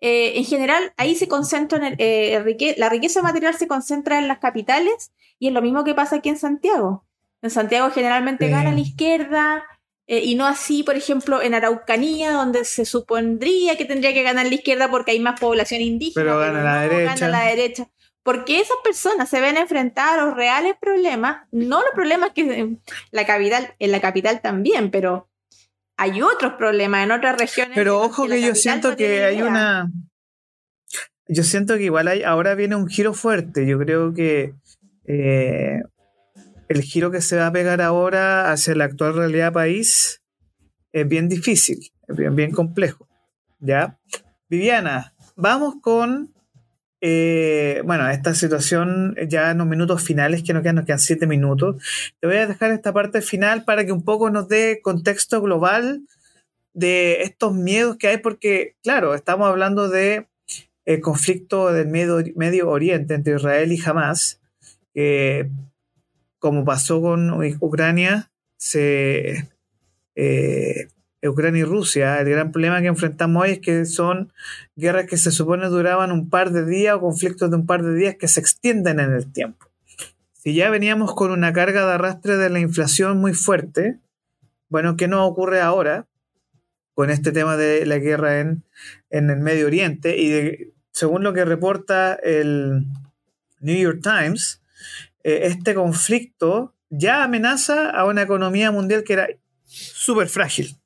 eh, 0.00 0.38
en 0.38 0.44
general, 0.44 0.92
ahí 0.96 1.14
se 1.14 1.28
concentra, 1.28 1.80
eh, 1.98 2.74
la 2.76 2.88
riqueza 2.88 3.22
material 3.22 3.54
se 3.54 3.68
concentra 3.68 4.18
en 4.18 4.28
las 4.28 4.38
capitales 4.38 5.12
y 5.38 5.48
es 5.48 5.54
lo 5.54 5.62
mismo 5.62 5.84
que 5.84 5.94
pasa 5.94 6.16
aquí 6.16 6.28
en 6.28 6.38
Santiago. 6.38 7.04
En 7.42 7.50
Santiago 7.50 7.90
generalmente 7.90 8.48
gana 8.48 8.72
la 8.72 8.80
izquierda 8.80 9.64
eh, 10.06 10.20
y 10.24 10.34
no 10.34 10.46
así, 10.46 10.82
por 10.82 10.96
ejemplo, 10.96 11.42
en 11.42 11.54
Araucanía, 11.54 12.32
donde 12.32 12.64
se 12.64 12.84
supondría 12.84 13.76
que 13.76 13.84
tendría 13.84 14.12
que 14.12 14.22
ganar 14.22 14.46
la 14.46 14.54
izquierda 14.54 14.90
porque 14.90 15.12
hay 15.12 15.20
más 15.20 15.40
población 15.40 15.80
indígena. 15.80 16.24
Pero 16.24 16.38
gana, 16.38 16.62
la, 16.62 16.82
derecha. 16.82 17.14
gana 17.14 17.28
la 17.28 17.48
derecha. 17.48 17.88
Porque 18.22 18.60
esas 18.60 18.76
personas 18.84 19.28
se 19.28 19.40
ven 19.40 19.56
enfrentadas 19.56 20.18
a 20.18 20.26
los 20.26 20.36
reales 20.36 20.76
problemas, 20.80 21.48
no 21.50 21.80
los 21.80 21.90
problemas 21.94 22.30
que 22.32 22.42
en 22.42 22.80
la 23.10 23.26
capital, 23.26 23.74
en 23.78 23.90
la 23.90 24.00
capital 24.00 24.40
también, 24.40 24.90
pero 24.90 25.28
hay 25.96 26.22
otros 26.22 26.54
problemas 26.54 27.04
en 27.04 27.12
otras 27.12 27.36
regiones. 27.38 27.74
Pero 27.74 28.00
ojo 28.00 28.28
que, 28.28 28.40
yo 28.40 28.54
siento 28.54 28.96
que 28.96 29.24
hay 29.24 29.42
una. 29.42 29.90
Yo 31.26 31.42
siento 31.42 31.76
que 31.76 31.84
igual 31.84 32.08
hay, 32.08 32.22
ahora 32.22 32.54
viene 32.54 32.76
un 32.76 32.88
giro 32.88 33.14
fuerte. 33.14 33.66
Yo 33.66 33.78
creo 33.78 34.12
que 34.12 34.54
eh, 35.06 35.80
el 36.72 36.82
giro 36.82 37.10
que 37.10 37.20
se 37.20 37.36
va 37.36 37.46
a 37.46 37.52
pegar 37.52 37.80
ahora 37.80 38.50
hacia 38.50 38.74
la 38.74 38.84
actual 38.84 39.14
realidad 39.14 39.52
país 39.52 40.22
es 40.92 41.08
bien 41.08 41.28
difícil, 41.28 41.92
es 42.08 42.16
bien, 42.16 42.36
bien 42.36 42.50
complejo. 42.50 43.08
¿Ya? 43.60 43.98
Viviana, 44.48 45.14
vamos 45.36 45.76
con, 45.80 46.34
eh, 47.00 47.80
bueno, 47.84 48.08
esta 48.10 48.34
situación 48.34 49.16
ya 49.28 49.52
en 49.52 49.58
los 49.58 49.66
minutos 49.66 50.02
finales, 50.02 50.42
que 50.42 50.52
nos 50.52 50.62
quedan, 50.62 50.76
nos 50.76 50.84
quedan 50.84 50.98
siete 50.98 51.26
minutos. 51.26 51.82
Te 52.20 52.26
voy 52.26 52.36
a 52.36 52.46
dejar 52.46 52.70
esta 52.72 52.92
parte 52.92 53.22
final 53.22 53.64
para 53.64 53.84
que 53.86 53.92
un 53.92 54.04
poco 54.04 54.30
nos 54.30 54.48
dé 54.48 54.80
contexto 54.82 55.40
global 55.40 56.02
de 56.74 57.22
estos 57.22 57.54
miedos 57.54 57.96
que 57.96 58.08
hay, 58.08 58.18
porque, 58.18 58.76
claro, 58.82 59.14
estamos 59.14 59.48
hablando 59.48 59.88
de 59.88 60.28
el 60.84 61.00
conflicto 61.00 61.72
del 61.72 61.88
Medio, 61.88 62.22
Medio 62.34 62.68
Oriente 62.68 63.14
entre 63.14 63.36
Israel 63.36 63.72
y 63.72 63.80
Hamas, 63.84 64.40
como 66.42 66.64
pasó 66.64 67.00
con 67.00 67.30
Ucrania, 67.60 68.32
eh, 68.74 69.44
Ucrania 71.22 71.60
y 71.60 71.64
Rusia, 71.64 72.20
el 72.20 72.30
gran 72.30 72.50
problema 72.50 72.80
que 72.80 72.88
enfrentamos 72.88 73.44
hoy 73.44 73.50
es 73.52 73.58
que 73.60 73.84
son 73.84 74.32
guerras 74.74 75.06
que 75.06 75.16
se 75.16 75.30
supone 75.30 75.68
duraban 75.68 76.10
un 76.10 76.30
par 76.30 76.50
de 76.50 76.66
días 76.66 76.96
o 76.96 77.00
conflictos 77.00 77.48
de 77.48 77.58
un 77.58 77.64
par 77.64 77.84
de 77.84 77.94
días 77.94 78.16
que 78.16 78.26
se 78.26 78.40
extienden 78.40 78.98
en 78.98 79.12
el 79.12 79.32
tiempo. 79.32 79.68
Si 80.32 80.52
ya 80.52 80.68
veníamos 80.68 81.14
con 81.14 81.30
una 81.30 81.52
carga 81.52 81.86
de 81.86 81.92
arrastre 81.92 82.36
de 82.36 82.50
la 82.50 82.58
inflación 82.58 83.18
muy 83.18 83.34
fuerte, 83.34 84.00
bueno, 84.68 84.96
¿qué 84.96 85.06
nos 85.06 85.30
ocurre 85.30 85.60
ahora 85.60 86.08
con 86.94 87.10
este 87.10 87.30
tema 87.30 87.56
de 87.56 87.86
la 87.86 87.98
guerra 87.98 88.40
en, 88.40 88.64
en 89.10 89.30
el 89.30 89.38
Medio 89.38 89.68
Oriente? 89.68 90.20
Y 90.20 90.72
según 90.90 91.22
lo 91.22 91.34
que 91.34 91.44
reporta 91.44 92.14
el 92.14 92.86
New 93.60 93.76
York 93.76 94.00
Times, 94.02 94.61
este 95.24 95.74
conflicto 95.74 96.74
ya 96.90 97.24
amenaza 97.24 97.90
a 97.90 98.04
una 98.04 98.22
economía 98.22 98.70
mundial 98.70 99.04
que 99.04 99.14
era 99.14 99.28
súper 99.64 100.28
frágil. 100.28 100.76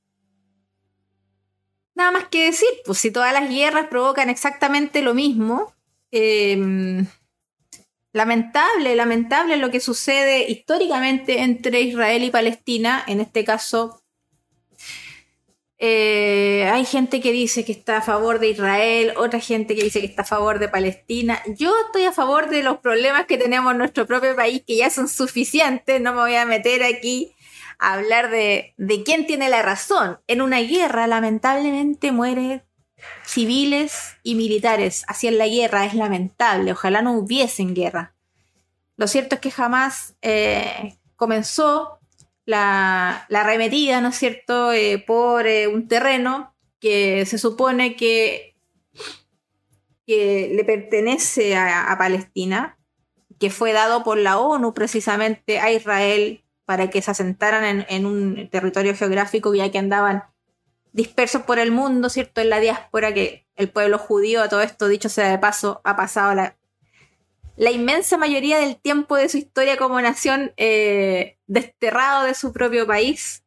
Nada 1.94 2.10
más 2.12 2.28
que 2.28 2.44
decir, 2.44 2.68
pues 2.84 2.98
si 2.98 3.10
todas 3.10 3.32
las 3.32 3.48
guerras 3.48 3.88
provocan 3.88 4.28
exactamente 4.28 5.02
lo 5.02 5.14
mismo, 5.14 5.74
em, 6.10 7.06
lamentable, 8.12 8.94
lamentable 8.94 9.56
lo 9.56 9.70
que 9.70 9.80
sucede 9.80 10.50
históricamente 10.50 11.40
entre 11.40 11.80
Israel 11.80 12.22
y 12.22 12.30
Palestina, 12.30 13.02
en 13.06 13.20
este 13.20 13.44
caso 13.44 14.02
eh, 15.78 16.68
hay 16.72 16.86
gente 16.86 17.20
que 17.20 17.32
dice 17.32 17.64
que 17.64 17.72
está 17.72 17.98
a 17.98 18.02
favor 18.02 18.38
de 18.38 18.48
Israel, 18.48 19.12
otra 19.16 19.40
gente 19.40 19.74
que 19.74 19.84
dice 19.84 20.00
que 20.00 20.06
está 20.06 20.22
a 20.22 20.26
favor 20.26 20.58
de 20.58 20.68
Palestina. 20.68 21.42
Yo 21.46 21.72
estoy 21.86 22.04
a 22.04 22.12
favor 22.12 22.48
de 22.48 22.62
los 22.62 22.78
problemas 22.78 23.26
que 23.26 23.36
tenemos 23.36 23.72
en 23.72 23.78
nuestro 23.78 24.06
propio 24.06 24.34
país, 24.34 24.62
que 24.66 24.76
ya 24.76 24.88
son 24.88 25.08
suficientes. 25.08 26.00
No 26.00 26.12
me 26.12 26.20
voy 26.20 26.34
a 26.34 26.46
meter 26.46 26.82
aquí 26.82 27.34
a 27.78 27.94
hablar 27.94 28.30
de, 28.30 28.74
de 28.78 29.02
quién 29.02 29.26
tiene 29.26 29.50
la 29.50 29.60
razón. 29.60 30.18
En 30.26 30.40
una 30.40 30.60
guerra, 30.60 31.06
lamentablemente, 31.06 32.10
mueren 32.10 32.62
civiles 33.24 34.16
y 34.22 34.34
militares. 34.34 35.04
Así 35.08 35.28
en 35.28 35.36
la 35.36 35.46
guerra, 35.46 35.84
es 35.84 35.92
lamentable. 35.92 36.72
Ojalá 36.72 37.02
no 37.02 37.12
hubiesen 37.12 37.74
guerra. 37.74 38.14
Lo 38.96 39.08
cierto 39.08 39.34
es 39.34 39.40
que 39.42 39.50
jamás 39.50 40.16
eh, 40.22 40.96
comenzó 41.16 41.95
la, 42.46 43.26
la 43.28 44.00
¿no 44.00 44.08
es 44.08 44.16
cierto?, 44.16 44.72
eh, 44.72 45.02
por 45.04 45.46
eh, 45.46 45.66
un 45.66 45.88
terreno 45.88 46.54
que 46.80 47.26
se 47.26 47.38
supone 47.38 47.96
que, 47.96 48.56
que 50.06 50.52
le 50.54 50.64
pertenece 50.64 51.56
a, 51.56 51.94
Palestina, 51.98 52.78
que 53.38 53.50
fue 53.50 53.72
dado 53.72 54.04
por 54.04 54.18
la 54.18 54.38
ONU 54.38 54.72
precisamente 54.72 55.58
a 55.58 55.72
Israel 55.72 56.44
para 56.64 56.88
que 56.88 57.02
se 57.02 57.10
asentaran 57.10 57.84
en, 57.88 58.06
un 58.06 58.48
territorio 58.50 58.94
geográfico 58.94 59.54
ya 59.54 59.70
que 59.70 59.78
andaban 59.78 60.24
dispersos 60.92 61.42
por 61.42 61.58
el 61.58 61.72
mundo, 61.72 62.08
¿cierto? 62.08 62.40
En 62.40 62.50
la 62.50 62.60
diáspora 62.60 63.12
que 63.12 63.46
el 63.56 63.68
pueblo 63.68 63.98
judío, 63.98 64.42
a 64.42 64.48
todo 64.48 64.62
esto 64.62 64.88
dicho 64.88 65.08
sea 65.08 65.30
de 65.30 65.38
paso, 65.38 65.80
ha 65.84 65.96
pasado 65.96 66.34
la, 66.34 66.56
la 67.56 67.70
inmensa 67.70 68.18
mayoría 68.18 68.58
del 68.58 68.76
tiempo 68.76 69.16
de 69.16 69.28
su 69.28 69.38
historia 69.38 69.76
como 69.76 70.00
nación 70.00 70.52
eh, 70.56 71.38
desterrado 71.46 72.24
de 72.24 72.34
su 72.34 72.52
propio 72.52 72.86
país. 72.86 73.42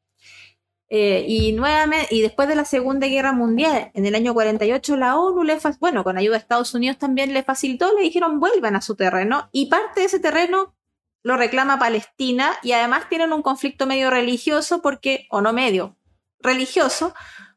Eh, 0.91 1.26
y 1.28 1.51
nuevamente, 1.51 2.07
y 2.10 2.22
después 2.22 2.47
de 2.47 2.55
la 2.55 2.66
Segunda 2.66 3.05
Guerra 3.05 3.32
Mundial, 3.32 3.91
en 3.93 4.07
el 4.07 4.16
año 4.16 4.34
48, 4.34 4.97
la 4.97 5.18
ONU 5.18 5.43
le 5.43 5.60
bueno, 5.80 6.03
con 6.03 6.18
ayuda 6.18 6.34
de 6.34 6.39
Estados 6.39 6.74
Unidos 6.74 6.97
también 6.97 7.32
le 7.32 7.43
facilitó, 7.43 7.93
le 7.95 8.01
dijeron 8.01 8.39
vuelvan 8.39 8.76
a 8.76 8.82
su 8.82 8.95
terreno, 8.95 9.49
y 9.51 9.68
parte 9.68 9.99
de 9.99 10.07
ese 10.07 10.20
terreno 10.20 10.76
lo 11.22 11.38
reclama 11.38 11.78
Palestina, 11.78 12.53
y 12.64 12.72
además 12.72 13.07
tienen 13.07 13.34
un 13.34 13.43
conflicto 13.43 13.86
medio 13.86 14.10
religioso, 14.10 14.82
porque, 14.82 15.28
o 15.30 15.41
no 15.41 15.53
medio, 15.53 15.95
religioso, 16.39 17.14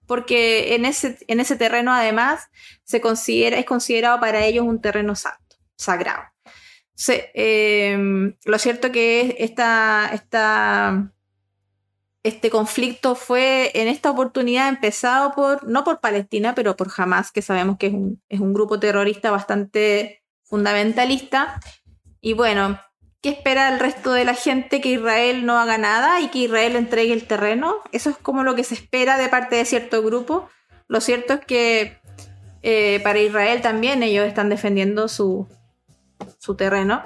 porque 0.06 0.74
en 0.74 0.84
ese, 0.84 1.16
en 1.26 1.40
ese 1.40 1.56
terreno 1.56 1.90
además 1.90 2.50
se 2.84 3.00
considera, 3.00 3.56
es 3.56 3.64
considerado 3.64 4.20
para 4.20 4.44
ellos 4.44 4.66
un 4.66 4.82
terreno 4.82 5.14
santo, 5.14 5.56
sagrado. 5.74 6.31
Em, 7.34 8.36
lo 8.44 8.58
cierto 8.58 8.92
que 8.92 9.36
esta, 9.38 10.10
esta 10.12 11.12
este 12.22 12.50
conflicto 12.50 13.14
fue 13.14 13.72
en 13.74 13.88
esta 13.88 14.10
oportunidad 14.10 14.68
empezado 14.68 15.32
por, 15.32 15.68
no 15.68 15.82
por 15.82 16.00
Palestina, 16.00 16.54
pero 16.54 16.76
por 16.76 16.88
Hamas, 16.96 17.32
que 17.32 17.42
sabemos 17.42 17.78
que 17.78 17.86
es 18.28 18.40
un, 18.40 18.54
grupo 18.54 18.78
terrorista 18.78 19.30
bastante 19.30 20.22
fundamentalista. 20.44 21.60
Y 22.20 22.34
bueno, 22.34 22.78
¿qué 23.22 23.30
espera 23.30 23.68
el 23.72 23.80
resto 23.80 24.12
de 24.12 24.24
la 24.24 24.34
gente? 24.34 24.80
Que 24.80 24.90
Israel 24.90 25.44
no 25.44 25.58
haga 25.58 25.78
nada 25.78 26.20
y 26.20 26.28
que 26.28 26.40
Israel 26.40 26.76
entregue 26.76 27.12
el 27.12 27.26
terreno. 27.26 27.76
Eso 27.90 28.10
es 28.10 28.16
como 28.16 28.44
lo 28.44 28.54
que 28.54 28.64
se 28.64 28.74
espera 28.74 29.18
de 29.18 29.28
parte 29.28 29.56
de 29.56 29.64
cierto 29.64 30.02
grupo. 30.02 30.48
Lo 30.86 31.00
cierto 31.00 31.34
es 31.34 31.40
que 31.44 31.98
eh, 32.62 33.00
para 33.02 33.18
Israel 33.18 33.62
también 33.62 34.04
ellos 34.04 34.26
están 34.26 34.48
defendiendo 34.48 35.08
su, 35.08 35.48
su 36.38 36.54
terreno. 36.54 37.02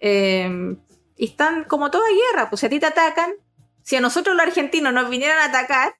Eh, 0.00 0.76
y 1.16 1.26
están 1.26 1.64
como 1.64 1.90
toda 1.90 2.04
guerra, 2.08 2.50
pues 2.50 2.60
si 2.60 2.66
a 2.66 2.70
ti 2.70 2.80
te 2.80 2.86
atacan, 2.86 3.32
si 3.82 3.96
a 3.96 4.00
nosotros 4.00 4.34
los 4.36 4.46
argentinos 4.46 4.92
nos 4.92 5.08
vinieran 5.08 5.38
a 5.38 5.44
atacar, 5.46 5.94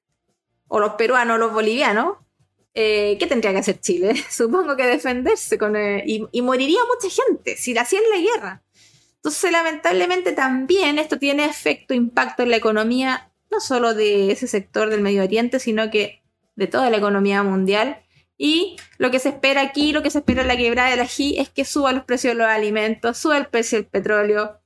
o 0.69 0.81
los 0.81 0.95
peruanos, 0.95 1.39
los 1.39 1.53
bolivianos, 1.53 2.17
eh, 2.75 3.17
¿qué 3.21 3.27
tendría 3.27 3.53
que 3.53 3.59
hacer 3.59 3.81
Chile? 3.81 4.15
Supongo 4.31 4.77
que 4.77 4.85
defenderse 4.85 5.59
con, 5.59 5.77
eh, 5.77 6.03
y, 6.07 6.43
moriría 6.43 6.81
mucha 6.93 7.15
gente 7.15 7.57
si 7.57 7.75
la 7.75 7.83
hacían 7.83 8.03
la 8.13 8.21
guerra. 8.21 8.63
Entonces, 9.17 9.53
lamentablemente 9.53 10.33
también 10.33 10.99
esto 10.99 11.19
tiene 11.19 11.47
efecto, 11.47 11.95
impacto 11.95 12.43
en 12.43 12.51
la 12.51 12.57
economía, 12.57 13.33
no 13.51 13.61
solo 13.61 13.95
de 13.95 14.33
ese 14.33 14.47
sector 14.47 14.91
del 14.91 15.01
Medio 15.01 15.23
Oriente, 15.23 15.61
sino 15.61 15.91
que 15.91 16.23
de 16.57 16.67
toda 16.67 16.91
la 16.91 16.99
economía 16.99 17.43
mundial. 17.43 18.04
Y 18.37 18.77
lo 18.99 19.11
que 19.11 19.21
se 19.21 19.29
espera 19.29 19.61
aquí, 19.61 19.93
lo 19.93 20.03
que 20.03 20.11
se 20.11 20.19
espera 20.19 20.43
en 20.43 20.49
la 20.49 20.57
quebrada 20.57 20.91
del 20.91 21.01
ají 21.01 21.39
es 21.39 21.51
que 21.51 21.65
suba 21.65 21.93
los 21.93 22.05
precios 22.05 22.35
de 22.35 22.39
los 22.39 22.49
alimentos, 22.49 23.17
suba 23.17 23.37
el 23.39 23.47
precio 23.47 23.79
del 23.79 23.87
petróleo, 23.87 24.61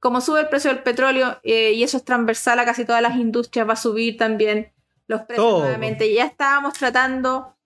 como 0.00 0.20
sube 0.20 0.40
el 0.40 0.48
precio 0.48 0.70
del 0.72 0.82
petróleo 0.82 1.38
eh, 1.44 1.72
y 1.72 1.84
eso 1.84 1.96
es 1.96 2.04
transversal 2.04 2.58
a 2.58 2.64
casi 2.64 2.84
todas 2.84 3.00
las 3.00 3.16
industrias, 3.16 3.68
va 3.68 3.74
a 3.74 3.76
subir 3.76 4.16
también 4.16 4.72
los 5.06 5.22
precios 5.22 5.60
nuevamente. 5.60 6.12
Ya 6.12 6.24
estábamos 6.24 6.72
tratando 6.74 7.56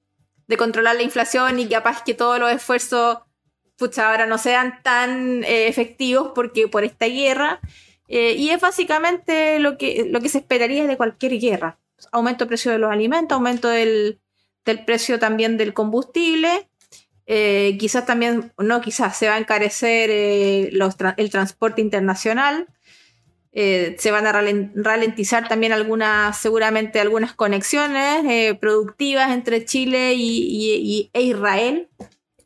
de 0.47 0.57
controlar 0.59 0.97
la 0.97 1.03
inflación 1.03 1.59
y 1.59 1.69
capaz 1.69 2.05
que 2.05 2.13
todos 2.13 2.39
los 2.39 2.53
esfuerzos, 2.53 3.19
pucha, 3.77 4.11
ahora 4.11 4.27
no 4.27 4.37
sean 4.37 4.83
tan 4.83 5.43
eh, 5.45 5.69
efectivos 5.69 6.33
porque 6.35 6.69
por 6.69 6.85
esta 6.85 7.07
guerra. 7.07 7.61
Eh, 8.09 8.35
y 8.35 8.51
es 8.51 8.61
básicamente 8.61 9.59
lo 9.59 9.79
que, 9.79 10.07
lo 10.09 10.21
que 10.21 10.29
se 10.29 10.39
esperaría 10.39 10.87
de 10.87 10.97
cualquier 10.97 11.41
guerra. 11.41 11.79
Aumento 12.13 12.45
del 12.45 12.49
precio 12.49 12.71
de 12.71 12.79
los 12.79 12.93
alimentos, 12.93 13.35
aumento 13.35 13.69
del, 13.69 14.21
del 14.67 14.85
precio 14.85 15.19
también 15.19 15.57
del 15.57 15.73
combustible 15.73 16.69
eh, 17.27 17.77
quizás 17.79 18.07
también, 18.07 18.53
no 18.57 18.81
quizás, 18.81 19.17
se 19.17 19.29
va 19.29 19.35
a 19.35 19.39
encarecer 19.39 20.11
eh, 20.11 20.71
el 21.17 21.31
transporte 21.31 21.81
internacional. 21.81 22.69
Eh, 23.53 23.97
se 23.99 24.11
van 24.11 24.27
a 24.27 24.33
ralentizar 24.33 25.49
también 25.49 25.73
algunas, 25.73 26.37
seguramente 26.37 27.01
algunas 27.01 27.33
conexiones 27.33 28.55
productivas 28.59 29.33
entre 29.33 29.65
Chile 29.65 30.13
y, 30.15 31.11
e 31.13 31.23
Israel, 31.23 31.89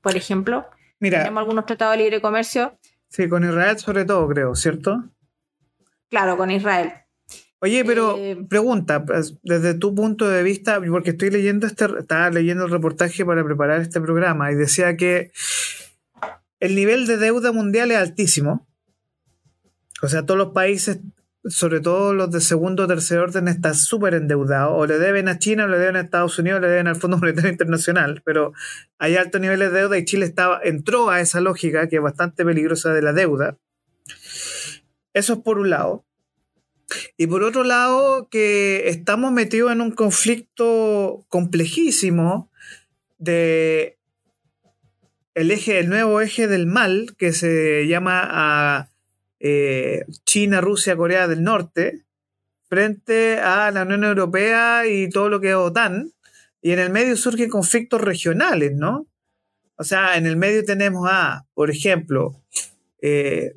por 0.00 0.16
ejemplo. 0.16 0.66
Mira, 1.00 1.18
Tenemos 1.18 1.40
algunos 1.40 1.66
tratados 1.66 1.96
de 1.96 2.04
libre 2.04 2.20
comercio. 2.20 2.78
Sí, 3.08 3.28
con 3.28 3.44
Israel 3.44 3.76
sobre 3.78 4.04
todo, 4.04 4.28
creo, 4.28 4.54
¿cierto? 4.54 5.02
Claro, 6.08 6.36
con 6.36 6.50
Israel. 6.50 6.92
Oye, 7.62 7.84
pero 7.84 8.16
eh, 8.16 8.38
pregunta, 8.48 9.04
pues, 9.04 9.36
desde 9.42 9.74
tu 9.74 9.94
punto 9.94 10.26
de 10.26 10.42
vista, 10.42 10.80
porque 10.80 11.10
estoy 11.10 11.30
leyendo 11.30 11.66
este, 11.66 11.86
estaba 11.98 12.30
leyendo 12.30 12.64
el 12.64 12.70
reportaje 12.70 13.24
para 13.24 13.44
preparar 13.44 13.82
este 13.82 14.00
programa 14.00 14.50
y 14.50 14.54
decía 14.54 14.96
que 14.96 15.30
el 16.58 16.74
nivel 16.74 17.06
de 17.06 17.18
deuda 17.18 17.52
mundial 17.52 17.90
es 17.90 17.98
altísimo. 17.98 18.66
O 20.00 20.08
sea, 20.08 20.24
todos 20.24 20.38
los 20.38 20.52
países, 20.54 21.00
sobre 21.44 21.80
todo 21.80 22.14
los 22.14 22.30
de 22.30 22.40
segundo 22.40 22.84
o 22.84 22.86
tercer 22.86 23.18
orden, 23.18 23.46
están 23.46 23.74
súper 23.74 24.14
endeudados. 24.14 24.72
O 24.74 24.86
le 24.86 24.98
deben 24.98 25.28
a 25.28 25.38
China, 25.38 25.64
o 25.64 25.68
le 25.68 25.78
deben 25.78 25.96
a 25.96 26.00
Estados 26.00 26.38
Unidos, 26.38 26.58
o 26.58 26.62
le 26.62 26.68
deben 26.68 26.88
al 26.88 26.96
Fondo 26.96 27.18
Monetario 27.18 27.50
Internacional. 27.50 28.22
Pero 28.24 28.54
hay 28.98 29.16
altos 29.16 29.38
niveles 29.38 29.70
de 29.70 29.80
deuda 29.80 29.98
y 29.98 30.06
Chile 30.06 30.24
estaba, 30.24 30.60
entró 30.62 31.10
a 31.10 31.20
esa 31.20 31.42
lógica 31.42 31.88
que 31.88 31.96
es 31.96 32.02
bastante 32.02 32.42
peligrosa 32.42 32.94
de 32.94 33.02
la 33.02 33.12
deuda. 33.12 33.58
Eso 35.12 35.34
es 35.34 35.38
por 35.40 35.58
un 35.58 35.68
lado. 35.68 36.06
Y 37.16 37.26
por 37.26 37.42
otro 37.42 37.64
lado, 37.64 38.28
que 38.30 38.88
estamos 38.88 39.32
metidos 39.32 39.72
en 39.72 39.80
un 39.80 39.92
conflicto 39.92 41.24
complejísimo 41.28 42.50
de 43.18 43.98
el 45.34 45.50
eje, 45.50 45.78
el 45.78 45.88
nuevo 45.88 46.20
eje 46.20 46.48
del 46.48 46.66
mal, 46.66 47.14
que 47.16 47.32
se 47.32 47.86
llama 47.86 48.22
a 48.24 48.90
eh, 49.38 50.04
China, 50.24 50.60
Rusia, 50.60 50.96
Corea 50.96 51.28
del 51.28 51.42
Norte, 51.42 52.04
frente 52.68 53.38
a 53.38 53.70
la 53.70 53.82
Unión 53.82 54.04
Europea 54.04 54.86
y 54.86 55.08
todo 55.08 55.28
lo 55.28 55.40
que 55.40 55.50
es 55.50 55.54
OTAN. 55.54 56.12
Y 56.62 56.72
en 56.72 56.78
el 56.78 56.90
medio 56.90 57.16
surgen 57.16 57.48
conflictos 57.48 58.00
regionales, 58.00 58.72
¿no? 58.74 59.06
O 59.76 59.84
sea, 59.84 60.16
en 60.16 60.26
el 60.26 60.36
medio 60.36 60.62
tenemos 60.64 61.08
a, 61.10 61.46
por 61.54 61.70
ejemplo, 61.70 62.38
eh, 63.00 63.52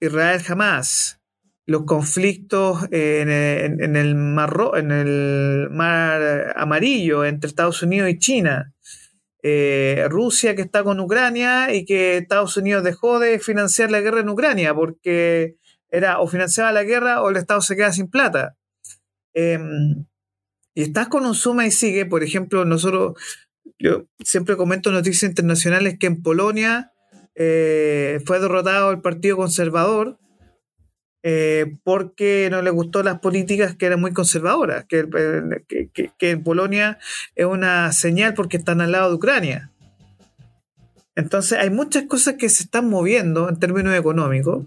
Israel 0.00 0.42
jamás, 0.42 1.20
los 1.66 1.84
conflictos 1.84 2.86
en, 2.90 3.30
el 3.96 4.14
mar, 4.14 4.54
en 4.74 4.90
el 4.90 5.68
mar 5.70 6.52
amarillo 6.56 7.24
entre 7.24 7.48
Estados 7.48 7.82
Unidos 7.82 8.10
y 8.10 8.18
China. 8.18 8.72
Eh, 9.46 10.06
Rusia 10.08 10.54
que 10.54 10.62
está 10.62 10.82
con 10.82 11.00
Ucrania 11.00 11.74
y 11.74 11.84
que 11.84 12.16
Estados 12.16 12.56
Unidos 12.56 12.82
dejó 12.82 13.18
de 13.18 13.38
financiar 13.38 13.90
la 13.90 14.00
guerra 14.00 14.20
en 14.20 14.30
Ucrania 14.30 14.74
porque 14.74 15.56
era 15.90 16.18
o 16.20 16.26
financiaba 16.26 16.72
la 16.72 16.82
guerra 16.82 17.22
o 17.22 17.28
el 17.28 17.36
Estado 17.36 17.60
se 17.60 17.76
queda 17.76 17.92
sin 17.92 18.08
plata. 18.08 18.56
Em, 19.34 20.06
y 20.74 20.82
estás 20.82 21.08
con 21.08 21.26
un 21.26 21.34
suma 21.34 21.66
y 21.66 21.70
sigue, 21.70 22.06
por 22.06 22.24
ejemplo, 22.24 22.64
nosotros, 22.64 23.14
yo 23.78 24.06
siempre 24.24 24.56
comento 24.56 24.90
noticias 24.90 25.28
internacionales 25.28 25.98
que 26.00 26.06
en 26.06 26.22
Polonia 26.22 26.92
eh, 27.34 28.20
fue 28.24 28.40
derrotado 28.40 28.90
el 28.92 29.00
Partido 29.00 29.36
Conservador 29.36 30.18
eh, 31.26 31.78
porque 31.84 32.48
no 32.50 32.60
le 32.60 32.68
gustó 32.68 33.02
las 33.02 33.20
políticas 33.20 33.74
que 33.74 33.86
eran 33.86 33.98
muy 33.98 34.12
conservadoras, 34.12 34.84
que, 34.84 35.08
que, 36.18 36.30
en 36.30 36.42
Polonia 36.42 36.98
es 37.34 37.46
una 37.46 37.92
señal 37.92 38.34
porque 38.34 38.58
están 38.58 38.82
al 38.82 38.92
lado 38.92 39.08
de 39.08 39.14
Ucrania. 39.14 39.70
Entonces 41.16 41.58
hay 41.58 41.70
muchas 41.70 42.02
cosas 42.04 42.34
que 42.34 42.50
se 42.50 42.64
están 42.64 42.90
moviendo 42.90 43.48
en 43.48 43.58
términos 43.58 43.94
económicos. 43.94 44.66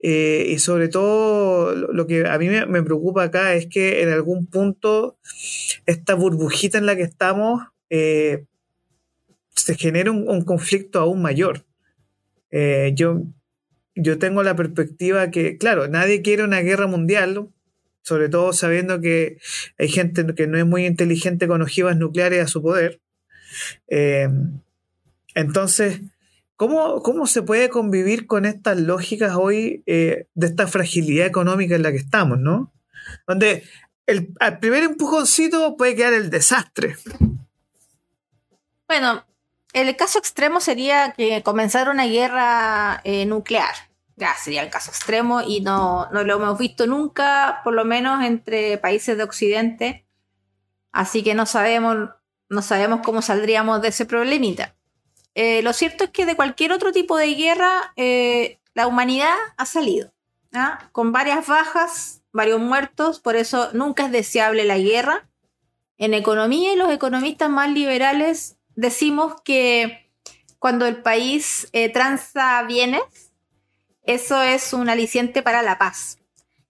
Eh, 0.00 0.48
y 0.50 0.58
sobre 0.58 0.88
todo 0.88 1.74
lo 1.74 2.06
que 2.06 2.26
a 2.26 2.36
mí 2.36 2.48
me, 2.50 2.82
preocupa 2.82 3.22
acá 3.22 3.54
es 3.54 3.66
que 3.66 4.02
en 4.02 4.10
algún 4.10 4.44
punto 4.44 5.16
esta 5.86 6.14
burbujita 6.14 6.76
en 6.76 6.84
la 6.84 6.96
que 6.96 7.02
estamos 7.02 7.62
eh, 7.88 8.44
se 9.54 9.74
genera 9.76 10.10
un, 10.10 10.42
conflicto 10.44 11.00
aún 11.00 11.22
mayor. 11.22 11.64
yo 12.94 13.22
yo 13.94 14.18
tengo 14.18 14.42
la 14.42 14.56
perspectiva 14.56 15.30
que, 15.30 15.58
claro, 15.58 15.88
nadie 15.88 16.22
quiere 16.22 16.44
una 16.44 16.60
guerra 16.60 16.86
mundial, 16.86 17.48
sobre 18.02 18.28
todo 18.28 18.52
sabiendo 18.52 19.00
que 19.00 19.38
hay 19.78 19.88
gente 19.88 20.24
que 20.34 20.46
no 20.46 20.58
es 20.58 20.66
muy 20.66 20.86
inteligente 20.86 21.46
con 21.46 21.62
ojivas 21.62 21.96
nucleares 21.96 22.44
a 22.44 22.48
su 22.48 22.62
poder. 22.62 23.00
Eh, 23.88 24.28
entonces, 25.34 26.00
¿cómo, 26.56 27.02
¿cómo, 27.02 27.26
se 27.26 27.42
puede 27.42 27.68
convivir 27.68 28.26
con 28.26 28.44
estas 28.44 28.80
lógicas 28.80 29.34
hoy 29.36 29.82
eh, 29.86 30.26
de 30.34 30.46
esta 30.46 30.66
fragilidad 30.66 31.26
económica 31.26 31.74
en 31.74 31.82
la 31.82 31.92
que 31.92 31.98
estamos, 31.98 32.38
¿no? 32.38 32.72
Donde 33.26 33.64
el, 34.06 34.32
al 34.40 34.58
primer 34.58 34.82
empujoncito 34.82 35.76
puede 35.76 35.94
quedar 35.94 36.14
el 36.14 36.30
desastre. 36.30 36.96
Bueno, 38.88 39.24
el 39.72 39.96
caso 39.96 40.18
extremo 40.18 40.60
sería 40.60 41.12
que 41.12 41.42
comenzara 41.42 41.90
una 41.90 42.06
guerra 42.06 43.00
eh, 43.04 43.26
nuclear. 43.26 43.74
Ya 44.16 44.34
sería 44.34 44.62
el 44.62 44.70
caso 44.70 44.90
extremo 44.90 45.40
y 45.40 45.60
no, 45.60 46.08
no, 46.12 46.22
lo 46.24 46.36
hemos 46.36 46.58
visto 46.58 46.86
nunca, 46.86 47.60
por 47.64 47.74
lo 47.74 47.84
menos 47.84 48.24
entre 48.24 48.78
países 48.78 49.16
de 49.16 49.24
Occidente. 49.24 50.06
Así 50.92 51.22
que 51.22 51.34
no 51.34 51.46
sabemos, 51.46 52.10
no 52.48 52.62
sabemos 52.62 53.00
cómo 53.02 53.22
saldríamos 53.22 53.80
de 53.82 53.88
ese 53.88 54.04
problemita. 54.04 54.76
Eh, 55.34 55.62
lo 55.62 55.72
cierto 55.72 56.04
es 56.04 56.10
que 56.10 56.26
de 56.26 56.36
cualquier 56.36 56.72
otro 56.72 56.92
tipo 56.92 57.16
de 57.16 57.34
guerra, 57.34 57.92
eh, 57.96 58.58
la 58.74 58.86
humanidad 58.86 59.34
ha 59.56 59.64
salido, 59.64 60.12
¿ah? 60.52 60.90
con 60.92 61.12
varias 61.12 61.46
bajas 61.46 62.22
varios 62.32 62.60
muertos, 62.60 63.20
por 63.20 63.36
eso 63.36 63.70
nunca 63.72 64.06
es 64.06 64.12
deseable 64.12 64.64
la 64.64 64.78
guerra. 64.78 65.28
En 65.98 66.14
economía 66.14 66.72
y 66.72 66.76
los 66.76 66.90
economistas 66.90 67.48
más 67.48 67.70
liberales 67.70 68.56
decimos 68.76 69.34
que 69.44 70.10
cuando 70.58 70.86
el 70.86 71.02
país 71.02 71.68
eh, 71.72 71.88
transa 71.88 72.62
bienes, 72.62 73.02
eso 74.04 74.42
es 74.42 74.72
un 74.72 74.88
aliciente 74.88 75.42
para 75.42 75.62
la 75.62 75.78
paz. 75.78 76.18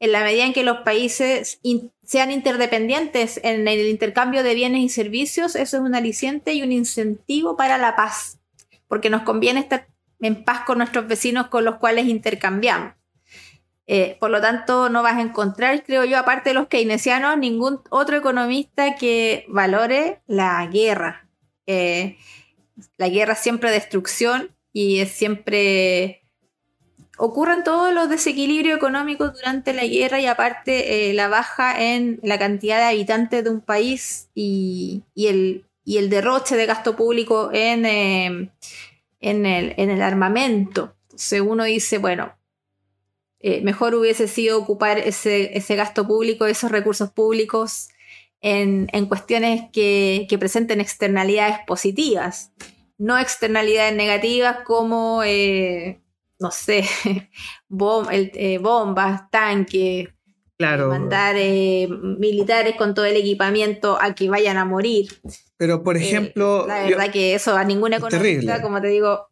En 0.00 0.12
la 0.12 0.24
medida 0.24 0.44
en 0.44 0.52
que 0.52 0.64
los 0.64 0.78
países 0.78 1.60
sean 2.04 2.30
interdependientes 2.30 3.40
en 3.44 3.68
el 3.68 3.86
intercambio 3.86 4.42
de 4.42 4.54
bienes 4.54 4.82
y 4.82 4.88
servicios, 4.88 5.54
eso 5.54 5.76
es 5.76 5.82
un 5.82 5.94
aliciente 5.94 6.54
y 6.54 6.62
un 6.62 6.72
incentivo 6.72 7.56
para 7.56 7.78
la 7.78 7.94
paz, 7.94 8.38
porque 8.88 9.10
nos 9.10 9.22
conviene 9.22 9.60
estar 9.60 9.86
en 10.20 10.44
paz 10.44 10.64
con 10.64 10.78
nuestros 10.78 11.06
vecinos 11.06 11.48
con 11.48 11.64
los 11.64 11.76
cuales 11.76 12.06
intercambiamos. 12.06 12.94
Eh, 13.86 14.16
por 14.20 14.30
lo 14.30 14.40
tanto, 14.40 14.88
no 14.88 15.02
vas 15.02 15.16
a 15.16 15.22
encontrar, 15.22 15.82
creo 15.84 16.04
yo, 16.04 16.18
aparte 16.18 16.50
de 16.50 16.54
los 16.54 16.68
keynesianos, 16.68 17.36
ningún 17.36 17.80
otro 17.90 18.16
economista 18.16 18.94
que 18.96 19.44
valore 19.48 20.22
la 20.26 20.66
guerra. 20.66 21.28
Eh, 21.66 22.16
la 22.96 23.08
guerra 23.08 23.34
es 23.34 23.40
siempre 23.40 23.70
destrucción 23.70 24.50
y 24.72 25.00
es 25.00 25.12
siempre... 25.12 26.20
Ocurren 27.18 27.62
todos 27.62 27.92
los 27.92 28.08
desequilibrios 28.08 28.76
económicos 28.76 29.34
durante 29.34 29.74
la 29.74 29.84
guerra 29.84 30.18
y 30.18 30.26
aparte 30.26 31.10
eh, 31.10 31.12
la 31.12 31.28
baja 31.28 31.80
en 31.80 32.18
la 32.22 32.38
cantidad 32.38 32.78
de 32.78 32.84
habitantes 32.84 33.44
de 33.44 33.50
un 33.50 33.60
país 33.60 34.30
y, 34.34 35.04
el, 35.14 35.64
derroche 35.84 36.56
de 36.56 36.66
gasto 36.66 36.96
público 36.96 37.50
en, 37.52 37.84
en, 37.84 39.46
el, 39.46 39.74
en 39.76 39.90
el 39.90 40.02
armamento. 40.02 40.96
Entonces 41.10 41.42
uno 41.42 41.64
dice, 41.64 41.98
bueno, 41.98 42.34
eh, 43.44 43.60
mejor 43.60 43.96
hubiese 43.96 44.28
sido 44.28 44.56
ocupar 44.56 44.98
ese, 44.98 45.50
gasto 45.70 46.06
público, 46.06 46.46
esos 46.46 46.70
recursos 46.70 47.10
públicos 47.10 47.88
en, 48.42 48.88
en 48.92 49.06
cuestiones 49.06 49.70
que, 49.72 50.26
que, 50.28 50.36
presenten 50.36 50.80
externalidades 50.80 51.58
positivas, 51.66 52.52
no 52.98 53.16
externalidades 53.16 53.94
negativas 53.94 54.58
como, 54.66 55.22
eh, 55.24 56.02
no 56.40 56.50
sé, 56.50 56.84
eh, 57.04 58.58
bombas, 58.58 59.30
tanques, 59.30 60.08
claro. 60.58 60.88
mandar 60.88 61.36
militares 61.36 62.74
con 62.76 62.94
todo 62.94 63.04
el 63.04 63.16
equipamiento 63.16 63.96
a 64.00 64.14
que 64.14 64.28
vayan 64.28 64.58
a 64.58 64.64
morir. 64.64 65.08
Pero, 65.56 65.84
por 65.84 65.96
ejemplo... 65.96 66.66
la 66.66 66.82
verdad 66.82 67.12
que 67.12 67.34
eso 67.34 67.56
a 67.56 67.64
ninguna 67.64 67.98
economista, 67.98 68.60
como 68.60 68.80
te 68.80 68.88
digo, 68.88 69.28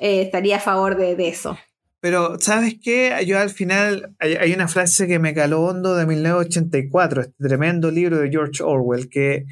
estaría 0.00 0.56
a 0.56 0.60
favor 0.60 0.96
de, 0.96 1.14
de 1.16 1.28
eso. 1.28 1.56
Pero, 2.04 2.36
¿sabes 2.38 2.74
qué? 2.82 3.18
Yo 3.26 3.38
al 3.38 3.48
final, 3.48 4.14
hay, 4.18 4.52
una 4.52 4.68
frase 4.68 5.06
que 5.06 5.18
me 5.18 5.32
caló 5.32 5.62
hondo 5.62 5.96
de 5.96 6.04
1984, 6.04 7.22
este 7.22 7.48
tremendo 7.48 7.90
libro 7.90 8.18
de 8.18 8.28
George 8.28 8.62
Orwell, 8.62 9.08
que 9.08 9.46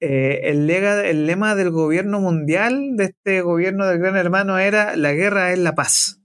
eh, 0.00 0.40
el, 0.42 0.68
el 0.68 1.26
lema 1.28 1.54
del 1.54 1.70
gobierno 1.70 2.18
mundial, 2.18 2.96
de 2.96 3.04
este 3.04 3.42
gobierno 3.42 3.86
del 3.86 4.00
gran 4.00 4.16
hermano, 4.16 4.58
era 4.58 4.96
la 4.96 5.12
guerra 5.12 5.52
es 5.52 5.60
la 5.60 5.76
paz. 5.76 6.18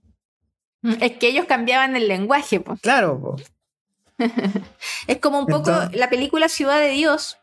Mm, 0.82 0.94
es 1.02 1.12
que 1.18 1.28
ellos 1.28 1.44
cambiaban 1.44 1.94
el 1.94 2.08
lenguaje, 2.08 2.58
pues. 2.58 2.80
Claro, 2.80 3.36
es 5.06 5.18
como 5.18 5.38
un 5.38 5.46
poco 5.46 5.70
la 5.92 6.10
película 6.10 6.48
Ciudad 6.48 6.80
de 6.80 6.90
Dios, 6.90 7.38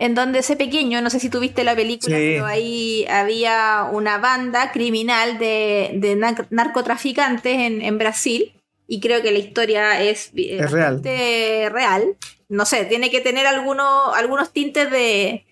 en 0.00 0.14
donde 0.14 0.38
ese 0.38 0.56
pequeño, 0.56 1.02
no 1.02 1.10
sé 1.10 1.20
si 1.20 1.28
tuviste 1.28 1.62
la 1.62 1.76
película, 1.76 2.16
pero 2.16 2.46
ahí 2.46 3.06
había 3.06 3.86
una 3.92 4.16
banda 4.16 4.72
criminal 4.72 5.38
de, 5.38 6.16
narcotraficantes 6.48 7.58
en, 7.58 7.98
Brasil, 7.98 8.54
y 8.88 8.98
creo 9.00 9.20
que 9.20 9.30
la 9.30 9.38
historia 9.38 10.02
es, 10.02 10.32
real. 10.70 11.02
real. 11.04 12.16
No 12.48 12.64
sé, 12.64 12.86
tiene 12.86 13.10
que 13.10 13.20
tener 13.20 13.46
algunos, 13.46 14.16
algunos 14.16 14.54
tintes 14.54 14.90
de, 14.90 15.44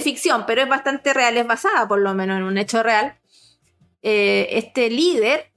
ficción, 0.00 0.46
pero 0.46 0.62
es 0.62 0.68
bastante 0.70 1.12
real, 1.12 1.36
es 1.36 1.46
basada 1.46 1.86
por 1.86 2.00
lo 2.00 2.14
menos 2.14 2.38
en 2.38 2.44
un 2.44 2.56
hecho 2.56 2.82
real. 2.82 3.18
Eh, 4.00 4.48
este 4.52 4.88
líder 4.88 5.52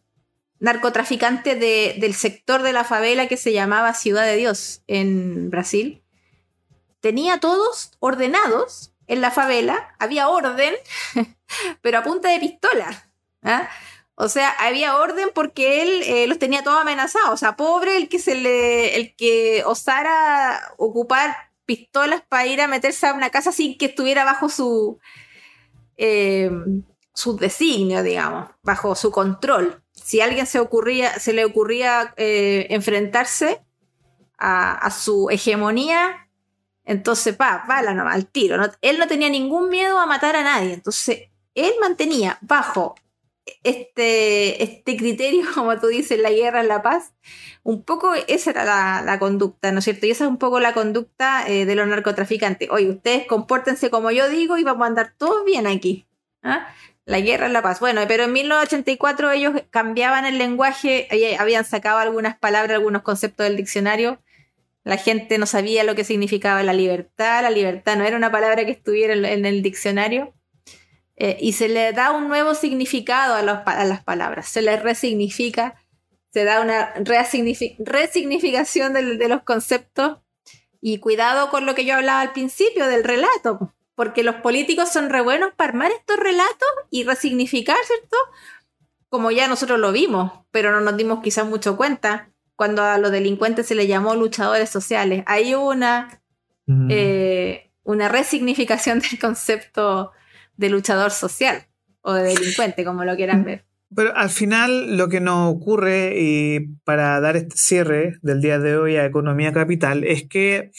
narcotraficante 0.59 1.55
del 1.55 2.13
sector 2.15 2.63
de 2.63 2.73
la 2.73 2.83
favela 2.83 3.29
que 3.29 3.37
se 3.37 3.53
llamaba 3.53 3.93
Ciudad 3.93 4.25
de 4.25 4.35
Dios 4.35 4.83
en 4.87 5.49
Brasil, 5.49 6.01
tenía 7.05 7.39
todos 7.39 7.91
ordenados 7.99 8.91
en 9.05 9.21
la 9.21 9.29
favela, 9.29 9.93
había 9.99 10.27
orden, 10.27 10.73
pero 11.83 11.99
a 11.99 12.03
punta 12.03 12.29
de 12.29 12.39
pistola. 12.39 13.11
¿ah? 13.43 13.69
O 14.15 14.27
sea, 14.27 14.49
había 14.49 14.97
orden 14.97 15.29
porque 15.35 15.83
él 15.83 16.01
eh, 16.01 16.25
los 16.25 16.39
tenía 16.39 16.63
todos 16.63 16.81
amenazados. 16.81 17.29
O 17.29 17.37
sea, 17.37 17.55
pobre 17.55 17.97
el 17.97 18.09
que 18.09 18.17
se 18.17 18.33
le, 18.33 18.95
el 18.95 19.15
que 19.15 19.61
osara 19.67 20.73
ocupar 20.77 21.35
pistolas 21.67 22.23
para 22.27 22.47
ir 22.47 22.59
a 22.59 22.67
meterse 22.67 23.05
a 23.05 23.13
una 23.13 23.29
casa 23.29 23.51
sin 23.51 23.77
que 23.77 23.85
estuviera 23.85 24.25
bajo 24.25 24.49
su, 24.49 24.97
eh, 25.97 26.49
su 27.13 27.37
designio, 27.37 28.01
digamos, 28.01 28.49
bajo 28.63 28.95
su 28.95 29.11
control. 29.11 29.83
Si 29.93 30.21
a 30.21 30.25
alguien 30.25 30.47
se 30.47 30.57
ocurría, 30.57 31.19
se 31.19 31.33
le 31.33 31.45
ocurría 31.45 32.15
eh, 32.17 32.65
enfrentarse 32.71 33.61
a, 34.39 34.73
a, 34.73 34.89
su 34.89 35.29
hegemonía, 35.29 36.24
entonces, 36.85 37.35
pa, 37.35 37.65
bala 37.67 37.93
nomás, 37.93 38.15
al 38.15 38.27
tiro. 38.27 38.57
él 38.81 38.99
no 38.99 39.07
tenía 39.07 39.29
ningún 39.29 39.69
miedo 39.69 39.99
a 39.99 40.05
matar 40.05 40.35
a 40.35 40.43
nadie. 40.43 40.73
Entonces, 40.73 41.29
él 41.55 41.73
mantenía 41.81 42.37
bajo 42.41 42.95
este, 43.63 44.63
este 44.63 44.95
criterio, 44.97 45.45
como 45.55 45.79
tú 45.79 45.87
dices, 45.87 46.19
la 46.19 46.31
guerra 46.31 46.61
en 46.61 46.67
la 46.67 46.81
paz, 46.81 47.13
un 47.63 47.83
poco 47.83 48.13
esa 48.27 48.51
era 48.51 49.01
la, 49.01 49.19
conducta, 49.19 49.71
¿no 49.71 49.79
es 49.79 49.85
cierto? 49.85 50.05
Y 50.05 50.11
esa 50.11 50.25
es 50.25 50.29
un 50.29 50.37
poco 50.37 50.59
la 50.59 50.73
conducta 50.73 51.47
eh, 51.47 51.65
de 51.65 51.75
los 51.75 51.87
narcotraficantes. 51.87 52.69
Oye, 52.69 52.89
ustedes 52.89 53.25
compórtense 53.25 53.89
como 53.89 54.11
yo 54.11 54.29
digo 54.29 54.57
y 54.57 54.63
vamos 54.63 54.83
a 54.83 54.87
andar 54.87 55.13
todos 55.17 55.43
bien 55.45 55.65
aquí. 55.65 56.05
¿ah? 56.43 56.67
La 57.05 57.19
guerra 57.19 57.47
en 57.47 57.53
la 57.53 57.63
paz. 57.63 57.79
Bueno, 57.79 58.01
pero 58.07 58.25
en 58.25 58.33
1984 58.33 59.31
ellos 59.31 59.53
cambiaban 59.71 60.25
el 60.25 60.37
lenguaje, 60.37 61.07
habían 61.39 61.65
sacado 61.65 61.97
algunas 61.97 62.37
palabras, 62.37 62.75
algunos 62.75 63.01
conceptos 63.01 63.45
del 63.45 63.57
diccionario 63.57 64.19
la 64.85 64.97
gente 64.97 65.37
no 65.39 65.47
sabía 65.47 65.83
lo 65.83 65.95
que 65.95 66.03
significaba 66.03 66.61
la 66.61 66.71
libertad, 66.71 67.41
la 67.41 67.49
libertad 67.49 67.97
no 67.97 68.05
era 68.05 68.15
una 68.15 68.31
palabra 68.31 68.65
que 68.65 68.71
estuviera 68.71 69.13
en 69.15 69.45
el 69.45 69.63
diccionario. 69.63 70.33
Eh, 71.17 71.37
y 71.39 71.53
se 71.53 71.69
le 71.69 71.91
da 71.91 72.11
un 72.11 72.27
nuevo 72.27 72.53
significado 72.53 73.33
a, 73.33 73.41
las 73.41 74.03
palabras, 74.03 74.47
se 74.47 74.61
le 74.61 74.77
resignifica, 74.77 75.75
se 76.31 76.43
da 76.43 76.61
una 76.61 76.93
resignificación 76.99 78.93
de, 78.93 79.27
los 79.27 79.41
conceptos. 79.43 80.19
Y 80.81 80.99
cuidado 80.99 81.49
con 81.49 81.65
lo 81.65 81.73
que 81.73 81.83
yo 81.83 81.95
hablaba 81.95 82.21
al 82.21 82.33
principio 82.33 82.85
del 82.85 83.03
relato, 83.03 83.73
porque 83.95 84.21
los 84.21 84.35
políticos 84.35 84.91
son 84.91 85.09
re 85.09 85.21
buenos 85.21 85.51
para 85.55 85.69
armar 85.69 85.91
estos 85.91 86.17
relatos 86.17 86.67
y 86.91 87.05
resignificar, 87.05 87.77
¿cierto? 87.87 88.17
Como 89.09 89.31
ya 89.31 89.47
nosotros 89.47 89.79
lo 89.79 89.91
vimos, 89.91 90.31
pero 90.51 90.71
no 90.71 90.81
nos 90.81 90.95
dimos 90.95 91.23
quizás 91.23 91.47
mucho 91.47 91.75
cuenta 91.75 92.34
cuando 92.55 92.83
a 92.83 92.97
los 92.97 93.11
delincuentes 93.11 93.67
se 93.67 93.75
les 93.75 93.87
llamó 93.87 94.15
luchadores 94.15 94.69
sociales. 94.69 95.23
Hay 95.27 95.53
una, 95.55 96.21
mm. 96.65 96.87
eh, 96.89 97.71
una 97.83 98.07
resignificación 98.09 98.99
del 99.09 99.19
concepto 99.19 100.11
de 100.57 100.69
luchador 100.69 101.11
social 101.11 101.65
o 102.01 102.13
de 102.13 102.23
delincuente, 102.23 102.85
como 102.85 103.03
lo 103.03 103.15
quieran 103.15 103.43
ver. 103.43 103.65
Pero 103.95 104.15
al 104.15 104.29
final 104.29 104.97
lo 104.97 105.09
que 105.09 105.21
nos 105.21 105.53
ocurre, 105.53 106.13
y 106.17 106.59
para 106.83 107.19
dar 107.19 107.35
este 107.35 107.55
cierre 107.55 108.17
del 108.21 108.41
día 108.41 108.59
de 108.59 108.77
hoy 108.77 108.95
a 108.95 109.05
Economía 109.05 109.53
Capital, 109.53 110.03
es 110.03 110.27
que 110.27 110.71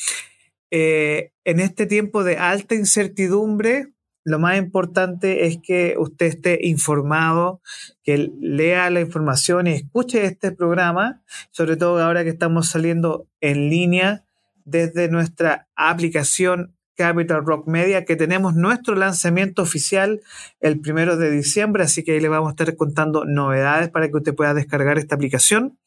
eh, 0.70 1.32
en 1.44 1.60
este 1.60 1.86
tiempo 1.86 2.24
de 2.24 2.36
alta 2.36 2.74
incertidumbre, 2.74 3.92
lo 4.26 4.40
más 4.40 4.58
importante 4.58 5.46
es 5.46 5.58
que 5.62 5.94
usted 5.98 6.26
esté 6.26 6.58
informado, 6.66 7.60
que 8.02 8.32
lea 8.40 8.90
la 8.90 9.00
información 9.00 9.68
y 9.68 9.74
escuche 9.74 10.24
este 10.24 10.50
programa, 10.50 11.22
sobre 11.52 11.76
todo 11.76 12.02
ahora 12.02 12.24
que 12.24 12.30
estamos 12.30 12.68
saliendo 12.68 13.28
en 13.40 13.70
línea 13.70 14.24
desde 14.64 15.08
nuestra 15.08 15.68
aplicación 15.76 16.74
Capital 16.96 17.46
Rock 17.46 17.68
Media, 17.68 18.04
que 18.04 18.16
tenemos 18.16 18.56
nuestro 18.56 18.96
lanzamiento 18.96 19.62
oficial 19.62 20.20
el 20.58 20.80
primero 20.80 21.16
de 21.16 21.30
diciembre, 21.30 21.84
así 21.84 22.02
que 22.02 22.12
ahí 22.12 22.20
le 22.20 22.28
vamos 22.28 22.48
a 22.48 22.50
estar 22.50 22.74
contando 22.74 23.24
novedades 23.26 23.90
para 23.90 24.08
que 24.08 24.16
usted 24.16 24.34
pueda 24.34 24.54
descargar 24.54 24.98
esta 24.98 25.14
aplicación. 25.14 25.78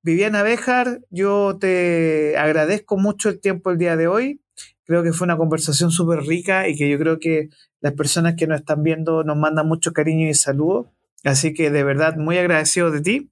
Viviana 0.00 0.42
Bejar, 0.42 1.00
yo 1.10 1.58
te 1.60 2.38
agradezco 2.38 2.96
mucho 2.96 3.28
el 3.28 3.38
tiempo 3.38 3.70
el 3.70 3.76
día 3.76 3.98
de 3.98 4.06
hoy. 4.08 4.40
Creo 4.86 5.02
que 5.02 5.12
fue 5.12 5.26
una 5.26 5.36
conversación 5.36 5.90
súper 5.90 6.20
rica 6.20 6.68
y 6.68 6.76
que 6.76 6.88
yo 6.88 6.98
creo 6.98 7.18
que 7.18 7.48
las 7.80 7.94
personas 7.94 8.34
que 8.36 8.46
nos 8.46 8.60
están 8.60 8.82
viendo 8.82 9.24
nos 9.24 9.36
mandan 9.36 9.66
mucho 9.66 9.92
cariño 9.92 10.28
y 10.28 10.34
saludos. 10.34 10.86
Así 11.24 11.54
que 11.54 11.70
de 11.70 11.82
verdad 11.82 12.16
muy 12.16 12.38
agradecido 12.38 12.90
de 12.90 13.00
ti. 13.00 13.30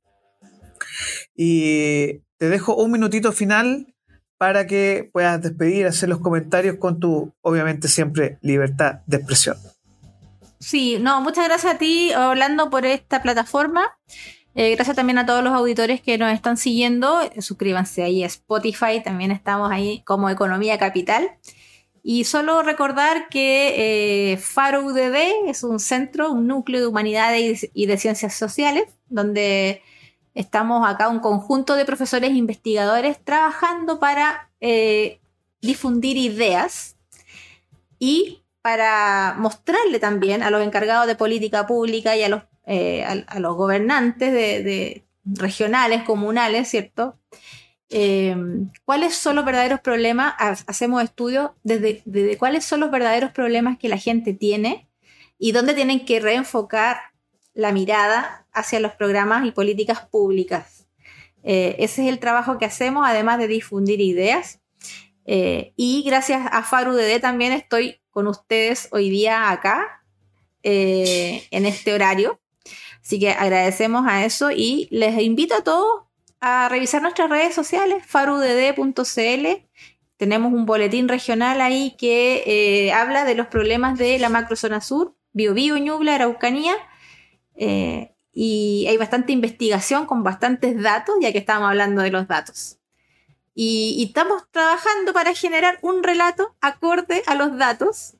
Y 1.36 2.20
te 2.38 2.48
dejo 2.48 2.76
un 2.76 2.92
minutito 2.92 3.32
final 3.32 3.94
para 4.36 4.66
que 4.66 5.08
puedas 5.12 5.40
despedir, 5.40 5.86
hacer 5.86 6.08
los 6.08 6.20
comentarios 6.20 6.76
con 6.76 7.00
tu, 7.00 7.32
obviamente 7.40 7.88
siempre, 7.88 8.38
libertad 8.42 9.00
de 9.06 9.18
expresión. 9.18 9.56
Sí, 10.58 10.98
no, 11.00 11.20
muchas 11.20 11.46
gracias 11.46 11.74
a 11.74 11.78
ti, 11.78 12.12
Orlando, 12.14 12.70
por 12.70 12.84
esta 12.86 13.22
plataforma. 13.22 13.86
Eh, 14.56 14.76
gracias 14.76 14.94
también 14.94 15.18
a 15.18 15.26
todos 15.26 15.42
los 15.42 15.52
auditores 15.52 16.00
que 16.00 16.16
nos 16.16 16.32
están 16.32 16.56
siguiendo. 16.56 17.20
Suscríbanse 17.40 18.04
ahí 18.04 18.22
a 18.22 18.26
Spotify, 18.26 19.02
también 19.02 19.32
estamos 19.32 19.70
ahí 19.70 20.02
como 20.04 20.30
Economía 20.30 20.78
Capital. 20.78 21.28
Y 22.02 22.24
solo 22.24 22.62
recordar 22.62 23.28
que 23.30 24.32
eh, 24.32 24.36
Faro 24.36 24.84
UDD 24.84 25.48
es 25.48 25.64
un 25.64 25.80
centro, 25.80 26.30
un 26.30 26.46
núcleo 26.46 26.80
de 26.80 26.86
humanidades 26.86 27.70
y 27.72 27.86
de 27.86 27.96
ciencias 27.96 28.34
sociales, 28.34 28.84
donde 29.08 29.82
estamos 30.34 30.86
acá 30.86 31.08
un 31.08 31.20
conjunto 31.20 31.74
de 31.74 31.84
profesores 31.84 32.30
e 32.30 32.34
investigadores 32.34 33.18
trabajando 33.24 33.98
para 33.98 34.50
eh, 34.60 35.20
difundir 35.62 36.16
ideas 36.16 36.96
y 37.98 38.42
para 38.60 39.34
mostrarle 39.38 39.98
también 39.98 40.42
a 40.42 40.50
los 40.50 40.62
encargados 40.62 41.06
de 41.06 41.16
política 41.16 41.66
pública 41.66 42.16
y 42.16 42.22
a 42.22 42.28
los, 42.28 42.42
eh, 42.66 43.04
a, 43.04 43.40
los 43.40 43.56
gobernantes 43.56 44.32
de, 44.32 45.04
regionales, 45.24 46.02
comunales, 46.02 46.68
¿cierto? 46.68 47.18
Eh, 47.88 48.36
¿Cuáles 48.84 49.14
son 49.14 49.36
los 49.36 49.44
verdaderos 49.44 49.80
problemas? 49.80 50.34
Hacemos 50.38 51.02
estudios 51.02 51.50
desde, 51.62 52.36
cuáles 52.38 52.64
son 52.64 52.80
los 52.80 52.90
verdaderos 52.90 53.32
problemas 53.32 53.78
que 53.78 53.88
la 53.88 53.98
gente 53.98 54.34
tiene 54.34 54.88
y 55.38 55.52
dónde 55.52 55.74
tienen 55.74 56.04
que 56.04 56.20
reenfocar 56.20 56.98
la 57.54 57.72
mirada 57.72 58.46
hacia 58.52 58.80
los 58.80 58.92
programas 58.92 59.46
y 59.46 59.52
políticas 59.52 60.00
públicas. 60.06 60.86
Eh, 61.42 61.76
ese 61.78 62.02
es 62.02 62.08
el 62.08 62.18
trabajo 62.18 62.58
que 62.58 62.64
hacemos, 62.64 63.04
además 63.06 63.38
de 63.38 63.48
difundir 63.48 64.00
ideas. 64.00 64.60
y 65.26 66.02
gracias 66.04 66.46
a 66.50 66.62
FARUDD 66.62 67.20
también 67.20 67.52
estoy 67.52 68.00
con 68.10 68.26
ustedes 68.28 68.88
hoy 68.92 69.10
día 69.10 69.50
acá, 69.50 70.04
eh, 70.66 71.46
en 71.50 71.66
este 71.66 71.92
horario. 71.92 72.40
Así 73.04 73.18
que 73.20 73.30
agradecemos 73.30 74.06
a 74.08 74.24
eso 74.24 74.50
y 74.50 74.88
les 74.90 75.20
invito 75.20 75.54
a 75.54 75.62
todos 75.62 76.04
a 76.40 76.68
revisar 76.68 77.02
nuestras 77.02 77.28
redes 77.28 77.54
sociales, 77.54 78.04
farudd.cl. 78.06 79.46
Tenemos 80.16 80.52
un 80.52 80.64
boletín 80.64 81.08
regional 81.08 81.60
ahí 81.60 81.96
que 81.98 82.42
eh, 82.46 82.92
habla 82.92 83.24
de 83.24 83.34
los 83.34 83.48
problemas 83.48 83.98
de 83.98 84.18
la 84.18 84.28
macrozona 84.30 84.80
sur, 84.80 85.14
Biobío, 85.32 85.76
Ñubla, 85.76 86.14
Araucanía. 86.14 86.74
Eh, 87.56 88.14
y 88.32 88.86
hay 88.88 88.96
bastante 88.96 89.32
investigación 89.32 90.06
con 90.06 90.22
bastantes 90.22 90.80
datos, 90.80 91.14
ya 91.20 91.30
que 91.30 91.38
estamos 91.38 91.68
hablando 91.68 92.02
de 92.02 92.10
los 92.10 92.26
datos. 92.26 92.78
Y, 93.54 94.02
estamos 94.06 94.50
trabajando 94.50 95.12
para 95.12 95.34
generar 95.34 95.78
un 95.82 96.02
relato 96.02 96.56
acorde 96.60 97.22
a 97.26 97.34
los 97.34 97.56
datos 97.56 98.14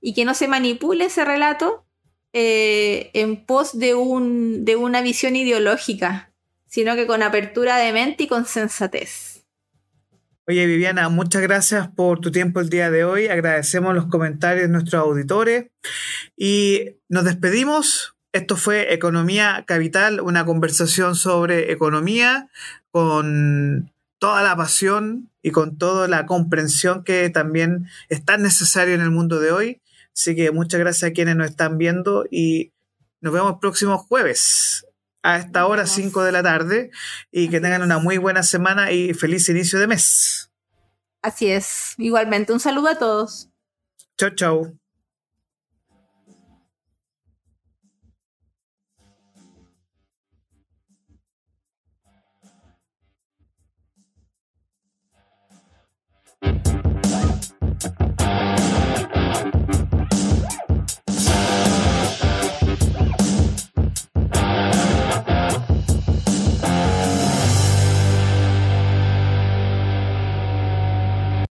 y 0.00 0.14
que 0.14 0.24
no 0.24 0.34
se 0.34 0.48
manipule 0.48 1.06
ese 1.06 1.24
relato 1.24 1.84
eh, 2.32 3.10
en 3.14 3.44
pos 3.44 3.78
de, 3.78 3.94
un, 3.94 4.64
de 4.64 4.76
una 4.76 5.02
visión 5.02 5.36
ideológica, 5.36 6.32
sino 6.66 6.94
que 6.94 7.06
con 7.06 7.22
apertura 7.22 7.76
de 7.76 7.92
mente 7.92 8.24
y 8.24 8.28
con 8.28 8.46
sensatez. 8.46 9.44
Oye, 10.46 10.66
Viviana, 10.66 11.08
muchas 11.08 11.42
gracias 11.42 11.88
por 11.88 12.20
tu 12.20 12.32
tiempo 12.32 12.60
el 12.60 12.70
día 12.70 12.90
de 12.90 13.04
hoy. 13.04 13.28
Agradecemos 13.28 13.94
los 13.94 14.06
comentarios 14.06 14.66
de 14.66 14.72
nuestros 14.72 15.00
auditores 15.00 15.66
y 16.36 16.96
nos 17.08 17.24
despedimos. 17.24 18.16
Esto 18.32 18.56
fue 18.56 18.92
Economía 18.92 19.64
Capital, 19.66 20.20
una 20.20 20.44
conversación 20.44 21.14
sobre 21.14 21.72
economía 21.72 22.48
con 22.90 23.92
toda 24.18 24.42
la 24.42 24.56
pasión 24.56 25.30
y 25.42 25.50
con 25.50 25.78
toda 25.78 26.08
la 26.08 26.26
comprensión 26.26 27.04
que 27.04 27.30
también 27.30 27.88
es 28.08 28.24
tan 28.24 28.42
necesario 28.42 28.94
en 28.94 29.00
el 29.00 29.10
mundo 29.10 29.40
de 29.40 29.52
hoy. 29.52 29.80
Así 30.14 30.34
que 30.34 30.50
muchas 30.50 30.80
gracias 30.80 31.10
a 31.10 31.12
quienes 31.12 31.36
nos 31.36 31.50
están 31.50 31.78
viendo 31.78 32.24
y 32.30 32.72
nos 33.20 33.32
vemos 33.32 33.52
el 33.52 33.58
próximo 33.58 33.98
jueves 33.98 34.86
a 35.22 35.38
esta 35.38 35.66
hora 35.66 35.86
5 35.86 36.22
de 36.22 36.32
la 36.32 36.42
tarde 36.42 36.90
y 37.30 37.48
que 37.48 37.60
tengan 37.60 37.82
una 37.82 37.98
muy 37.98 38.18
buena 38.18 38.42
semana 38.42 38.92
y 38.92 39.14
feliz 39.14 39.48
inicio 39.48 39.78
de 39.78 39.86
mes. 39.86 40.50
Así 41.22 41.50
es, 41.50 41.94
igualmente 41.98 42.52
un 42.52 42.60
saludo 42.60 42.88
a 42.88 42.98
todos. 42.98 43.50
Chao, 44.16 44.30
chao. 44.30 44.79